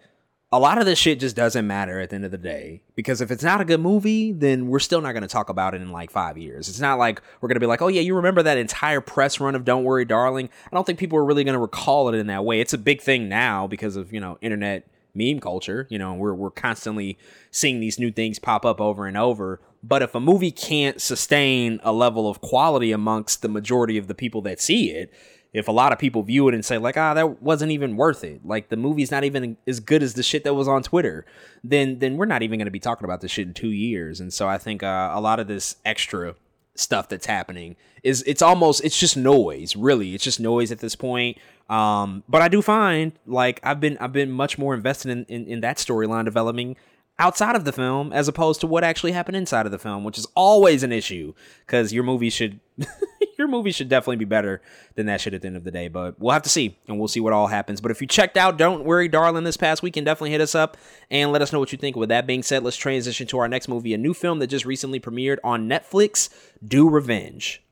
[0.53, 3.21] a lot of this shit just doesn't matter at the end of the day because
[3.21, 5.81] if it's not a good movie, then we're still not going to talk about it
[5.81, 6.67] in like five years.
[6.67, 9.39] It's not like we're going to be like, oh yeah, you remember that entire press
[9.39, 10.49] run of Don't Worry, Darling?
[10.69, 12.59] I don't think people are really going to recall it in that way.
[12.59, 15.87] It's a big thing now because of you know internet meme culture.
[15.89, 17.17] You know, we're we're constantly
[17.49, 19.61] seeing these new things pop up over and over.
[19.83, 24.13] But if a movie can't sustain a level of quality amongst the majority of the
[24.13, 25.11] people that see it,
[25.53, 28.23] if a lot of people view it and say like ah that wasn't even worth
[28.23, 28.45] it.
[28.45, 31.25] Like the movie's not even as good as the shit that was on twitter
[31.63, 34.19] then then we're not even going to be talking about this shit in two years.
[34.19, 36.35] And so i think uh, a lot of this extra
[36.75, 40.15] stuff that's happening is it's almost it's just noise really.
[40.15, 41.37] It's just noise at this point.
[41.69, 45.45] Um but i do find like i've been i've been much more invested in in,
[45.47, 46.75] in that storyline developing
[47.19, 50.17] outside of the film as opposed to what actually happened inside of the film which
[50.17, 51.33] is always an issue
[51.65, 52.59] because your movie should
[53.41, 54.61] your movie should definitely be better
[54.95, 55.87] than that shit at the end of the day.
[55.87, 57.81] But we'll have to see, and we'll see what all happens.
[57.81, 60.77] But if you checked out Don't Worry, Darling this past weekend, definitely hit us up
[61.09, 61.95] and let us know what you think.
[61.95, 64.65] With that being said, let's transition to our next movie, a new film that just
[64.65, 66.29] recently premiered on Netflix,
[66.65, 67.63] Do Revenge.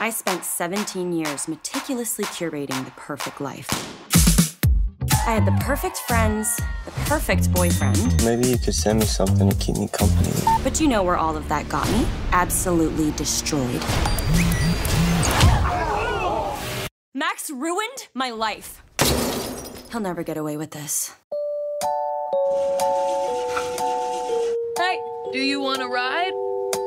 [0.00, 4.23] I spent 17 years meticulously curating the perfect life.
[5.26, 8.22] I had the perfect friends, the perfect boyfriend.
[8.24, 10.30] Maybe you could send me something to keep me company.
[10.62, 12.06] But you know where all of that got me?
[12.32, 13.82] Absolutely destroyed.
[17.14, 18.82] Max ruined my life.
[19.90, 21.14] He'll never get away with this.
[24.76, 24.98] Hey,
[25.32, 26.43] do you want to ride?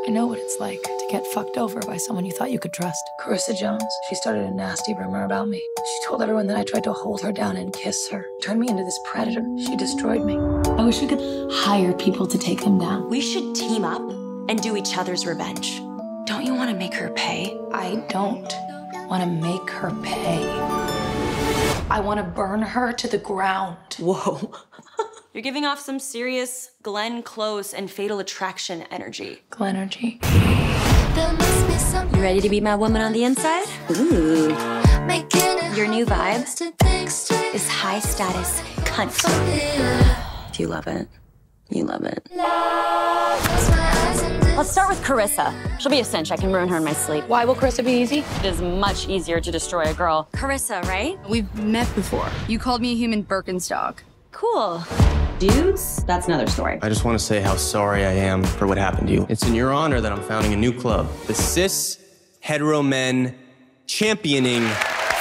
[0.08, 2.72] I know what it's like to get fucked over by someone you thought you could
[2.72, 3.04] trust.
[3.20, 5.62] Carissa Jones, she started a nasty rumor about me.
[5.80, 8.70] She told everyone that I tried to hold her down and kiss her, turned me
[8.70, 9.44] into this predator.
[9.66, 10.38] She destroyed me.
[10.80, 13.10] I wish we could hire people to take them down.
[13.10, 14.00] We should team up
[14.50, 15.80] and do each other's revenge.
[16.26, 17.60] Don't you want to make her pay?
[17.74, 18.50] I don't
[19.10, 20.50] want to make her pay.
[21.90, 23.76] I want to burn her to the ground.
[24.00, 24.54] Whoa.
[25.38, 29.44] You're giving off some serious Glenn Close and Fatal Attraction energy.
[29.52, 30.18] Glenergy.
[32.16, 33.68] You ready to be my woman on the inside?
[33.92, 34.48] Ooh.
[35.76, 36.42] Your new vibe
[37.54, 39.14] is high status cunt.
[40.50, 41.08] If you love it,
[41.70, 42.28] you love it.
[44.58, 45.54] Let's start with Carissa.
[45.80, 46.32] She'll be a cinch.
[46.32, 47.28] I can ruin her in my sleep.
[47.28, 48.24] Why will Carissa be easy?
[48.40, 50.30] It is much easier to destroy a girl.
[50.34, 51.16] Carissa, right?
[51.30, 52.28] We've met before.
[52.48, 54.00] You called me a human Birkenstock.
[54.38, 54.84] Cool.
[55.40, 56.78] Dudes, that's another story.
[56.84, 59.26] I just want to say how sorry I am for what happened to you.
[59.30, 62.00] It's in your honor that I'm founding a new club, the Cis
[62.40, 63.36] Hetero Men
[63.88, 64.62] Championing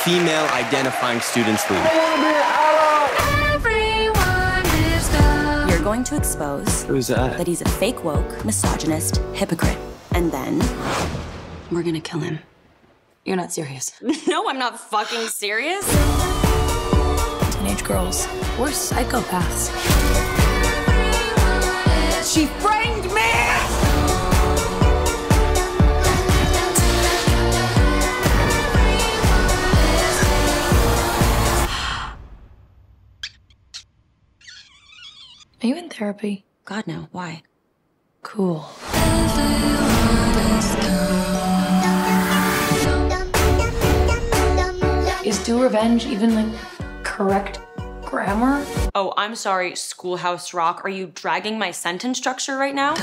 [0.04, 1.80] Female Identifying Students League.
[5.70, 7.38] You're going to expose Who's that?
[7.38, 9.78] that he's a fake woke, misogynist, hypocrite.
[10.12, 10.58] And then
[11.72, 12.40] we're gonna kill him.
[13.24, 13.92] You're not serious.
[14.28, 15.86] no, I'm not fucking serious.
[17.86, 18.26] Teenage girls,
[18.58, 19.70] we're psychopaths.
[22.24, 23.20] She framed me!
[35.62, 36.44] Are you in therapy?
[36.64, 37.08] God, no.
[37.12, 37.42] Why?
[38.22, 38.66] Cool.
[45.24, 46.46] Is do revenge even like
[47.02, 47.65] correct
[48.06, 48.64] grammar?
[48.94, 50.84] Oh, I'm sorry, Schoolhouse Rock.
[50.84, 52.94] Are you dragging my sentence structure right now?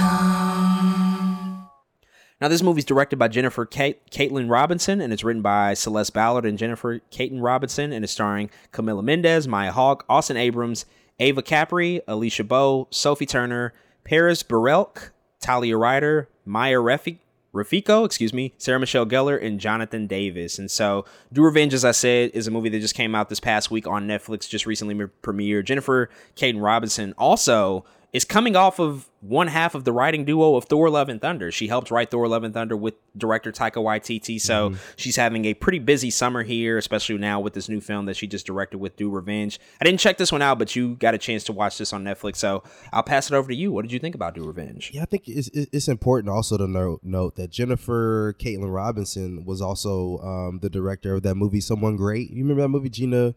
[2.42, 6.46] Now, this movie's directed by Jennifer Kate, Kaytin Robinson, and it's written by Celeste Ballard
[6.46, 10.86] and Jennifer Kaytin Robinson, and it's starring Camila Mendes, Maya Hawke, Austin Abrams,
[11.20, 13.74] Ava Capri, Alisha Boe, Sophie Turner,
[14.04, 17.20] Paris Berelc, Talia Ryder, Maya Refi-
[17.54, 20.58] Reficco, excuse me, Sarah Michelle Gellar, and Jonathan Daviss.
[20.58, 23.40] And so, Do Revenge, as I said, is a movie that just came out this
[23.40, 25.66] past week on Netflix, just recently premiered.
[25.66, 30.66] Jennifer Kaytin Robinson also is coming off of one half of the writing duo of
[30.66, 31.52] Thor: Love and Thunder.
[31.52, 35.54] She helped write Thor: Love and Thunder with director Taika Waititi, so she's having a
[35.54, 38.96] pretty busy summer here, especially now with this new film that she just directed with
[38.96, 39.60] Do Revenge.
[39.82, 42.04] I didn't check this one out, but you got a chance to watch this on
[42.04, 43.72] Netflix, so I'll pass it over to you.
[43.72, 44.92] What did you think about Do Revenge?
[44.94, 49.62] Yeah, I think it's, it's important also to note, note that Jennifer Kaytin Robinson was
[49.62, 52.30] also um, the director of that movie, Someone Great.
[52.30, 53.34] You remember that movie, Gina?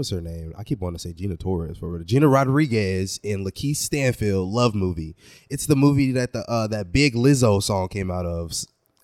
[0.00, 0.54] What's her name?
[0.56, 2.02] I keep wanting to say Gina Torres for.
[2.04, 5.14] Gina Rodriguez in LaKeith Stanfield Love Movie.
[5.50, 8.54] It's the movie that the uh, that big Lizzo song came out of.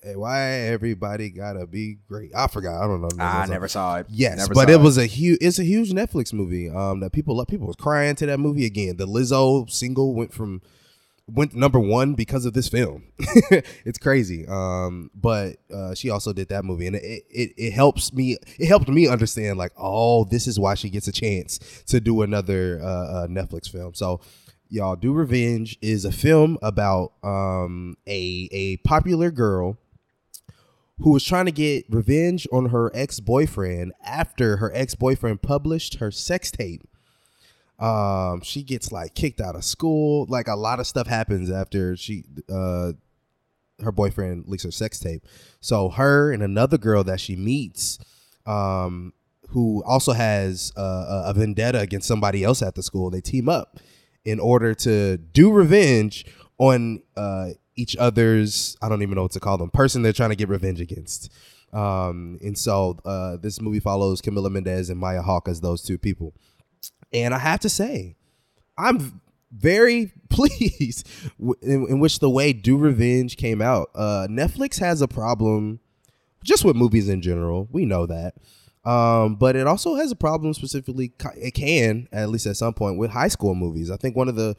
[0.03, 2.31] Hey, why everybody gotta be great?
[2.35, 2.83] I forgot.
[2.83, 3.11] I don't know.
[3.23, 4.07] I never saw it.
[4.09, 5.37] Yes, Never but saw it was a huge.
[5.43, 6.71] It's a huge Netflix movie.
[6.71, 7.49] Um, that people love.
[7.49, 8.97] People was crying to that movie again.
[8.97, 10.63] The Lizzo single went from
[11.29, 13.05] went number one because of this film.
[13.19, 14.47] it's crazy.
[14.47, 18.37] Um, but uh, she also did that movie, and it, it it helps me.
[18.59, 22.23] It helped me understand like, oh, this is why she gets a chance to do
[22.23, 23.95] another uh, uh, Netflix film.
[23.95, 24.21] So.
[24.69, 29.79] Y'all, Do Revenge is a film about um, a a popular girl
[30.99, 35.99] who was trying to get revenge on her ex boyfriend after her ex boyfriend published
[35.99, 36.83] her sex tape.
[37.79, 40.27] Um, she gets like kicked out of school.
[40.29, 42.93] Like a lot of stuff happens after she uh
[43.83, 45.23] her boyfriend leaks her sex tape.
[45.61, 47.99] So her and another girl that she meets,
[48.47, 49.13] um,
[49.51, 53.79] who also has uh, a vendetta against somebody else at the school, they team up
[54.25, 56.25] in order to do revenge
[56.59, 60.31] on uh each other's I don't even know what to call them person they're trying
[60.31, 61.31] to get revenge against.
[61.73, 65.99] Um, and so uh, this movie follows Camila Mendes and Maya Hawke as those two
[65.99, 66.33] people.
[67.13, 68.17] And I have to say,
[68.77, 69.21] I'm
[69.51, 71.09] very pleased
[71.63, 73.91] in, in which the way Do Revenge came out.
[73.95, 75.81] Uh, Netflix has a problem
[76.45, 77.69] just with movies in general.
[77.71, 78.35] We know that.
[78.85, 81.13] Um, but it also has a problem specifically.
[81.37, 83.91] It can, at least at some point, with high school movies.
[83.91, 84.57] I think one of the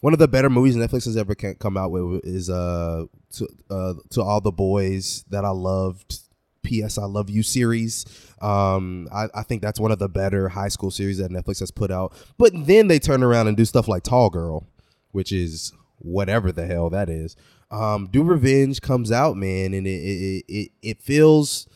[0.00, 3.94] one of the better movies Netflix has ever come out with is uh to uh
[4.10, 6.20] to all the boys that I loved
[6.62, 6.98] P.S.
[6.98, 8.04] I Love You series.
[8.40, 11.70] Um, I, I think that's one of the better high school series that Netflix has
[11.70, 12.12] put out.
[12.38, 14.66] But then they turn around and do stuff like Tall Girl,
[15.12, 17.36] which is whatever the hell that is.
[17.70, 21.66] Um, do Revenge comes out, man, and it it it, it feels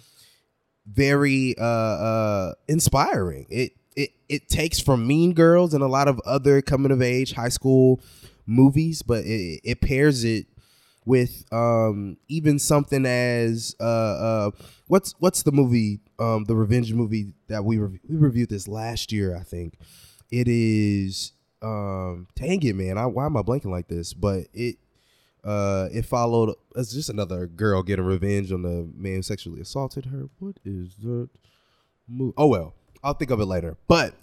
[0.87, 3.47] very uh, uh, inspiring.
[3.51, 7.32] It it it takes from Mean Girls and a lot of other coming of age
[7.32, 8.01] high school
[8.47, 10.47] movies, but it, it pairs it
[11.05, 14.51] with um, even something as uh, uh,
[14.91, 19.12] what's what's the movie um, the revenge movie that we rev- we reviewed this last
[19.12, 19.79] year I think
[20.31, 24.77] it is um, dang it man I, why am I blanking like this but it
[25.45, 30.07] uh, it followed it's just another girl getting revenge on the man who sexually assaulted
[30.07, 31.31] her what is that
[32.09, 34.15] movie oh well I'll think of it later but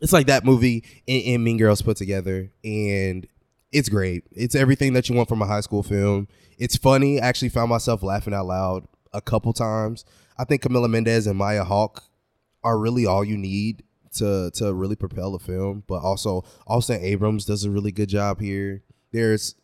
[0.00, 3.26] it's like that movie and, and Mean Girls put together and
[3.72, 4.24] it's great.
[4.32, 6.26] It's everything that you want from a high school film.
[6.58, 7.20] It's funny.
[7.20, 10.04] I actually found myself laughing out loud a couple times.
[10.38, 12.02] I think Camila Mendes and Maya Hawke
[12.62, 13.82] are really all you need
[14.14, 15.84] to to really propel the film.
[15.86, 18.82] But also Austin Abrams does a really good job here.
[19.12, 19.54] There's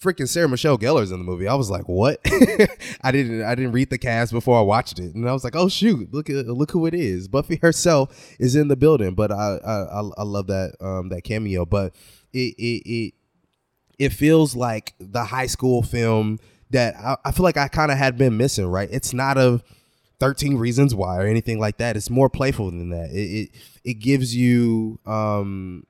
[0.00, 1.48] freaking Sarah Michelle Gellar's in the movie.
[1.48, 2.20] I was like, what?
[3.02, 5.56] I didn't I didn't read the cast before I watched it, and I was like,
[5.56, 7.28] oh shoot, look at look who it is.
[7.28, 11.64] Buffy herself is in the building, but I I I love that um that cameo.
[11.64, 11.94] But
[12.32, 13.14] it it it,
[13.98, 16.38] it feels like the high school film
[16.70, 18.66] that I, I feel like I kind of had been missing.
[18.66, 18.88] Right?
[18.90, 19.62] It's not a
[20.18, 23.50] 13 reasons why or anything like that it's more playful than that it it,
[23.84, 25.86] it gives you um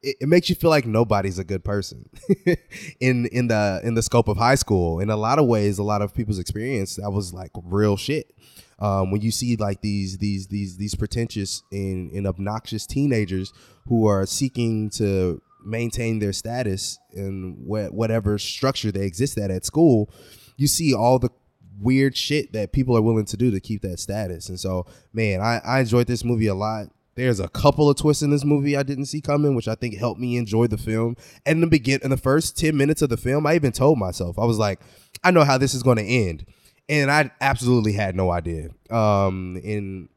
[0.00, 2.08] it, it, makes you feel like nobody's a good person
[3.00, 5.82] in in the in the scope of high school in a lot of ways a
[5.82, 8.32] lot of people's experience that was like real shit
[8.78, 13.52] um, when you see like these these these these pretentious and, and obnoxious teenagers
[13.86, 19.64] who are seeking to maintain their status in wh- whatever structure they exist at at
[19.64, 20.10] school
[20.56, 21.30] you see all the
[21.80, 25.40] weird shit that people are willing to do to keep that status and so man
[25.40, 28.76] i, I enjoyed this movie a lot there's a couple of twists in this movie
[28.76, 31.16] I didn't see coming, which I think helped me enjoy the film.
[31.44, 33.98] And in the begin in the first 10 minutes of the film, I even told
[33.98, 34.80] myself, I was like,
[35.22, 36.46] I know how this is going to end.
[36.88, 38.70] And I absolutely had no idea.
[38.90, 40.08] Um, and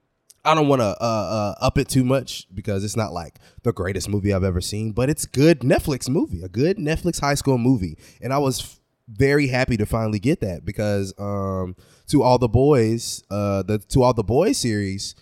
[0.45, 3.73] I don't want to uh, uh, up it too much because it's not like the
[3.73, 7.57] greatest movie I've ever seen, but it's good Netflix movie, a good Netflix high school
[7.57, 7.97] movie.
[8.21, 11.75] And I was f- very happy to finally get that because um,
[12.07, 15.15] to all the boys, uh, the to all the boys series,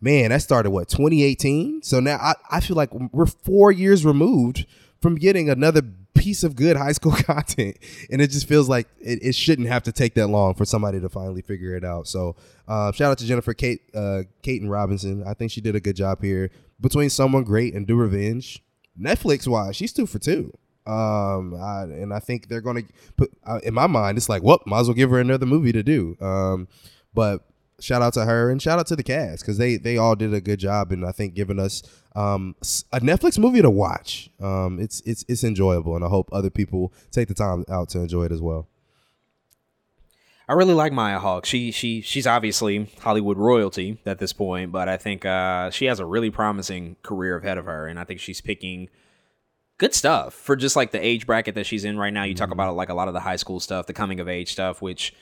[0.00, 1.82] man, that started what 2018.
[1.82, 4.66] So now I, I feel like we're four years removed
[5.00, 5.82] from getting another
[6.14, 7.76] piece of good high school content,
[8.10, 11.00] and it just feels like it, it shouldn't have to take that long for somebody
[11.00, 12.06] to finally figure it out.
[12.06, 12.36] So
[12.68, 15.24] uh, shout out to Jennifer Kate, uh, Kate and Robinson.
[15.26, 18.62] I think she did a good job here between Someone Great and Do Revenge.
[19.00, 20.52] Netflix wise, she's two for two.
[20.86, 22.82] Um, I, and I think they're gonna
[23.16, 24.18] put uh, in my mind.
[24.18, 26.16] It's like, well, might as well give her another movie to do.
[26.20, 26.68] Um,
[27.14, 27.46] but
[27.82, 30.32] shout out to her and shout out to the cast because they they all did
[30.32, 31.82] a good job and I think giving us
[32.14, 32.54] um,
[32.92, 34.30] a Netflix movie to watch.
[34.40, 38.00] Um, it's it's it's enjoyable and I hope other people take the time out to
[38.00, 38.68] enjoy it as well.
[40.48, 41.46] I really like Maya Hawke.
[41.46, 46.00] She she she's obviously Hollywood royalty at this point, but I think uh, she has
[46.00, 48.88] a really promising career ahead of her, and I think she's picking
[49.78, 52.24] good stuff for just like the age bracket that she's in right now.
[52.24, 54.52] You talk about like a lot of the high school stuff, the coming of age
[54.52, 55.14] stuff, which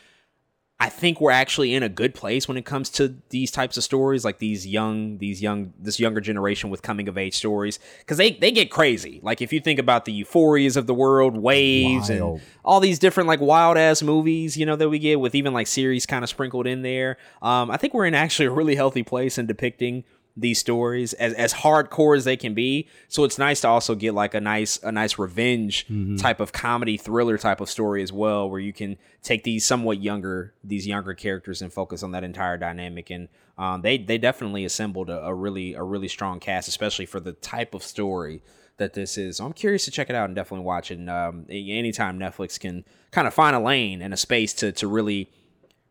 [0.82, 3.84] I think we're actually in a good place when it comes to these types of
[3.84, 8.16] stories, like these young, these young, this younger generation with coming of age stories, because
[8.16, 9.20] they they get crazy.
[9.22, 12.38] Like if you think about the euphorias of the world, waves, Wild.
[12.38, 15.52] and all these different like wild ass movies, you know, that we get with even
[15.52, 17.18] like series kind of sprinkled in there.
[17.42, 20.04] Um, I think we're in actually a really healthy place in depicting
[20.36, 22.88] these stories as as hardcore as they can be.
[23.08, 25.86] So it's nice to also get like a nice a nice revenge
[26.18, 30.00] type of comedy thriller type of story as well, where you can take these somewhat
[30.02, 33.10] younger these younger characters and focus on that entire dynamic.
[33.10, 33.28] And
[33.58, 37.32] um, they they definitely assembled a, a really a really strong cast, especially for the
[37.32, 38.42] type of story
[38.78, 39.36] that this is.
[39.36, 40.98] So I'm curious to check it out and definitely watch it.
[40.98, 44.86] And um, anytime Netflix can kind of find a lane and a space to to
[44.88, 45.30] really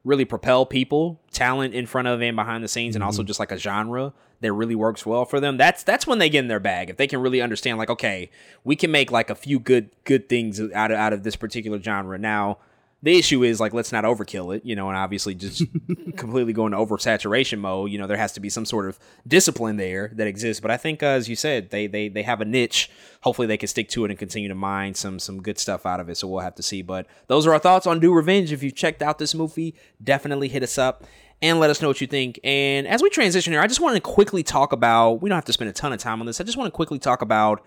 [0.04, 3.28] really propel people, talent in front of and behind the scenes, and also mm-hmm.
[3.28, 5.58] just like a genre that really works well for them.
[5.58, 6.90] That's that's when they get in their bag.
[6.90, 8.30] If they can really understand, like, okay,
[8.64, 11.82] we can make like a few good good things out of out of this particular
[11.82, 12.18] genre.
[12.18, 12.58] Now,
[13.02, 15.64] the issue is like let's not overkill it, you know, and obviously just
[16.18, 17.92] completely go into oversaturation mode.
[17.92, 20.60] You know, there has to be some sort of discipline there that exists.
[20.60, 22.90] But I think, uh, as you said, they they they have a niche.
[23.22, 26.00] Hopefully, they can stick to it and continue to mine some some good stuff out
[26.00, 26.18] of it.
[26.18, 26.82] So we'll have to see.
[26.82, 28.52] But those are our thoughts on Do Revenge.
[28.52, 31.06] If you've checked out this movie, definitely hit us up
[31.42, 32.38] and let us know what you think.
[32.44, 35.22] And as we transition here, I just want to quickly talk about.
[35.22, 36.42] We don't have to spend a ton of time on this.
[36.42, 37.64] I just want to quickly talk about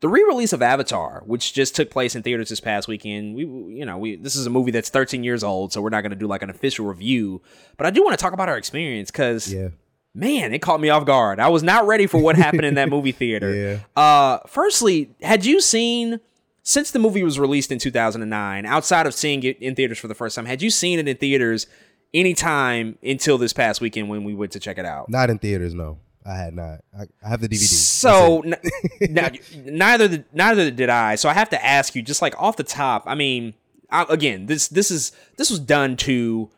[0.00, 3.84] the re-release of Avatar, which just took place in theaters this past weekend, we you
[3.84, 6.16] know we this is a movie that's 13 years old, so we're not going to
[6.16, 7.42] do like an official review,
[7.76, 9.68] but I do want to talk about our experience because yeah.
[10.14, 11.40] man, it caught me off guard.
[11.40, 13.54] I was not ready for what happened in that movie theater.
[13.54, 14.00] Yeah.
[14.00, 16.20] Uh, firstly, had you seen
[16.62, 20.14] since the movie was released in 2009, outside of seeing it in theaters for the
[20.14, 21.68] first time, had you seen it in theaters
[22.12, 25.08] anytime until this past weekend when we went to check it out?
[25.08, 25.98] Not in theaters, no.
[26.26, 26.80] I had not.
[26.98, 27.58] I, I have the DVD.
[27.58, 28.56] So n-
[29.00, 31.14] n- neither the, neither did I.
[31.14, 33.04] So I have to ask you, just like off the top.
[33.06, 33.54] I mean,
[33.90, 36.50] I, again, this this is this was done to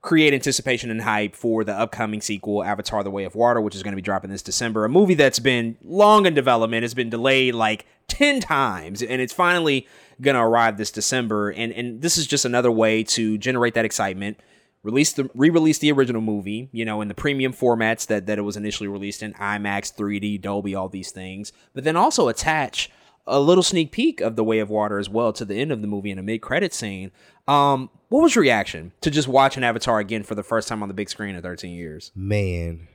[0.00, 3.82] create anticipation and hype for the upcoming sequel, Avatar: The Way of Water, which is
[3.82, 4.84] going to be dropping this December.
[4.84, 9.32] A movie that's been long in development, has been delayed like ten times, and it's
[9.32, 9.86] finally
[10.20, 11.50] going to arrive this December.
[11.50, 14.38] And and this is just another way to generate that excitement
[14.84, 18.42] release the re-release the original movie, you know, in the premium formats that that it
[18.42, 22.90] was initially released in IMAX, 3D, Dolby, all these things, but then also attach
[23.26, 25.80] a little sneak peek of The Way of Water as well to the end of
[25.80, 27.10] the movie in a mid-credit scene.
[27.48, 30.88] Um, what was your reaction to just watching Avatar again for the first time on
[30.88, 32.12] the big screen in 13 years?
[32.14, 32.86] Man,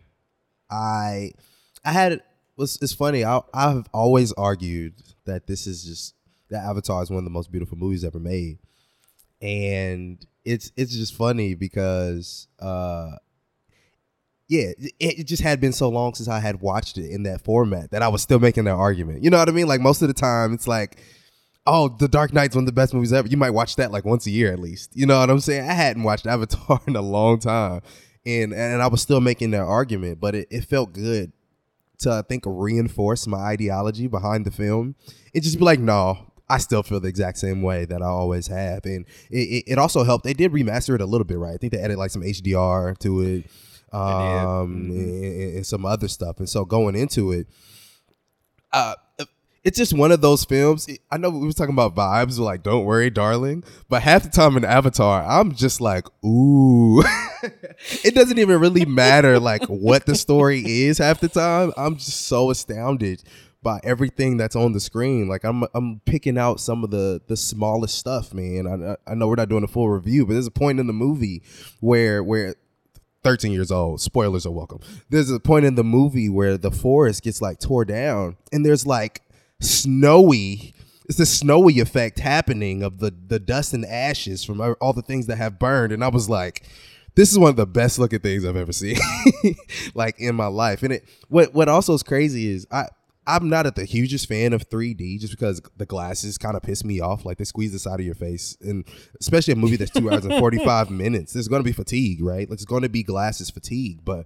[0.69, 1.31] I
[1.83, 2.21] I had
[2.55, 3.25] was it's funny.
[3.25, 4.93] I I've always argued
[5.25, 6.13] that this is just
[6.49, 8.59] that Avatar is one of the most beautiful movies ever made.
[9.41, 13.11] And it's it's just funny because uh
[14.47, 17.91] yeah, it, just had been so long since I had watched it in that format
[17.91, 19.23] that I was still making that argument.
[19.23, 19.67] You know what I mean?
[19.67, 20.99] Like most of the time it's like
[21.69, 23.27] oh, The Dark Knight's one of the best movies ever.
[23.27, 24.95] You might watch that like once a year at least.
[24.95, 25.69] You know what I'm saying?
[25.69, 27.81] I hadn't watched Avatar in a long time.
[28.25, 31.31] And and I was still making that argument, but it, it felt good
[31.99, 34.95] to I think reinforce my ideology behind the film.
[35.33, 38.47] It just be like, no, I still feel the exact same way that I always
[38.47, 38.85] have.
[38.85, 40.23] And it, it, it also helped.
[40.23, 41.53] They did remaster it a little bit, right?
[41.53, 43.45] I think they added like some HDR to it,
[43.93, 46.39] um, and, and some other stuff.
[46.39, 47.47] And so going into it,
[48.71, 48.95] uh,
[49.63, 50.87] it's just one of those films.
[51.11, 54.55] I know we were talking about vibes, like "Don't worry, darling," but half the time
[54.57, 57.03] in Avatar, I'm just like, "Ooh."
[58.03, 61.73] it doesn't even really matter like what the story is half the time.
[61.77, 63.23] I'm just so astounded
[63.69, 65.27] by everything that's on the screen.
[65.27, 68.65] Like I'm I'm picking out some of the the smallest stuff, man.
[68.67, 70.93] I I know we're not doing a full review, but there's a point in the
[70.93, 71.43] movie
[71.79, 72.55] where where
[73.23, 74.01] 13 years old.
[74.01, 74.79] Spoilers are welcome.
[75.11, 78.87] There's a point in the movie where the forest gets like tore down and there's
[78.87, 79.21] like
[79.61, 80.73] snowy
[81.07, 85.27] it's the snowy effect happening of the the dust and ashes from all the things
[85.27, 86.65] that have burned and I was like
[87.15, 88.97] this is one of the best looking things I've ever seen
[89.93, 90.83] like in my life.
[90.83, 92.87] And it what what also is crazy is I
[93.27, 96.83] I'm not at the hugest fan of 3D just because the glasses kind of piss
[96.83, 97.25] me off.
[97.25, 98.85] Like they squeeze the side of your face, and
[99.19, 102.49] especially a movie that's two hours and 45 minutes, there's going to be fatigue, right?
[102.49, 103.99] Like it's going to be glasses fatigue.
[104.03, 104.25] But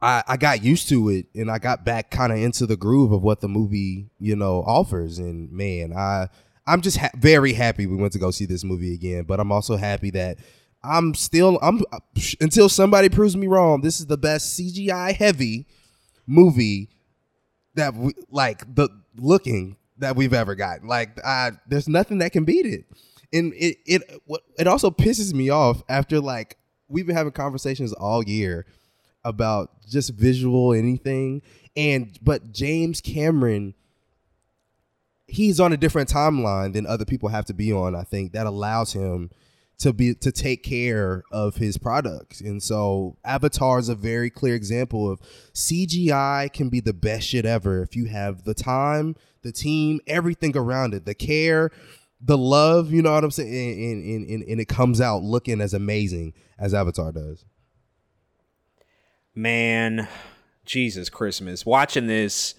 [0.00, 3.10] I, I got used to it, and I got back kind of into the groove
[3.10, 5.18] of what the movie, you know, offers.
[5.18, 6.28] And man, I
[6.66, 9.24] I'm just ha- very happy we went to go see this movie again.
[9.24, 10.38] But I'm also happy that
[10.84, 11.98] I'm still I'm uh,
[12.40, 13.80] until somebody proves me wrong.
[13.80, 15.66] This is the best CGI heavy
[16.26, 16.90] movie
[17.74, 20.88] that we like the looking that we've ever gotten.
[20.88, 22.84] Like, I, there's nothing that can beat it.
[23.32, 24.02] And it it
[24.58, 26.56] it also pisses me off after like
[26.88, 28.64] we've been having conversations all year
[29.24, 31.42] about just visual anything,
[31.76, 33.74] and but James Cameron.
[35.26, 37.96] He's on a different timeline than other people have to be on.
[37.96, 39.30] I think that allows him
[39.78, 42.40] to be to take care of his products.
[42.40, 45.20] And so Avatar is a very clear example of
[45.52, 50.56] CGI can be the best shit ever if you have the time, the team, everything
[50.56, 51.70] around it, the care,
[52.20, 53.50] the love, you know what I'm saying?
[53.50, 57.44] And, and, and, and it comes out looking as amazing as Avatar does.
[59.34, 60.08] Man,
[60.64, 61.66] Jesus Christmas.
[61.66, 62.54] Watching this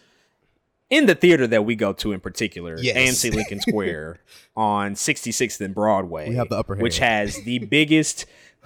[0.90, 2.96] in the theater that we go to in particular, Yes.
[2.98, 4.20] AMC Lincoln Square
[4.56, 8.26] on 66th and Broadway, We have the upper which has the biggest.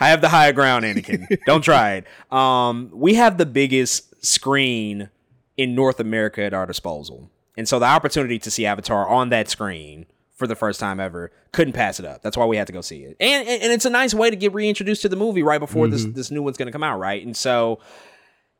[0.00, 1.26] I have the higher ground, Anakin.
[1.46, 2.06] Don't try it.
[2.32, 5.10] Um, we have the biggest screen
[5.56, 9.48] in North America at our disposal, and so the opportunity to see Avatar on that
[9.48, 12.22] screen for the first time ever couldn't pass it up.
[12.22, 14.30] That's why we had to go see it, and and, and it's a nice way
[14.30, 16.14] to get reintroduced to the movie right before this Mhm.
[16.14, 17.24] this new one's going to come out, right?
[17.24, 17.80] And so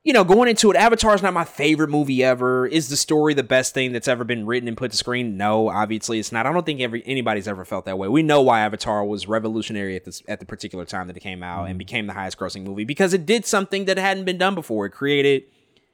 [0.05, 2.66] you know, going into it, Avatar's not my favorite movie ever.
[2.66, 5.37] Is the story the best thing that's ever been written and put to screen?
[5.37, 6.45] No, obviously it's not.
[6.45, 8.09] I don't think every anybody's ever felt that way.
[8.09, 11.43] We know why Avatar was revolutionary at this at the particular time that it came
[11.45, 11.79] out and mm-hmm.
[11.79, 14.87] became the highest grossing movie because it did something that hadn't been done before.
[14.87, 15.45] It created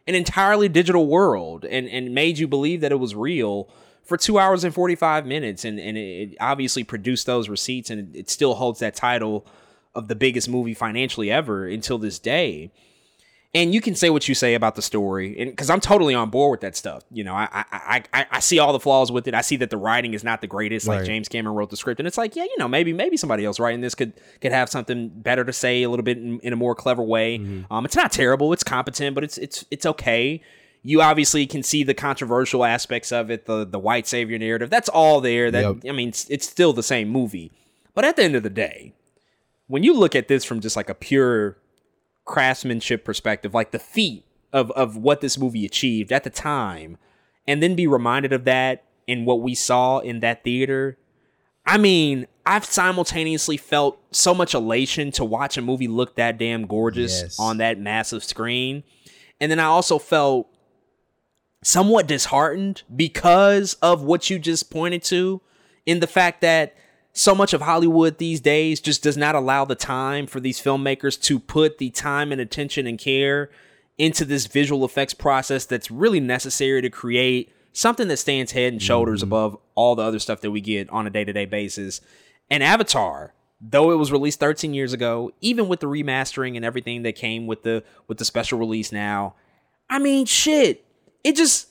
[0.06, 3.68] an entirely digital world and and made you believe that it was real
[4.04, 8.30] for two hours and 45 minutes and, and it obviously produced those receipts and it
[8.30, 9.46] still holds that title
[9.94, 12.72] of the biggest movie financially ever until this day
[13.54, 16.28] and you can say what you say about the story, and because I'm totally on
[16.28, 17.02] board with that stuff.
[17.10, 19.34] You know, I, I I I see all the flaws with it.
[19.34, 20.86] I see that the writing is not the greatest.
[20.86, 23.46] Like James Cameron wrote the script, and it's like, yeah, you know, maybe maybe somebody
[23.46, 24.12] else writing this could
[24.42, 27.38] could have something better to say a little bit in, in a more clever way.
[27.38, 27.72] Mm-hmm.
[27.72, 28.52] Um, it's not terrible.
[28.52, 30.42] It's competent, but it's it's it's okay.
[30.82, 34.68] You obviously can see the controversial aspects of it, the the white savior narrative.
[34.68, 35.50] That's all there.
[35.50, 35.76] That Yep.
[35.88, 37.52] I mean, it's, it's still the same movie.
[37.94, 38.92] But at the end of the day,
[39.68, 41.56] when you look at this from just like a pure
[42.28, 46.96] craftsmanship perspective, like the feat of of what this movie achieved at the time,
[47.48, 50.96] and then be reminded of that in what we saw in that theater.
[51.66, 56.66] I mean, I've simultaneously felt so much elation to watch a movie look that damn
[56.66, 57.38] gorgeous Yes.
[57.38, 58.84] on that massive screen.
[59.40, 60.48] And then I also felt
[61.62, 65.40] somewhat disheartened because of what you just pointed to
[65.84, 66.74] in the fact that
[67.18, 71.20] so much of Hollywood these days just does not allow the time for these filmmakers
[71.22, 73.50] to put the time and attention and care
[73.98, 78.80] into this visual effects process that's really necessary to create something that stands head and
[78.80, 79.30] shoulders mm-hmm.
[79.30, 82.00] above all the other stuff that we get on a day-to-day basis.
[82.48, 87.02] And Avatar, though it was released 13 years ago, even with the remastering and everything
[87.02, 89.34] that came with the with the special release now,
[89.90, 90.84] I mean, shit.
[91.24, 91.66] It just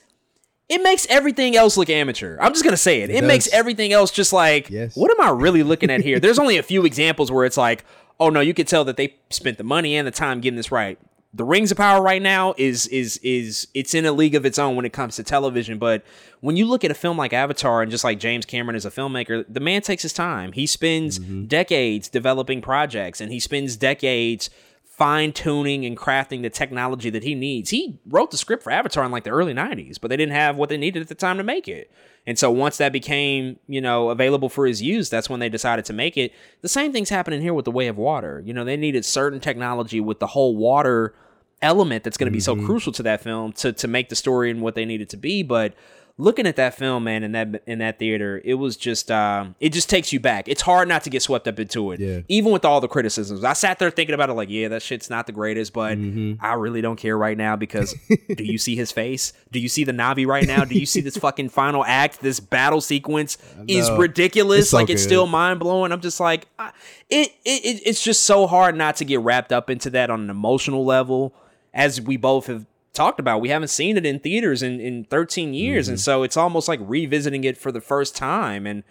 [0.68, 2.36] it makes everything else look amateur.
[2.40, 3.10] I'm just gonna say it.
[3.10, 4.96] It, It makes everything else just like, Yes.
[4.96, 6.20] what am I really looking at here?
[6.20, 7.84] There's only a few examples where it's like,
[8.20, 10.70] oh no, you could tell that they spent the money and the time getting this
[10.70, 10.98] right.
[11.34, 14.58] The Rings of Power right now is is is it's in a league of its
[14.58, 15.78] own when it comes to television.
[15.78, 16.02] But
[16.40, 18.90] when you look at a film like Avatar and just like James Cameron as a
[18.90, 20.52] filmmaker, the man takes his time.
[20.52, 21.44] He spends mm-hmm.
[21.44, 24.48] decades developing projects and he spends decades
[24.98, 27.70] fine tuning and crafting the technology that he needs.
[27.70, 30.56] He wrote the script for Avatar in like the early 90s, but they didn't have
[30.56, 31.90] what they needed at the time to make it.
[32.26, 35.84] And so once that became, you know, available for his use, that's when they decided
[35.86, 36.32] to make it.
[36.62, 38.42] The same thing's happening here with The Way of Water.
[38.44, 41.14] You know, they needed certain technology with the whole water
[41.62, 42.66] element that's going to be so mm-hmm.
[42.66, 45.42] crucial to that film to to make the story and what they needed to be,
[45.42, 45.74] but
[46.20, 49.72] looking at that film man in that in that theater it was just um it
[49.72, 50.48] just takes you back.
[50.48, 52.20] It's hard not to get swept up into it Yeah.
[52.28, 53.44] even with all the criticisms.
[53.44, 55.96] I sat there thinking about it like yeah that shit's not the greatest but
[56.40, 57.94] i really don't care right now because
[58.36, 59.32] do you see his face?
[59.52, 60.64] Do you see the Na'vi right now?
[60.64, 63.38] Do you see this fucking final act this battle sequence
[63.68, 65.92] is ridiculous It's so like it's still mind-blowing.
[65.92, 66.72] I'm just like I,
[67.08, 70.30] it it- it's just so hard not to get wrapped up into that on an
[70.30, 71.32] emotional level
[71.72, 72.66] as we both have
[72.98, 73.40] talked about.
[73.40, 76.02] We haven't seen it in theaters in, in 13 years and mm-hmm.
[76.02, 78.66] so it's almost like revisiting it for the first time.
[78.66, 78.82] And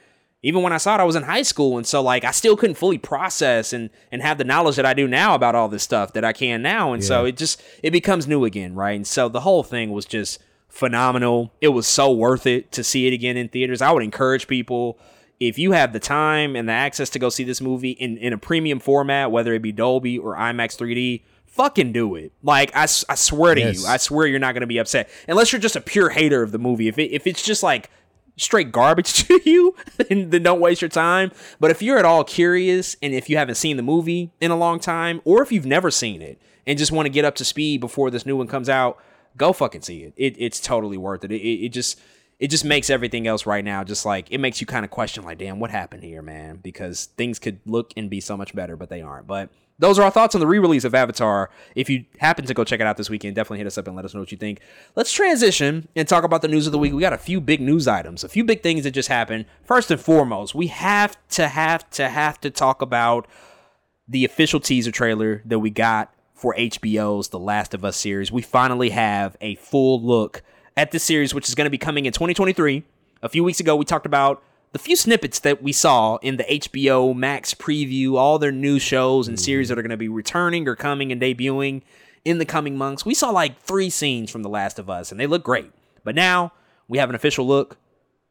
[0.43, 2.55] even when i saw it i was in high school and so like i still
[2.55, 5.81] couldn't fully process and and have the knowledge that i do now about all this
[5.81, 8.95] stuff that i can now and so it just it becomes new again right?
[8.95, 11.53] And so the whole thing was just phenomenal.
[11.59, 13.81] It was so worth it to see it again in theaters.
[13.81, 14.99] I would encourage people
[15.39, 18.33] if you have the time and the access to go see this movie in, in
[18.33, 22.31] a premium format, whether it be Dolby or IMAX 3D, fucking do it.
[22.43, 23.81] Like I, I swear to Yes.
[23.81, 26.43] you, I swear you're not going to be upset unless you're just a pure hater
[26.43, 26.87] of the movie.
[26.87, 27.89] If it, if it's just like
[28.37, 31.31] straight garbage to you, then, then don't waste your time.
[31.59, 34.57] But if you're at all curious and if you haven't seen the movie in a
[34.57, 37.45] long time, or if you've never seen it and just want to get up to
[37.45, 38.99] speed before this new one comes out,
[39.35, 40.13] go fucking see it.
[40.17, 41.31] it it's totally worth it.
[41.31, 41.99] It, it, it just
[42.39, 45.23] it just makes everything else right now just like it makes you kind of question
[45.23, 48.75] like damn what happened here man because things could look and be so much better
[48.75, 52.05] but they aren't but those are our thoughts on the re-release of avatar if you
[52.19, 54.13] happen to go check it out this weekend definitely hit us up and let us
[54.13, 54.59] know what you think
[54.95, 57.61] let's transition and talk about the news of the week we got a few big
[57.61, 61.47] news items a few big things that just happened first and foremost we have to
[61.47, 63.27] have to have to talk about
[64.07, 68.31] the official teaser trailer that we got for HBO's The Last of Us series.
[68.31, 70.43] We finally have a full look
[70.77, 72.83] at this series, which is going to be coming in 2023.
[73.23, 76.43] A few weeks ago, we talked about the few snippets that we saw in the
[76.43, 79.71] HBO Max preview, all their new shows and series mm-hmm.
[79.71, 81.81] that are going to be returning or coming and debuting
[82.25, 83.05] in the coming months.
[83.05, 85.71] We saw like three scenes from The Last of Us, and they look great.
[86.03, 86.51] But now
[86.87, 87.77] we have an official look.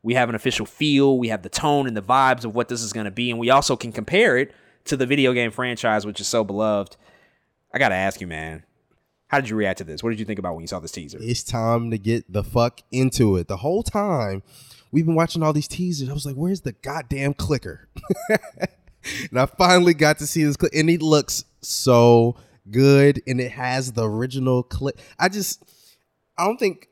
[0.02, 1.18] We have an official feel.
[1.18, 3.30] We have the tone and the vibes of what this is going to be.
[3.30, 4.54] And we also can compare it
[4.84, 6.96] to the video game franchise, which is so beloved.
[7.74, 8.62] I got to ask you, man,
[9.28, 10.02] how did you react to this?
[10.02, 11.18] What did you think about when you saw this teaser?
[11.20, 13.48] It's time to get the fuck into it.
[13.48, 14.42] The whole time
[14.90, 17.88] we've been watching all these teasers, I was like, where's the goddamn clicker?
[19.30, 22.36] and I finally got to see this clip, and it looks so
[22.70, 24.98] good, and it has the original clip.
[25.18, 25.62] I just,
[26.38, 26.88] I don't think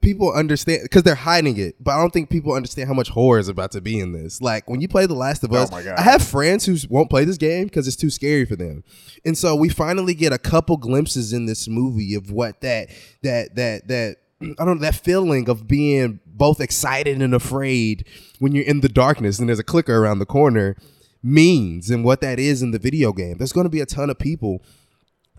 [0.00, 3.38] people understand because they're hiding it, but I don't think people understand how much horror
[3.38, 4.40] is about to be in this.
[4.40, 5.86] Like when you play The Last of Oh Us, God.
[5.86, 8.84] I have friends who won't play this game because it's too scary for them,
[9.24, 12.88] and so we finally get a couple glimpses in this movie of what that
[13.22, 18.06] that that that I don't know that feeling of being both excited and afraid
[18.38, 20.76] when you're in the darkness and there's a clicker around the corner
[21.22, 23.38] means and what that is in the video game.
[23.38, 24.62] There's going to be a ton of people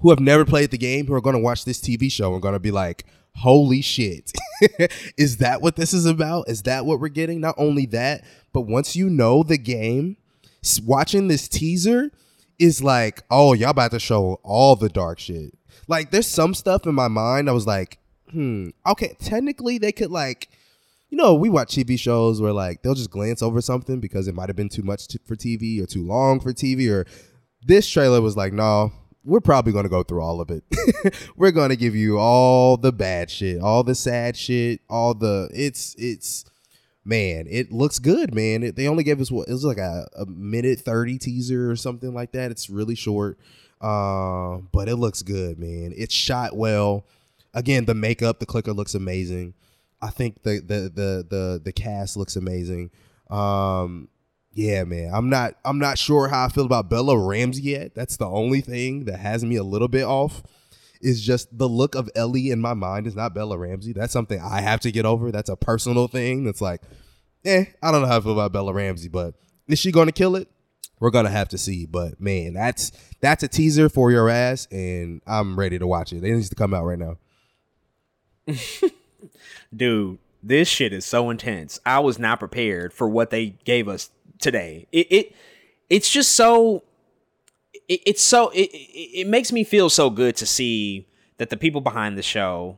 [0.01, 2.41] who have never played the game who are going to watch this TV show and
[2.41, 3.05] going to be like,
[3.35, 4.31] holy shit.
[5.17, 6.49] is that what this is about?
[6.49, 7.39] Is that what we're getting?
[7.39, 10.17] Not only that, but once you know the game,
[10.83, 12.11] watching this teaser
[12.57, 15.57] is like, oh, y'all about to show all the dark shit.
[15.87, 17.98] Like, there's some stuff in my mind I was like,
[18.31, 20.49] hmm, okay, technically they could like,
[21.09, 24.35] you know, we watch TV shows where like they'll just glance over something because it
[24.35, 26.89] might have been too much t- for TV or too long for TV.
[26.89, 27.05] Or
[27.65, 28.91] this trailer was like, no,
[29.23, 30.63] we're probably going to go through all of it.
[31.35, 35.49] we're going to give you all the bad shit, all the sad shit, all the
[35.53, 36.45] it's it's
[37.05, 38.63] man, it looks good, man.
[38.63, 41.75] It, they only gave us what it was like a, a minute thirty teaser or
[41.75, 42.51] something like that.
[42.51, 43.39] It's really short,
[43.81, 45.93] uh, but it looks good, man.
[45.95, 47.05] It's shot well.
[47.59, 49.53] Again, the makeup, the clicker looks amazing.
[50.01, 52.89] I think the the the the the cast looks amazing.
[53.29, 54.07] Um,
[54.53, 55.11] yeah, man.
[55.13, 57.95] I'm not I'm not sure how I feel about Bella Ramsey yet.
[57.95, 60.41] That's the only thing that has me a little bit off.
[61.01, 63.91] Is just the look of Ellie in my mind is not Bella Ramsey.
[63.91, 65.29] That's something I have to get over.
[65.33, 66.45] That's a personal thing.
[66.45, 66.81] That's like,
[67.43, 69.35] eh, I don't know how I feel about Bella Ramsey, but
[69.67, 70.47] is she gonna kill it?
[71.01, 71.85] We're gonna have to see.
[71.85, 76.23] But man, that's that's a teaser for your ass, and I'm ready to watch it.
[76.23, 77.17] It needs to come out right now.
[79.75, 81.79] Dude, this shit is so intense.
[81.85, 84.09] I was not prepared for what they gave us
[84.39, 84.87] today.
[84.91, 85.35] It it
[85.89, 86.83] it's just so
[87.87, 91.07] it, it's so it, it it makes me feel so good to see
[91.37, 92.77] that the people behind the show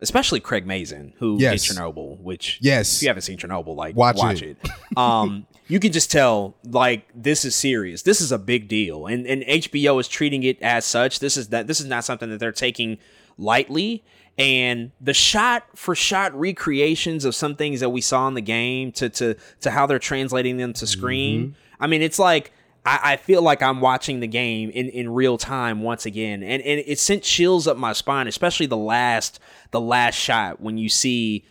[0.00, 1.66] especially Craig Mazin, who Yes.
[1.66, 2.96] did Chernobyl, which Yes.
[2.96, 4.58] if you haven't seen Chernobyl, like Watch watch, it.
[4.62, 4.98] it.
[4.98, 8.02] um, you can just tell like this is serious.
[8.02, 11.20] This is a big deal, and and HBO is treating it as such.
[11.20, 12.98] This is that this is not something that they're taking
[13.38, 14.04] lightly.
[14.36, 18.90] And the shot for shot recreations of some things that we saw in the game
[18.92, 21.42] to to to how they're translating them to screen.
[21.48, 21.82] Mm-hmm.
[21.84, 22.52] I mean, it's like
[22.84, 26.60] I, I feel like I'm watching the game in, in real time once again, and
[26.62, 29.38] and it sent chills up my spine, especially the last
[29.70, 31.44] the last shot when you see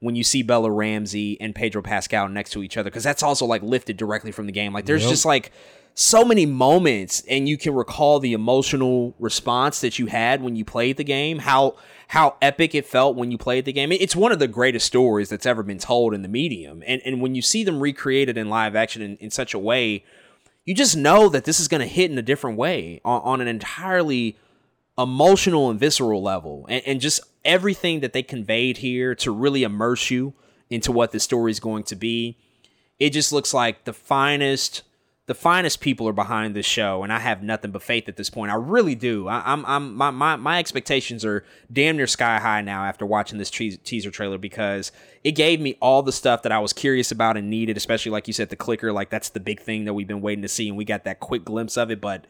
[0.00, 3.46] when you see Bella Ramsey and Pedro Pascal next to each other, because that's also
[3.46, 4.72] like lifted directly from the game.
[4.72, 5.10] Like there's Yep.
[5.10, 5.50] just like
[5.98, 10.64] so many moments, and you can recall the emotional response that you had when you
[10.64, 11.40] played the game.
[11.40, 11.76] How
[12.08, 13.92] how epic it felt when you played the game.
[13.92, 17.20] It's one of the greatest stories that's ever been told in the medium, and and
[17.20, 20.04] when you see them recreated in live action in, in such a way
[20.68, 23.40] you just know that this is going to hit in a different way on, on
[23.40, 24.36] an entirely
[24.98, 30.10] emotional and visceral level and, and just everything that they conveyed here to really immerse
[30.10, 30.34] you
[30.68, 32.36] into what the story is going to be
[32.98, 34.82] it just looks like the finest
[35.28, 38.30] the finest people are behind this show and i have nothing but faith at this
[38.30, 42.38] point i really do I, i'm i'm my, my my expectations are damn near sky
[42.40, 44.90] high now after watching this teas- teaser trailer because
[45.22, 48.26] it gave me all the stuff that i was curious about and needed especially like
[48.26, 50.66] you said the clicker like that's the big thing that we've been waiting to see
[50.68, 52.26] and we got that quick glimpse of it but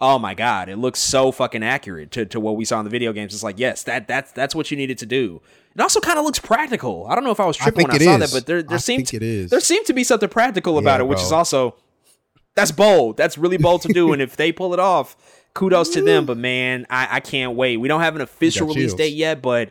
[0.00, 2.90] oh my god it looks so fucking accurate to, to what we saw in the
[2.90, 5.42] video games it's like yes that that's that's what you needed to do
[5.74, 7.96] it also kind of looks practical i don't know if i was I tripping when
[7.96, 8.30] i saw is.
[8.32, 9.50] that but there there I seemed is.
[9.50, 11.26] there seemed to be something practical about Yeah, it which bro.
[11.26, 11.74] is also
[12.54, 15.16] that's bold that's really bold to do and if they pull it off
[15.54, 18.90] kudos to them but man i i can't wait we don't have an official release
[18.90, 18.94] chills.
[18.94, 19.70] date yet but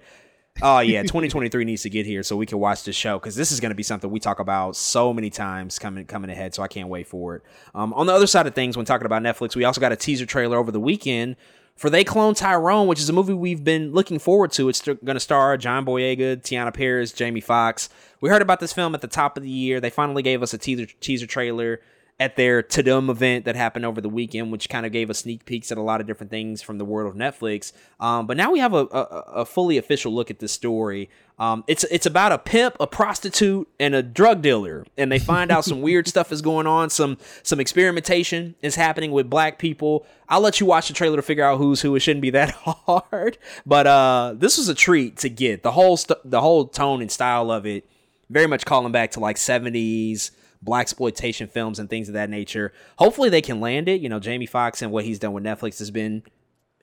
[0.61, 3.51] oh yeah 2023 needs to get here so we can watch this show because this
[3.51, 6.61] is going to be something we talk about so many times coming coming ahead so
[6.63, 7.43] i can't wait for it
[7.75, 9.95] um, on the other side of things when talking about netflix we also got a
[9.95, 11.35] teaser trailer over the weekend
[11.79, 14.67] for They Clone Tyrone, which is a movie we've been looking forward to.
[14.67, 17.87] It's going to star John Boyega, Teyonah Parris, Jamie Foxx.
[18.19, 19.79] We heard about this film at the top of the year.
[19.79, 21.79] They finally gave us a teaser teaser trailer
[22.19, 25.45] at their Tudum event that happened over the weekend, which kind of gave us sneak
[25.45, 27.71] peeks at a lot of different things from the world of Netflix.
[27.99, 29.01] Um, but now we have a, a,
[29.35, 31.09] a fully official look at this story.
[31.37, 35.51] Um, it's it's about a pimp, a prostitute, and a drug dealer, and they find
[35.51, 36.89] out some weird stuff is going on.
[36.89, 40.05] Some some experimentation is happening with black people.
[40.27, 41.95] I'll let you watch the trailer to figure out who's who.
[41.95, 45.95] It shouldn't be that hard, but uh, this was a treat to get the whole
[45.95, 47.89] st- the whole tone and style of it.
[48.29, 52.73] Very much calling back to like seventies black exploitation films and things of that nature.
[52.97, 54.01] Hopefully they can land it.
[54.01, 56.23] You know, Jamie Foxx and what he's done with Netflix has been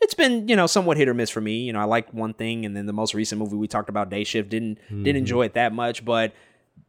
[0.03, 1.61] it's been, you know, somewhat hit or miss for me.
[1.61, 4.11] You know, I liked one thing and then the most recent movie we talked about,
[4.11, 5.05] Day Shift, didn't Mhm.
[5.05, 6.33] didn't enjoy it that much, but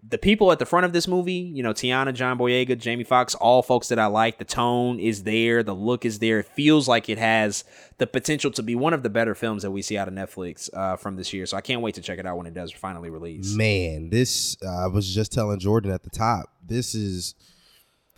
[0.09, 3.35] the people at the front of this movie, you know, Teyonah, John Boyega, Jamie Foxx,
[3.35, 4.37] all folks that I like.
[4.37, 6.39] The tone is there, the look is there.
[6.39, 7.65] It feels like it has
[7.97, 10.69] the potential to be one of the better films that we see out of Netflix
[10.73, 11.45] uh, from this year.
[11.45, 13.53] So I can't wait to check it out when it does finally release.
[13.53, 16.53] Man, this uh, I was just telling Jordan at the top.
[16.65, 17.35] This is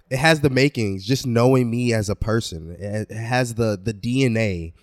[0.09, 1.05] it has the makings.
[1.05, 4.73] Just knowing me as a person, it has the the DNA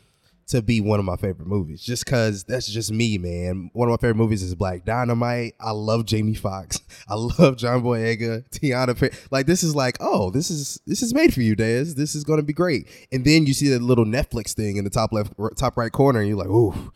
[0.46, 3.92] to be one of my favorite movies just because that's just me man one of
[3.92, 6.80] my favorite movies is black dynamite i love jamie Foxx.
[7.08, 11.12] i love john boyega teyonah Pe- like this is like oh this is this is
[11.12, 11.94] made for you Dez.
[11.94, 14.90] this is to be great and then you see that little netflix thing in the
[14.90, 16.92] top left top right corner and you're like ooh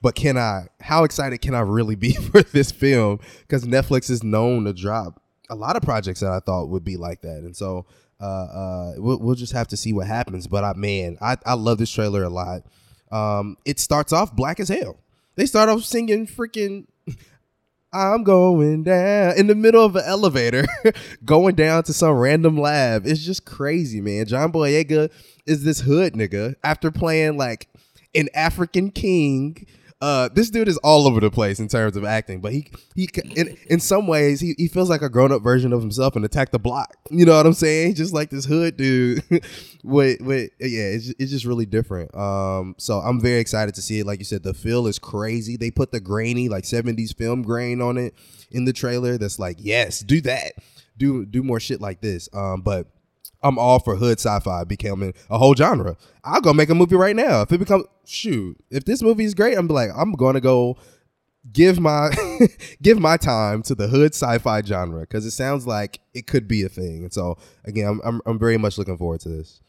[0.00, 4.22] but can i how excited can i really be for this film because netflix is
[4.22, 5.20] known to drop
[5.50, 7.84] a lot of projects that i thought would be like that and so
[8.20, 10.46] uh, uh, we'll, we'll just have to see what happens.
[10.46, 12.62] But I, man, I, I love this trailer a lot.
[13.10, 14.98] Um, it starts off black as hell.
[15.36, 16.86] They start off singing freaking
[17.92, 20.66] I'm going down in the middle of an elevator,
[21.24, 23.06] going down to some random lab.
[23.06, 24.26] It's just crazy, man.
[24.26, 25.10] John Boyega
[25.46, 27.68] is this hood nigga after playing like
[28.14, 29.66] an African king
[30.02, 33.08] uh, this dude is all over the place in terms of acting, but he he
[33.34, 36.24] in, in some ways he, he feels like a grown up version of himself and
[36.24, 36.94] attack the block.
[37.10, 37.94] You know what I'm saying?
[37.94, 39.22] Just like this hood dude.
[39.82, 42.14] with with yeah, it's it's just really different.
[42.14, 44.06] Um, so I'm very excited to see it.
[44.06, 45.56] Like you said, the feel is crazy.
[45.56, 48.14] They put the grainy like 70s film grain on it
[48.50, 49.16] in the trailer.
[49.16, 50.52] That's like yes, do that.
[50.98, 52.28] Do do more shit like this.
[52.34, 52.86] Um, but
[53.42, 55.96] I'm all for hood sci-fi becoming a whole genre.
[56.24, 57.42] I'll go make a movie right now.
[57.42, 60.76] If it becomes shoot, if this movie is great, I'm like, I'm gonna go
[61.52, 62.10] give my
[62.82, 66.62] give my time to the hood sci-fi genre because it sounds like it could be
[66.64, 67.04] a thing.
[67.04, 69.60] And so again, I'm, I'm I'm very much looking forward to this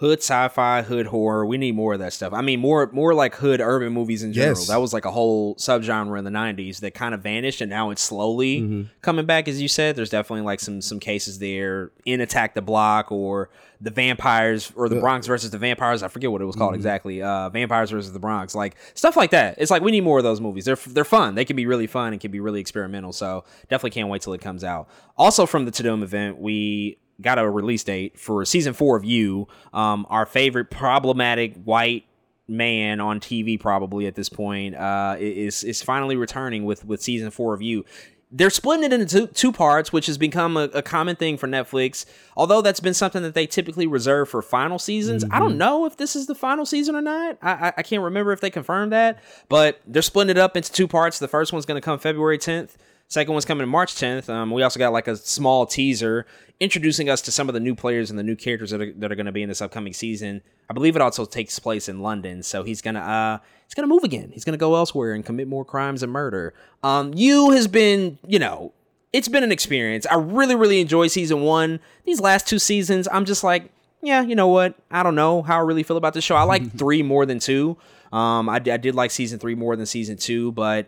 [0.00, 1.44] hood sci-fi, hood horror.
[1.44, 2.32] We need more of that stuff.
[2.32, 4.58] I mean, more more like hood urban movies in general.
[4.58, 4.68] Yes.
[4.68, 7.90] That was like a whole subgenre in the '90s that kind of vanished, and now
[7.90, 8.82] it's slowly mm-hmm.
[9.02, 9.46] coming back.
[9.46, 13.50] As you said, there's definitely like some some cases there in Attack the Block or
[13.82, 15.02] the vampires or the yeah.
[15.02, 16.02] Bronx versus the vampires.
[16.02, 16.76] I forget what it was called mm-hmm.
[16.76, 17.22] exactly.
[17.22, 19.56] Uh, vampires versus the Bronx, like stuff like that.
[19.58, 20.64] It's like we need more of those movies.
[20.64, 21.34] They're they're fun.
[21.34, 23.12] They can be really fun and can be really experimental.
[23.12, 24.88] So definitely can't wait till it comes out.
[25.18, 29.48] Also from the Tudum event, we got a release date for season four of You,
[29.72, 32.06] um, our favorite problematic white
[32.50, 37.30] man on TV probably at this point uh, is is finally returning with with season
[37.30, 37.84] four of You.
[38.32, 41.48] They're splitting it into two, two parts, which has become a, a, common thing for
[41.48, 42.04] Netflix.
[42.36, 45.24] Although that's been something that they typically reserve for final seasons.
[45.24, 45.34] Mm-hmm.
[45.34, 45.58] I don't mm-hmm.
[45.58, 47.38] know if this is the final season or not.
[47.42, 50.70] I, I, I can't remember if they confirmed that, but they're splitting it up into
[50.70, 51.18] two parts.
[51.18, 52.76] The first one's going to come February 10th.
[53.10, 54.28] Second one's coming March 10th.
[54.28, 56.26] Um, we also got like a small teaser
[56.60, 59.10] introducing us to some of the new players and the new characters that are, that
[59.10, 60.42] are going to be in this upcoming season.
[60.70, 64.04] I believe it also takes place in London, so he's gonna uh he's gonna move
[64.04, 64.30] again.
[64.32, 66.54] He's gonna go elsewhere and commit more crimes and murder.
[66.84, 68.72] Um, you has been you know
[69.12, 70.06] it's been an experience.
[70.06, 71.80] I really really enjoyed season one.
[72.04, 74.76] These last two seasons, I'm just like yeah, you know what?
[74.92, 76.36] I don't know how I really feel about this show.
[76.36, 77.76] I like three more than two.
[78.12, 80.86] Um, I, I did like season three more than season two, but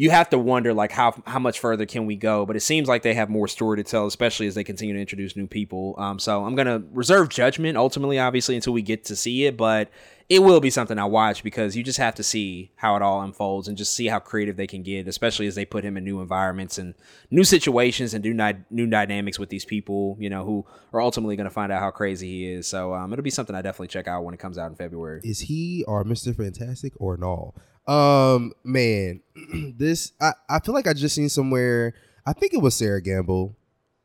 [0.00, 2.46] you have to wonder like how how much further can we go?
[2.46, 5.00] But it seems like they have more story to tell, especially as they continue to
[5.00, 5.94] introduce new people.
[5.98, 9.58] Um, so I'm gonna reserve judgment ultimately, obviously, until we get to see it.
[9.58, 9.90] But
[10.30, 13.20] it will be something I watch because you just have to see how it all
[13.20, 16.04] unfolds and just see how creative they can get, especially as they put him in
[16.04, 16.94] new environments and
[17.30, 20.64] new situations and do ni- new dynamics with these people, you know, who
[20.94, 22.66] are ultimately going to find out how crazy he is.
[22.66, 25.20] So um, it'll be something I definitely check out when it comes out in February.
[25.24, 26.34] Is he or Mr.
[26.34, 27.52] Fantastic or no?
[27.86, 29.22] Um, man,
[29.76, 31.94] this I, I feel like I just seen somewhere.
[32.26, 33.56] I think it was Sera Gamble.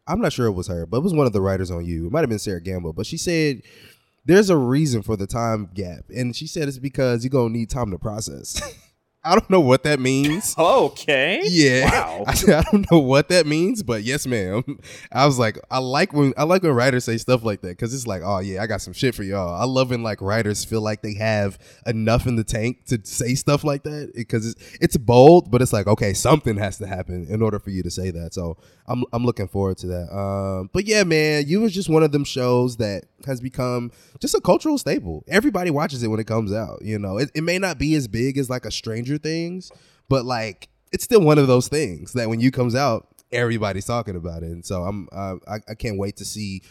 [0.08, 2.08] I'm not sure it was her, but it was one of the writers on you.
[2.08, 3.62] It might have been Sera Gamble, but she said
[4.26, 7.70] there's a reason for the time gap, and she said it's because you're gonna need
[7.70, 8.62] time to process.
[9.26, 10.56] I don't know what that means.
[10.58, 11.42] okay.
[11.46, 11.90] Yeah.
[11.90, 12.24] Wow.
[12.28, 14.80] I, I, don't know what that means, but yes, ma'am.
[15.12, 17.94] I was like, I like when I like when writers say stuff like that because
[17.94, 19.60] it's like, oh yeah, I got some shit for y'all.
[19.60, 21.58] I love when like writers feel like they have
[21.88, 25.74] enough in the tank to say stuff like that because it's it's bold, but it's
[25.74, 28.36] like okay, something has to happen in order for you to say that.
[28.36, 28.58] So
[28.88, 30.16] I'm I'm looking forward to that.
[30.16, 34.36] Um, but yeah, man, you was just one of them shows that has become just
[34.36, 35.24] a cultural staple.
[35.28, 36.82] Everybody watches it when it comes out.
[36.84, 39.72] You know, it, it may not be as big as like a Stranger Things,
[40.10, 44.16] but like it's still one of those things that when you comes out, everybody's talking
[44.16, 44.50] about it.
[44.50, 46.62] And so I'm uh, I, I can't wait to see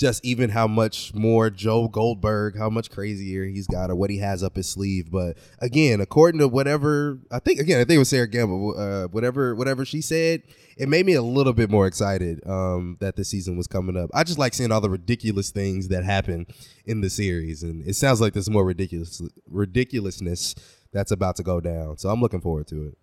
[0.00, 4.16] just even how much more Joe Goldberg, how much crazier he's got, or what he
[4.16, 5.10] has up his sleeve.
[5.10, 9.08] But again, according to whatever I think, again, I think it was Sera Gamble, uh,
[9.08, 10.42] whatever whatever she said,
[10.78, 14.08] it made me a little bit more excited um, that the season was coming up.
[14.14, 16.46] I just like seeing all the ridiculous things that happen
[16.86, 20.54] in the series, and it sounds like there's more ridiculous ridiculousness
[20.92, 21.98] that's about to go down.
[21.98, 22.98] So I'm looking forward to it.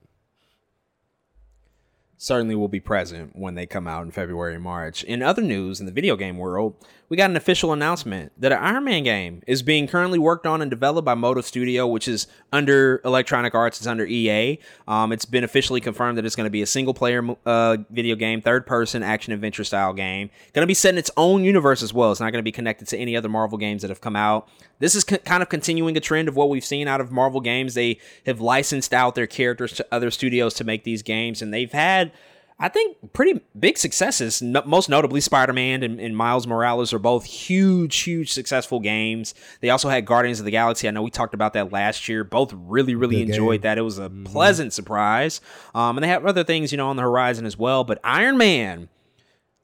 [2.18, 5.03] certainly will be present when they come out in February and March.
[5.03, 6.76] In other news in the video game world,
[7.10, 10.62] we got an official announcement that an Iron Man game is being currently worked on
[10.62, 14.60] and developed by Motive Studio, which is under Electronic Arts, it's under EA.
[14.88, 18.16] Um, it's been officially confirmed that it's going to be a single player uh, video
[18.16, 20.30] game, third person action adventure style game.
[20.52, 22.12] Going to be set in its own universe as well.
[22.12, 24.50] It's not going to be connected to any other Marvel games that have come out.
[24.80, 27.40] This is co- kind of continuing a trend of what we've seen out of Marvel
[27.40, 27.74] games.
[27.74, 31.72] They have licensed out their characters to other studios to make these games, and they've
[31.72, 32.12] had
[32.60, 34.42] I think pretty big successes.
[34.42, 39.36] No, most notably, Spider Man and, and, Miles Morales are both huge, huge successful games.
[39.62, 40.88] They also had Guardians of the Galaxy.
[40.88, 42.24] I know we talked about that last year.
[42.24, 43.70] Both really, really Good enjoyed game.
[43.70, 43.78] that.
[43.78, 44.24] It was a mm-hmm.
[44.24, 45.40] pleasant surprise.
[45.76, 47.84] Um, and they have other things, you know, on the horizon as well.
[47.84, 48.90] But Iron Man,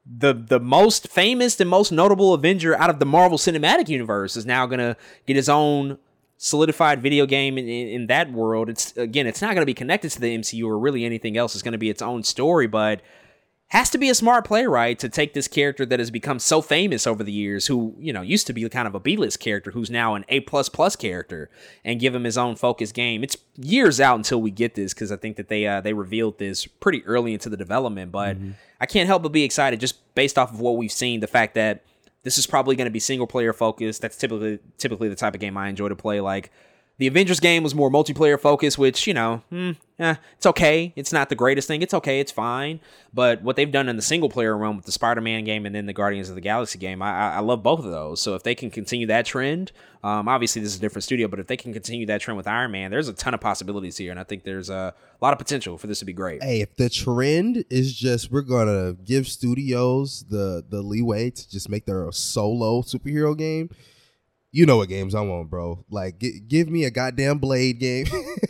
[0.06, 4.46] the the most famous and most notable Avenger out of the Marvel Cinematic Universe, is
[4.46, 4.96] now gonna
[5.26, 5.98] get his own
[6.36, 8.68] solidified video game in, in, in that world.
[8.68, 11.54] It's again, it's not going to be connected to the MCU or really anything else.
[11.54, 13.00] It's going to be its own story, but
[13.68, 17.06] has to be a smart playwright to take this character that has become so famous
[17.06, 19.90] over the years, who you know used to be kind of a B-list character, who's
[19.90, 21.50] now an A plus plus character,
[21.84, 23.24] and give him his own focus game.
[23.24, 26.38] It's years out until we get this because I think that they uh, they revealed
[26.38, 28.52] this pretty early into the development, but mm-hmm.
[28.80, 31.20] I can't help but be excited just based off of what we've seen.
[31.20, 31.82] The fact that
[32.24, 34.02] this is probably going to be single player focused.
[34.02, 36.20] That's typically typically the type of game I enjoy to play.
[36.20, 36.50] Like
[36.98, 40.92] the Avengers game was more multiplayer focused, which you know, hmm, eh, it's okay.
[40.94, 41.82] It's not the greatest thing.
[41.82, 42.20] It's okay.
[42.20, 42.78] It's fine.
[43.12, 45.74] But what they've done in the single player realm with the Spider Man game and
[45.74, 48.20] then the Guardians of the Galaxy game, I, I love both of those.
[48.20, 49.72] So if they can continue that trend,
[50.04, 52.46] um, obviously this is a different studio, but if they can continue that trend with
[52.46, 55.38] Iron Man, there's a ton of possibilities here, and I think there's a lot of
[55.38, 56.42] potential for this to be great.
[56.42, 61.68] Hey, if the trend is just we're gonna give studios the the leeway to just
[61.68, 63.70] make their solo superhero game
[64.54, 65.84] you know what games I want, bro.
[65.90, 68.06] Like, g- give me a goddamn Blade game.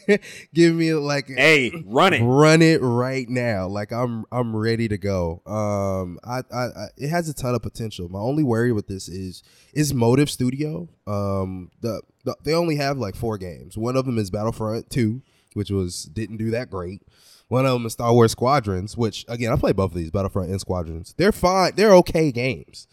[0.55, 3.69] give me like, hey, run it, run it right now.
[3.69, 5.41] Like, I'm I'm ready to go.
[5.47, 8.11] Um, I, I, I it has a ton of potential.
[8.11, 10.91] My only worry with this is is Motive Studio.
[11.07, 13.79] Um, the, the they only have like four games.
[13.79, 15.23] One of them is Battlefront Two,
[15.55, 17.01] which was didn't do that great.
[17.49, 20.51] One of them is Star Wars Squadrons, which again I play both of these, Battlefront
[20.51, 21.15] and Squadrons.
[21.17, 21.73] They're fine.
[21.77, 22.87] They're okay games,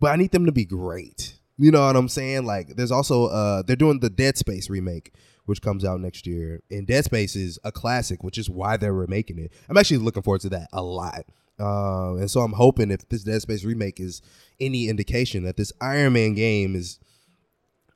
[0.00, 1.35] but I need them to be great.
[1.58, 2.44] You know what I'm saying?
[2.44, 5.14] Like there's also uh they're doing the Dead Space remake,
[5.46, 6.62] which comes out next year.
[6.70, 9.52] And Dead Space is a classic, which is why they're remaking it.
[9.68, 11.24] I'm actually looking forward to that a lot.
[11.58, 14.20] Um, and so I'm hoping if this Dead Space remake is
[14.60, 16.98] any indication that this Iron Man game is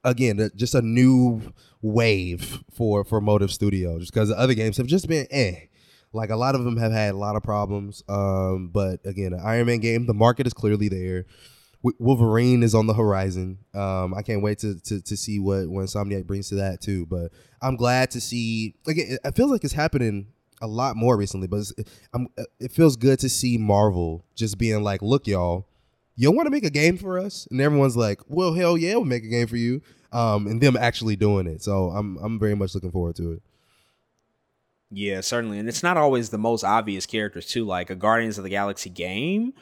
[0.03, 4.87] again just a new wave for for Motive Studio, just because the other games have
[4.87, 5.57] just been eh.
[6.13, 8.03] Like a lot of them have had a lot of problems.
[8.09, 11.27] Um, but again, an Iron Man game, the market is clearly there.
[11.83, 13.59] Wolverine is on the horizon.
[13.75, 17.07] Um, I can't wait to, to to see what when Insomniac brings to that too.
[17.07, 17.33] But
[17.63, 18.75] I'm glad to see.
[18.87, 20.27] Again, it feels like it's happening
[20.61, 21.47] a lot more recently.
[21.47, 21.65] But
[22.59, 25.67] it feels good to see Marvel just being like, "Look, y'all,
[26.17, 29.07] you want to make a game for us?" And everyone's like, "Well, hell yeah, we'll
[29.07, 29.81] make a game for you."
[30.13, 31.63] Um, and them actually doing it.
[31.63, 33.43] So I'm I'm very much looking forward to it.
[34.91, 37.65] Yeah, certainly, and it's not always the most obvious characters too.
[37.65, 39.55] Like a Guardians of the Galaxy game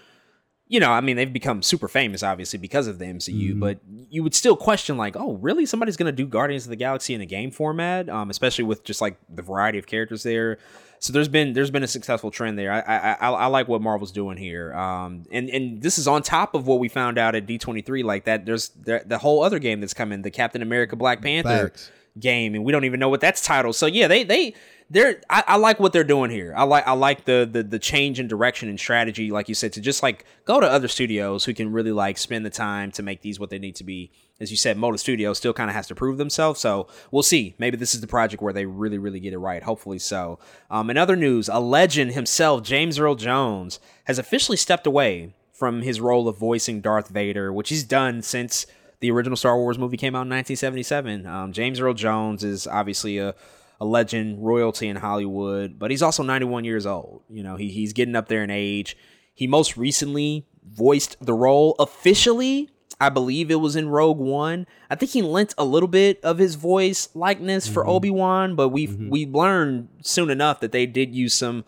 [0.69, 3.61] you know, I mean, they've become super famous, obviously, because of the MCU, mm-hmm.
[3.61, 3.79] but
[4.11, 5.65] you would still question, like, oh, really?
[5.65, 8.85] Somebody's going to do Guardians of the Galaxy in a game format, um, especially with
[8.85, 10.59] just like the variety of characters there.
[11.01, 12.73] So there's been there's been a successful trend there.
[12.73, 16.23] I I, I, I like what Marvel's doing here, um, and and this is on
[16.23, 18.03] top of what we found out at D23.
[18.03, 21.69] Like that, there's the, the whole other game that's coming, the Captain America Black Panther
[21.69, 21.93] Facts.
[22.19, 23.77] game, and we don't even know what that's titled.
[23.77, 24.55] So yeah, they they
[24.91, 26.55] they're I, I, like what they're doing here.
[26.57, 29.73] I like I like the, the the change in direction and strategy, like you said,
[29.75, 33.03] to just like go to other studios who can really like spend the time to
[33.03, 34.11] make these what they need to be.
[34.41, 37.55] As you said, Motive Studio still kind of has to prove themselves, so we'll see.
[37.59, 39.63] Maybe this is the project where they really really get it right.
[39.63, 40.39] Hopefully so.
[40.71, 45.83] Um, in other news, a legend himself, James Earl Jones, has officially stepped away from
[45.83, 48.65] his role of voicing Darth Vader, which he's done since
[49.01, 51.27] the original Star Wars movie came out in 1977.
[51.27, 53.35] Um, James Earl Jones is obviously a
[53.81, 57.23] a legend, royalty in Hollywood, but he's also 91 years old.
[57.31, 58.97] You know, he, he's getting up there in age.
[59.35, 62.71] He most recently voiced the role officially.
[63.01, 64.67] I believe it was in Rogue One.
[64.91, 67.75] I think he lent a little bit of his voice likeness mm-hmm.
[67.75, 69.11] for Obi Wan, but we mm-hmm.
[69.11, 71.65] we learned soon enough that they did use some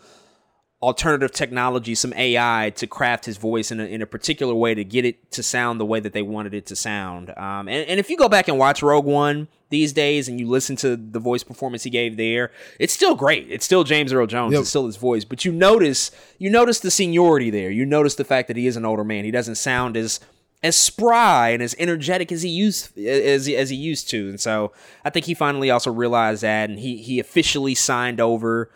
[0.82, 4.82] alternative technology, some AI to craft his voice in a, in a particular way to
[4.82, 7.31] get it to sound the way that they wanted it to sound.
[7.36, 10.48] Um, and, and if you go back and watch Rogue One, these days and you
[10.48, 13.47] listen to the voice performance he gave there, it's still great.
[13.51, 14.52] It's still James Earl Jones.
[14.52, 14.61] Yep.
[14.61, 15.24] It's still his voice.
[15.24, 17.70] But you notice you notice the seniority there.
[17.70, 19.24] You notice the fact that he is an older man.
[19.24, 20.19] He doesn't sound as
[20.62, 24.28] as spry and as energetic as he used as as he used to.
[24.28, 24.73] And so
[25.05, 28.70] I think he finally also realized that and he he officially signed over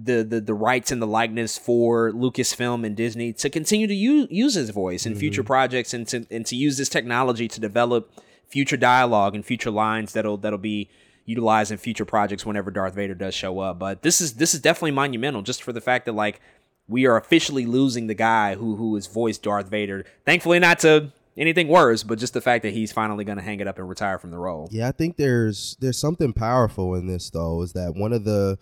[0.00, 4.28] the, the the rights and the likeness for Lucasfilm and Disney to continue to use,
[4.30, 5.46] use his voice in future mm-hmm.
[5.46, 8.12] projects and to and to use this technology to develop
[8.46, 10.88] future dialogue and future lines that'll that'll be
[11.24, 13.78] utilized in future projects whenever Darth Vader does show up.
[13.78, 16.40] But this is this is definitely monumental just for the fact that like
[16.86, 20.04] we are officially losing the guy who who has voiced Darth Vader.
[20.24, 23.60] Thankfully not to anything worse, but just the fact that he's finally going to hang
[23.60, 24.68] it up and retire from the role.
[24.70, 27.62] Yeah, I think there's there's something powerful in this though.
[27.62, 28.58] Is that one of the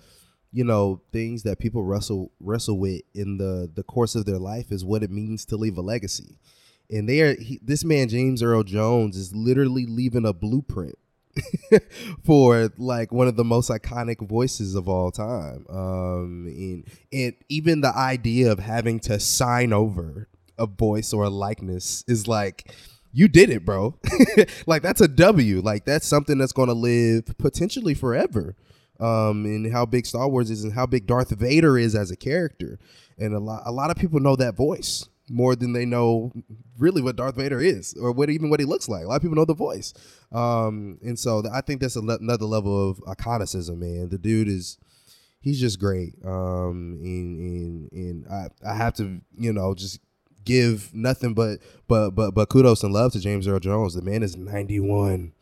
[0.56, 4.72] you know things that people wrestle wrestle with in the the course of their life
[4.72, 6.38] is what it means to leave a legacy.
[6.88, 10.98] And they are he, this man James Earl Jones is literally leaving a blueprint
[12.24, 15.66] for like one of the most iconic voices of all time.
[15.68, 20.26] Um, and, and even the idea of having to sign over
[20.58, 22.72] a voice or a likeness is like
[23.12, 23.98] you did it, bro.
[24.66, 25.60] like that's a W.
[25.60, 28.56] Like that's something that's going to live potentially forever.
[28.98, 32.16] Um, and how big Star Wars is and how big Darth Vader is as a
[32.16, 32.78] character.
[33.18, 36.32] And a lot a lot of people know that voice more than they know
[36.78, 39.05] really what Darth Vader is or what even what he looks like.
[39.05, 39.93] A lot of people know the voice.
[40.32, 44.09] Um, and so I think that's another level of iconicism, man.
[44.09, 44.78] The dude is
[45.40, 46.14] he's just great.
[46.24, 50.01] Um, and and, and I, I have to, you know, just
[50.44, 51.59] give nothing but
[51.89, 53.94] but but but kudos and love to James Earl Jones.
[53.94, 55.32] The man is 91.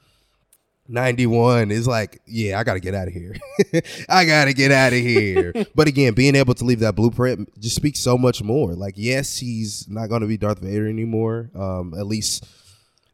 [0.86, 3.34] 91 is like, yeah, I got to get out of here.
[4.08, 5.52] I got to get out of here.
[5.74, 8.74] but again, being able to leave that blueprint just speaks so much more.
[8.74, 11.50] Like, yes, he's not going to be Darth Vader anymore.
[11.54, 12.46] Um, at least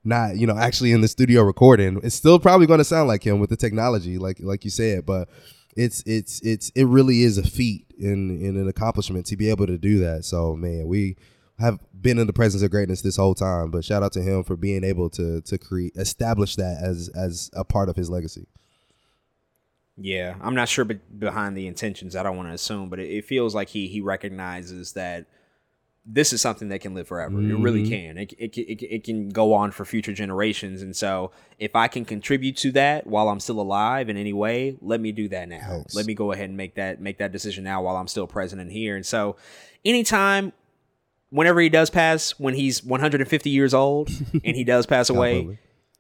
[0.02, 2.00] not, you know, actually in the studio recording.
[2.02, 5.06] It's still probably going to sound like him with the technology, like like you said,
[5.06, 5.28] but
[5.76, 9.66] it's it's it's it really is a feat in in an accomplishment to be able
[9.66, 10.24] to do that.
[10.24, 11.16] So, man, we
[11.60, 13.70] have been in the presence of greatness this whole time.
[13.70, 17.50] But shout out to him for being able to to create establish that as as
[17.54, 18.46] a part of his legacy.
[19.96, 22.16] Yeah, I'm not sure be- behind the intentions.
[22.16, 25.26] I don't want to assume, but it, it, feels like he he recognizes that
[26.06, 27.36] this is something that can live forever.
[27.36, 27.50] Mm-hmm.
[27.50, 28.16] It really can.
[28.16, 30.80] It, it, it, it can go on for future generations.
[30.80, 34.78] And so, if I can contribute to that while I'm still alive in any way,
[34.80, 35.84] let me do that now.
[35.92, 38.62] Let me go ahead and make that make that decision now while I'm still present
[38.62, 38.96] and here.
[38.96, 39.36] And so,
[39.84, 40.52] anytime
[41.30, 44.10] whenever he does pass, when he's 150 years old
[44.44, 45.58] and he does pass away,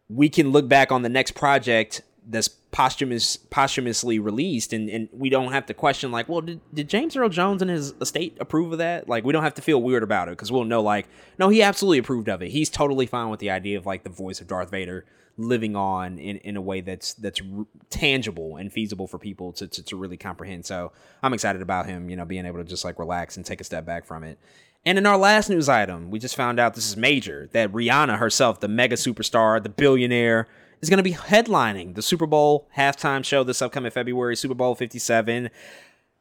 [0.08, 5.28] we can look back on the next project that's posthumous posthumously released and, and we
[5.28, 8.72] don't have to question like well did, did james earl jones and his estate approve
[8.72, 9.08] of that?
[9.08, 11.08] Like we don't have to feel weird about it because we'll know like
[11.38, 12.50] no he absolutely approved of it.
[12.50, 15.04] He's totally fine with the idea of like the voice of darth vader
[15.36, 19.66] living on in, in a way that's that's r- tangible and feasible for people to,
[19.66, 20.66] to to really comprehend.
[20.66, 20.92] So
[21.22, 23.64] i'm excited about him you know being able to just like relax and take a
[23.64, 24.38] step back from it
[24.84, 28.18] and in our last news item, we just found out this is major that Rihanna
[28.18, 30.46] herself, the mega superstar, the billionaire,
[30.80, 34.74] is going to be headlining the Super Bowl halftime show this upcoming February, Super Bowl
[34.74, 35.50] 57.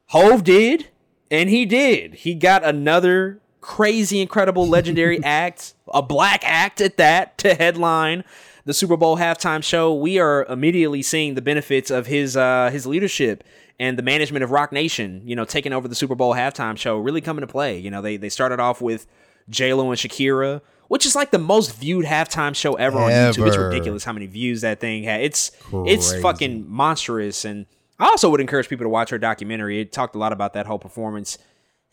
[0.08, 0.90] Hov did,
[1.32, 2.16] and he did.
[2.16, 8.24] He got another crazy, incredible, legendary act, a black act at that, to headline
[8.70, 9.96] the Super Bowl halftime show.
[9.96, 13.44] We are immediately seeing the benefits of his uh, his leadership
[13.80, 17.00] and the management of Roc Nation, you know, taking over the Super Bowl halftime show,
[17.00, 17.80] really coming to play.
[17.80, 19.08] You know, they they started off with
[19.50, 23.06] J Lo and Shakira, which is like the most viewed halftime show ever, ever.
[23.06, 23.48] on YouTube.
[23.48, 25.22] It's ridiculous how many views that thing had.
[25.22, 25.90] It's Crazy.
[25.90, 27.46] it's fucking monstrous.
[27.46, 27.66] And
[27.98, 29.82] I also would encourage people to watch her documentary.
[29.82, 31.40] It talked a lot about that whole performance.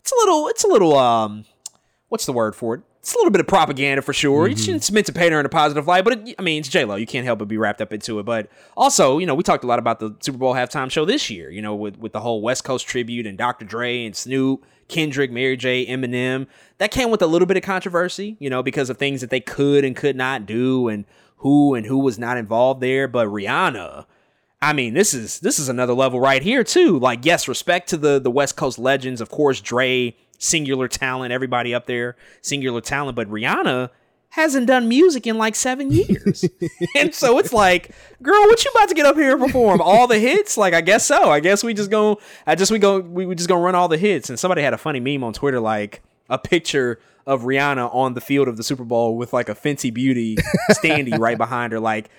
[0.01, 1.45] It's a little, it's a little, um,
[2.09, 2.81] what's the word for it?
[3.07, 4.49] It's a little bit of propaganda for sure.
[4.49, 4.75] Mm-hmm.
[4.75, 6.83] It's meant to paint her in a positive light, but it, I mean, it's J
[6.83, 6.97] Lo.
[6.97, 8.23] You can't help but be wrapped up into it.
[8.23, 11.29] But also, you know, we talked a lot about the Super Bowl halftime show this
[11.29, 11.49] year.
[11.49, 13.63] You know, with with the whole West Coast tribute and Dr.
[13.63, 16.47] Dre and Snoop, Kendrick, Mary J, Eminem.
[16.79, 19.39] That came with a little bit of controversy, you know, because of things that they
[19.39, 21.05] could and could not do, and
[21.37, 23.07] who and who was not involved there.
[23.07, 24.05] But Rihanna.
[24.61, 26.99] I mean, this is this is another level right here too.
[26.99, 31.73] Like, yes, respect to the the West Coast legends, of course, Dre, singular talent, everybody
[31.73, 33.15] up there, singular talent.
[33.15, 33.89] But Rihanna
[34.29, 36.45] hasn't done music in like seven years.
[36.95, 37.91] and so it's like,
[38.21, 39.81] girl, what you about to get up here and perform?
[39.81, 40.57] All the hits?
[40.57, 41.29] Like, I guess so.
[41.29, 43.87] I guess we just go, I just, we go, we, we just gonna run all
[43.87, 44.29] the hits.
[44.29, 48.21] And somebody had a funny meme on Twitter, like a picture of Rihanna on the
[48.21, 50.37] field of the Super Bowl with like a Fenty Beauty
[50.71, 52.09] standee right behind her, like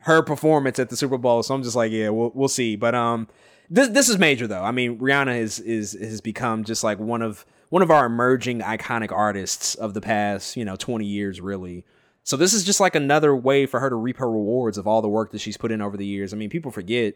[0.00, 1.42] her performance at the Super Bowl.
[1.42, 2.76] So I'm just like, yeah, we'll, we'll see.
[2.76, 3.28] But, um,
[3.68, 4.62] this, this is major though.
[4.62, 8.60] I mean, Rihanna is, is, has become just like one of, one of our emerging
[8.60, 11.84] iconic artists of the past, you know, 20 years really.
[12.22, 15.00] So this is just like another way for her to reap her rewards of all
[15.00, 16.32] the work that she's put in over the years.
[16.32, 17.14] I mean, people forget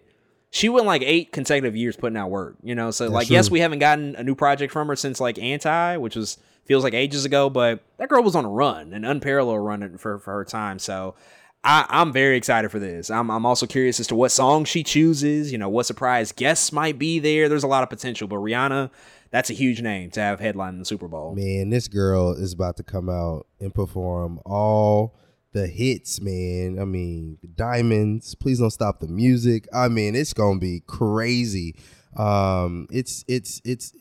[0.50, 2.90] she went like eight consecutive years putting out work, you know.
[2.90, 3.34] So That's like, true.
[3.36, 6.84] yes, we haven't gotten a new project from her since like Anti, which was feels
[6.84, 10.32] like ages ago, but that girl was on a run, an unparalleled run for for
[10.32, 10.78] her time.
[10.78, 11.14] So
[11.62, 13.10] I, I'm very excited for this.
[13.10, 15.52] I'm, I'm also curious as to what song she chooses.
[15.52, 17.48] You know, what surprise guests might be there.
[17.48, 18.90] There's a lot of potential, but Rihanna,
[19.30, 21.34] that's a huge name to have headline in the Super Bowl.
[21.34, 25.16] Man, this girl is about to come out and perform all
[25.52, 26.78] the hits, man.
[26.80, 29.66] I mean, Diamonds, Please Don't Stop the Music.
[29.74, 31.76] I mean, it's to be crazy.
[32.16, 33.92] Um it's it's it's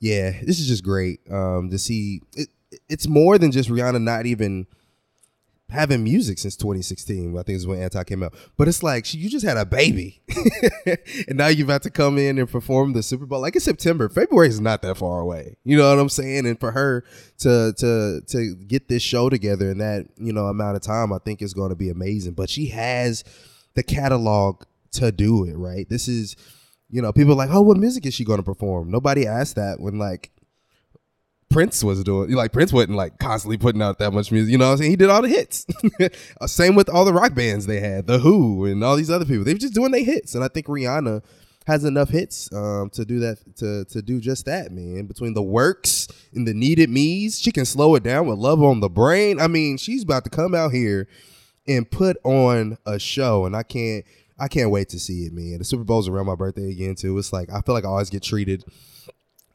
[0.00, 2.48] yeah, this is just great um to see it,
[2.88, 4.66] it's more than just Rihanna not even
[5.70, 7.36] having music since 2016.
[7.36, 8.34] I think is when Anti came out.
[8.56, 10.22] But it's like she, you just had a baby,
[11.28, 13.40] and now you're about to come in and perform the Super Bowl.
[13.40, 15.56] Like it's September, February is not that far away.
[15.64, 16.46] You know what I'm saying?
[16.46, 17.04] And for her
[17.38, 21.18] to to to get this show together in that you know amount of time, I
[21.18, 22.32] think is going to be amazing.
[22.32, 23.24] But she has
[23.74, 24.62] the catalog
[24.92, 25.54] to do it.
[25.54, 25.88] Right?
[25.88, 26.36] This is.
[26.90, 28.90] You know, people are like, oh, what music is she going to perform?
[28.90, 30.30] Nobody asked that when like
[31.50, 32.30] Prince was doing.
[32.32, 34.52] Like Prince wasn't like constantly putting out that much music.
[34.52, 34.90] You know what I'm saying?
[34.90, 35.66] He did all the hits.
[36.46, 39.44] Same with all the rock bands they had, The Who and all these other people.
[39.44, 40.34] They were just doing their hits.
[40.34, 41.22] And I think Rihanna
[41.66, 45.06] has enough hits um, to do that to to do just that, man.
[45.06, 48.80] Between the works and the needed me's, she can slow it down with love on
[48.80, 49.40] the brain.
[49.40, 51.08] I mean, she's about to come out here
[51.66, 54.04] and put on a show, and I can't
[54.38, 55.58] I can't wait to see it, man.
[55.58, 57.16] The Super Bowl's around my birthday again too.
[57.18, 58.64] It's like I feel like I always get treated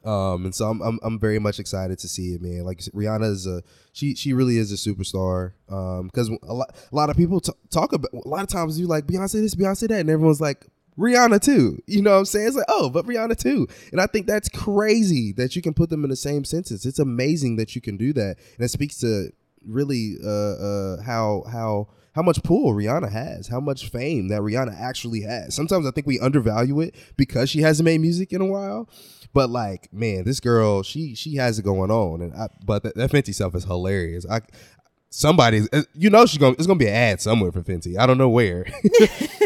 [0.04, 2.64] um, and so I'm, I'm I'm very much excited to see it, man.
[2.64, 3.62] Like Rihanna is a
[3.92, 5.52] she she really is a superstar.
[5.68, 8.78] Um, because a lot a lot of people t- talk about a lot of times
[8.78, 10.66] you like Beyonce this, Beyonce that, and everyone's like
[10.98, 11.82] Rihanna too.
[11.86, 12.48] You know what I'm saying?
[12.48, 13.66] It's like, oh, but Rihanna too.
[13.92, 16.84] And I think that's crazy that you can put them in the same sentence.
[16.84, 18.36] It's amazing that you can do that.
[18.56, 19.30] And it speaks to
[19.66, 24.78] really uh uh how how how much pull Rihanna has, how much fame that Rihanna
[24.80, 25.54] actually has.
[25.54, 28.88] Sometimes I think we undervalue it because she hasn't made music in a while.
[29.34, 32.94] But like, man, this girl, she she has it going on, and I, but that,
[32.94, 34.24] that Fenty stuff is hilarious.
[34.30, 34.40] I
[35.10, 37.98] somebody, uh, you know, she's gonna it's gonna be an ad somewhere for Fenty.
[37.98, 38.66] I don't know where.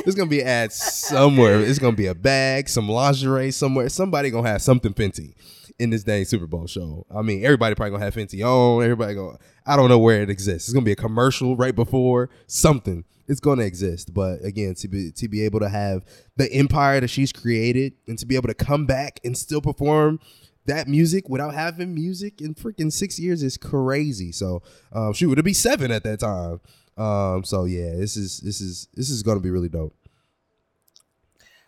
[0.09, 1.61] It's gonna be an ad somewhere.
[1.61, 3.91] It's gonna be a bag, some lingerie somewhere.
[3.91, 5.35] Somebody gonna have something Fenty
[5.79, 7.05] in this dang Super Bowl show.
[7.15, 8.83] I mean, everybody probably gonna have Fenty on.
[8.83, 9.37] Everybody going
[9.67, 10.69] I don't know where it exists.
[10.69, 14.13] It's gonna be a commercial right before something it's going to exist.
[14.13, 16.05] But again, to be to be able to have
[16.37, 20.19] the empire that she's created and to be able to come back and still perform
[20.67, 24.33] that music without having music in freaking six years is crazy.
[24.33, 26.61] So um, she would be seven at that time.
[26.97, 29.95] Um, so yeah, this is this is this is going to be really dope.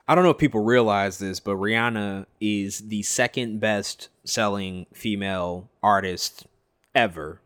[0.08, 5.70] I don't know if people realize this, but Rihanna is the second best selling female
[5.84, 6.46] artist
[6.96, 7.40] ever.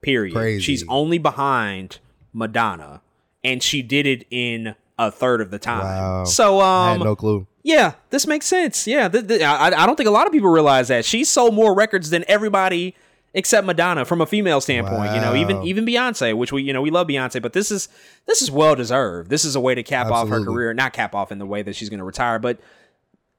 [0.00, 0.32] Period.
[0.32, 0.62] Crazy.
[0.62, 1.98] She's only behind
[2.32, 3.00] Madonna
[3.44, 5.84] and she did it in a third of the time.
[5.84, 6.24] Wow.
[6.24, 7.46] So um, I had no clue.
[7.62, 8.86] Yeah, this makes sense.
[8.86, 11.54] Yeah, th- th- I, I don't think a lot of people realize that she sold
[11.54, 12.94] more records than everybody
[13.32, 15.14] except Madonna from a female standpoint.
[15.14, 17.88] You know, even even Beyonce, which we you know we love Beyonce, but this is
[18.26, 19.30] this is well deserved.
[19.30, 21.62] This is a way to cap off her career, not cap off in the way
[21.62, 22.58] that she's going to retire, but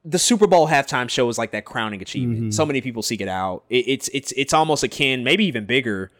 [0.04, 2.40] the Super Bowl halftime show is like that crowning achievement.
[2.44, 2.54] Mhm.
[2.54, 3.64] So many people seek it out.
[3.70, 6.10] It, it's it's it's almost akin, maybe even bigger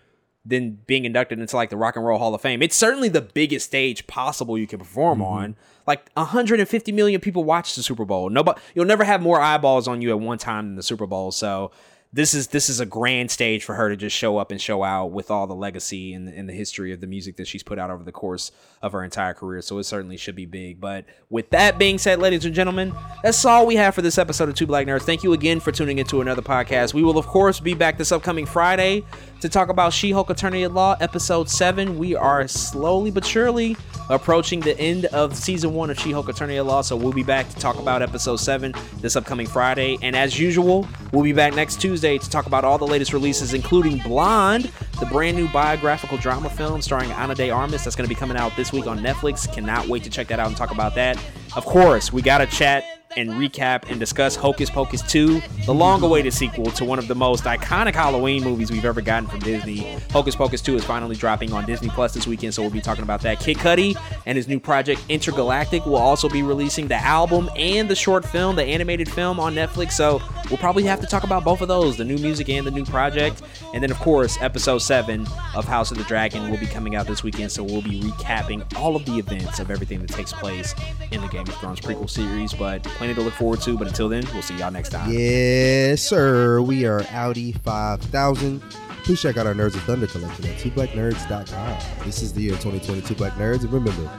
[0.47, 2.63] than being inducted into like the Rock and Roll Hall of Fame.
[2.63, 5.29] It's certainly the biggest stage possible you can perform mm-hmm.
[5.29, 5.57] on.
[5.87, 8.31] Like 150 million people watch the Super Bowl.
[8.31, 11.33] Nobody, you'll never have more eyeballs on you at one time than the Super Bowl.
[11.33, 11.71] So
[12.17, 14.83] this is this is a grand stage for her to just show up and show
[14.83, 17.79] out with all the legacy and, and the history of the music that she's put
[17.79, 19.61] out over the course of her entire career.
[19.61, 20.81] So it certainly should be big.
[20.81, 24.49] But with that being said, ladies and gentlemen, that's all we have for this episode
[24.49, 25.03] of Two Black Nerds.
[25.03, 26.95] Thank you again for tuning into another podcast.
[26.95, 29.05] We will of course be back this upcoming Friday
[29.43, 31.99] to talk about She-Hulk Attorney at Law episode 7.
[31.99, 33.77] We are slowly but surely
[34.09, 37.47] approaching the end of season 1 of She-Hulk Attorney at Law, so we'll be back
[37.51, 38.73] to talk about episode 7
[39.03, 39.99] this upcoming Friday.
[40.01, 43.53] And as usual, we'll be back next Tuesday to talk about all the latest releases
[43.53, 44.71] including Blonde,
[45.01, 48.37] the brand new biographical drama film starring Ana de Armas that's going to be coming
[48.37, 49.53] out this week on Netflix.
[49.53, 51.19] Cannot wait to check that out and talk about that.
[51.57, 56.03] Of course, we got to chat and recap and discuss Hocus Pocus 2, the long
[56.03, 59.97] awaited sequel to one of the most iconic Halloween movies we've ever gotten from Disney.
[60.13, 63.05] Hocus Pocus 2 is finally dropping on Disney Plus this weekend, so we'll be talking
[63.05, 63.41] about that.
[63.41, 67.97] Kid Cudi and his new project Entergalactic will also be releasing the album and the
[67.97, 71.61] short film, the animated film on Netflix, so we'll probably have to talk about both
[71.61, 73.43] of those the new music and the new project.
[73.75, 77.07] And then, of course, episode 7 of House of the Dragon will be coming out
[77.07, 80.75] this weekend, so we'll be recapping all of the events of everything that takes place
[81.11, 82.53] in the Game of Thrones prequel series.
[82.53, 83.79] But plenty to look forward to.
[83.79, 85.13] But until then, we'll see y'all next time.
[85.13, 86.61] Yes, sir.
[86.61, 88.61] We are Audi 5000.
[89.05, 92.05] Please check out our Nerds of Thunder collection at twoblacknerds.com.
[92.05, 93.63] This is the year 2022 Black Nerds.
[93.63, 94.11] And remember,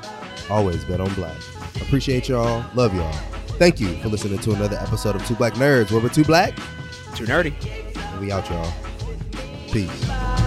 [0.49, 1.35] always bet on black.
[1.81, 2.64] Appreciate y'all.
[2.73, 3.11] Love y'all.
[3.57, 6.55] Thank you for listening to another episode of Two Black Nerds, where we're too black,
[7.15, 7.53] too nerdy.
[7.97, 8.72] And we out, y'all.
[9.72, 10.47] Peace.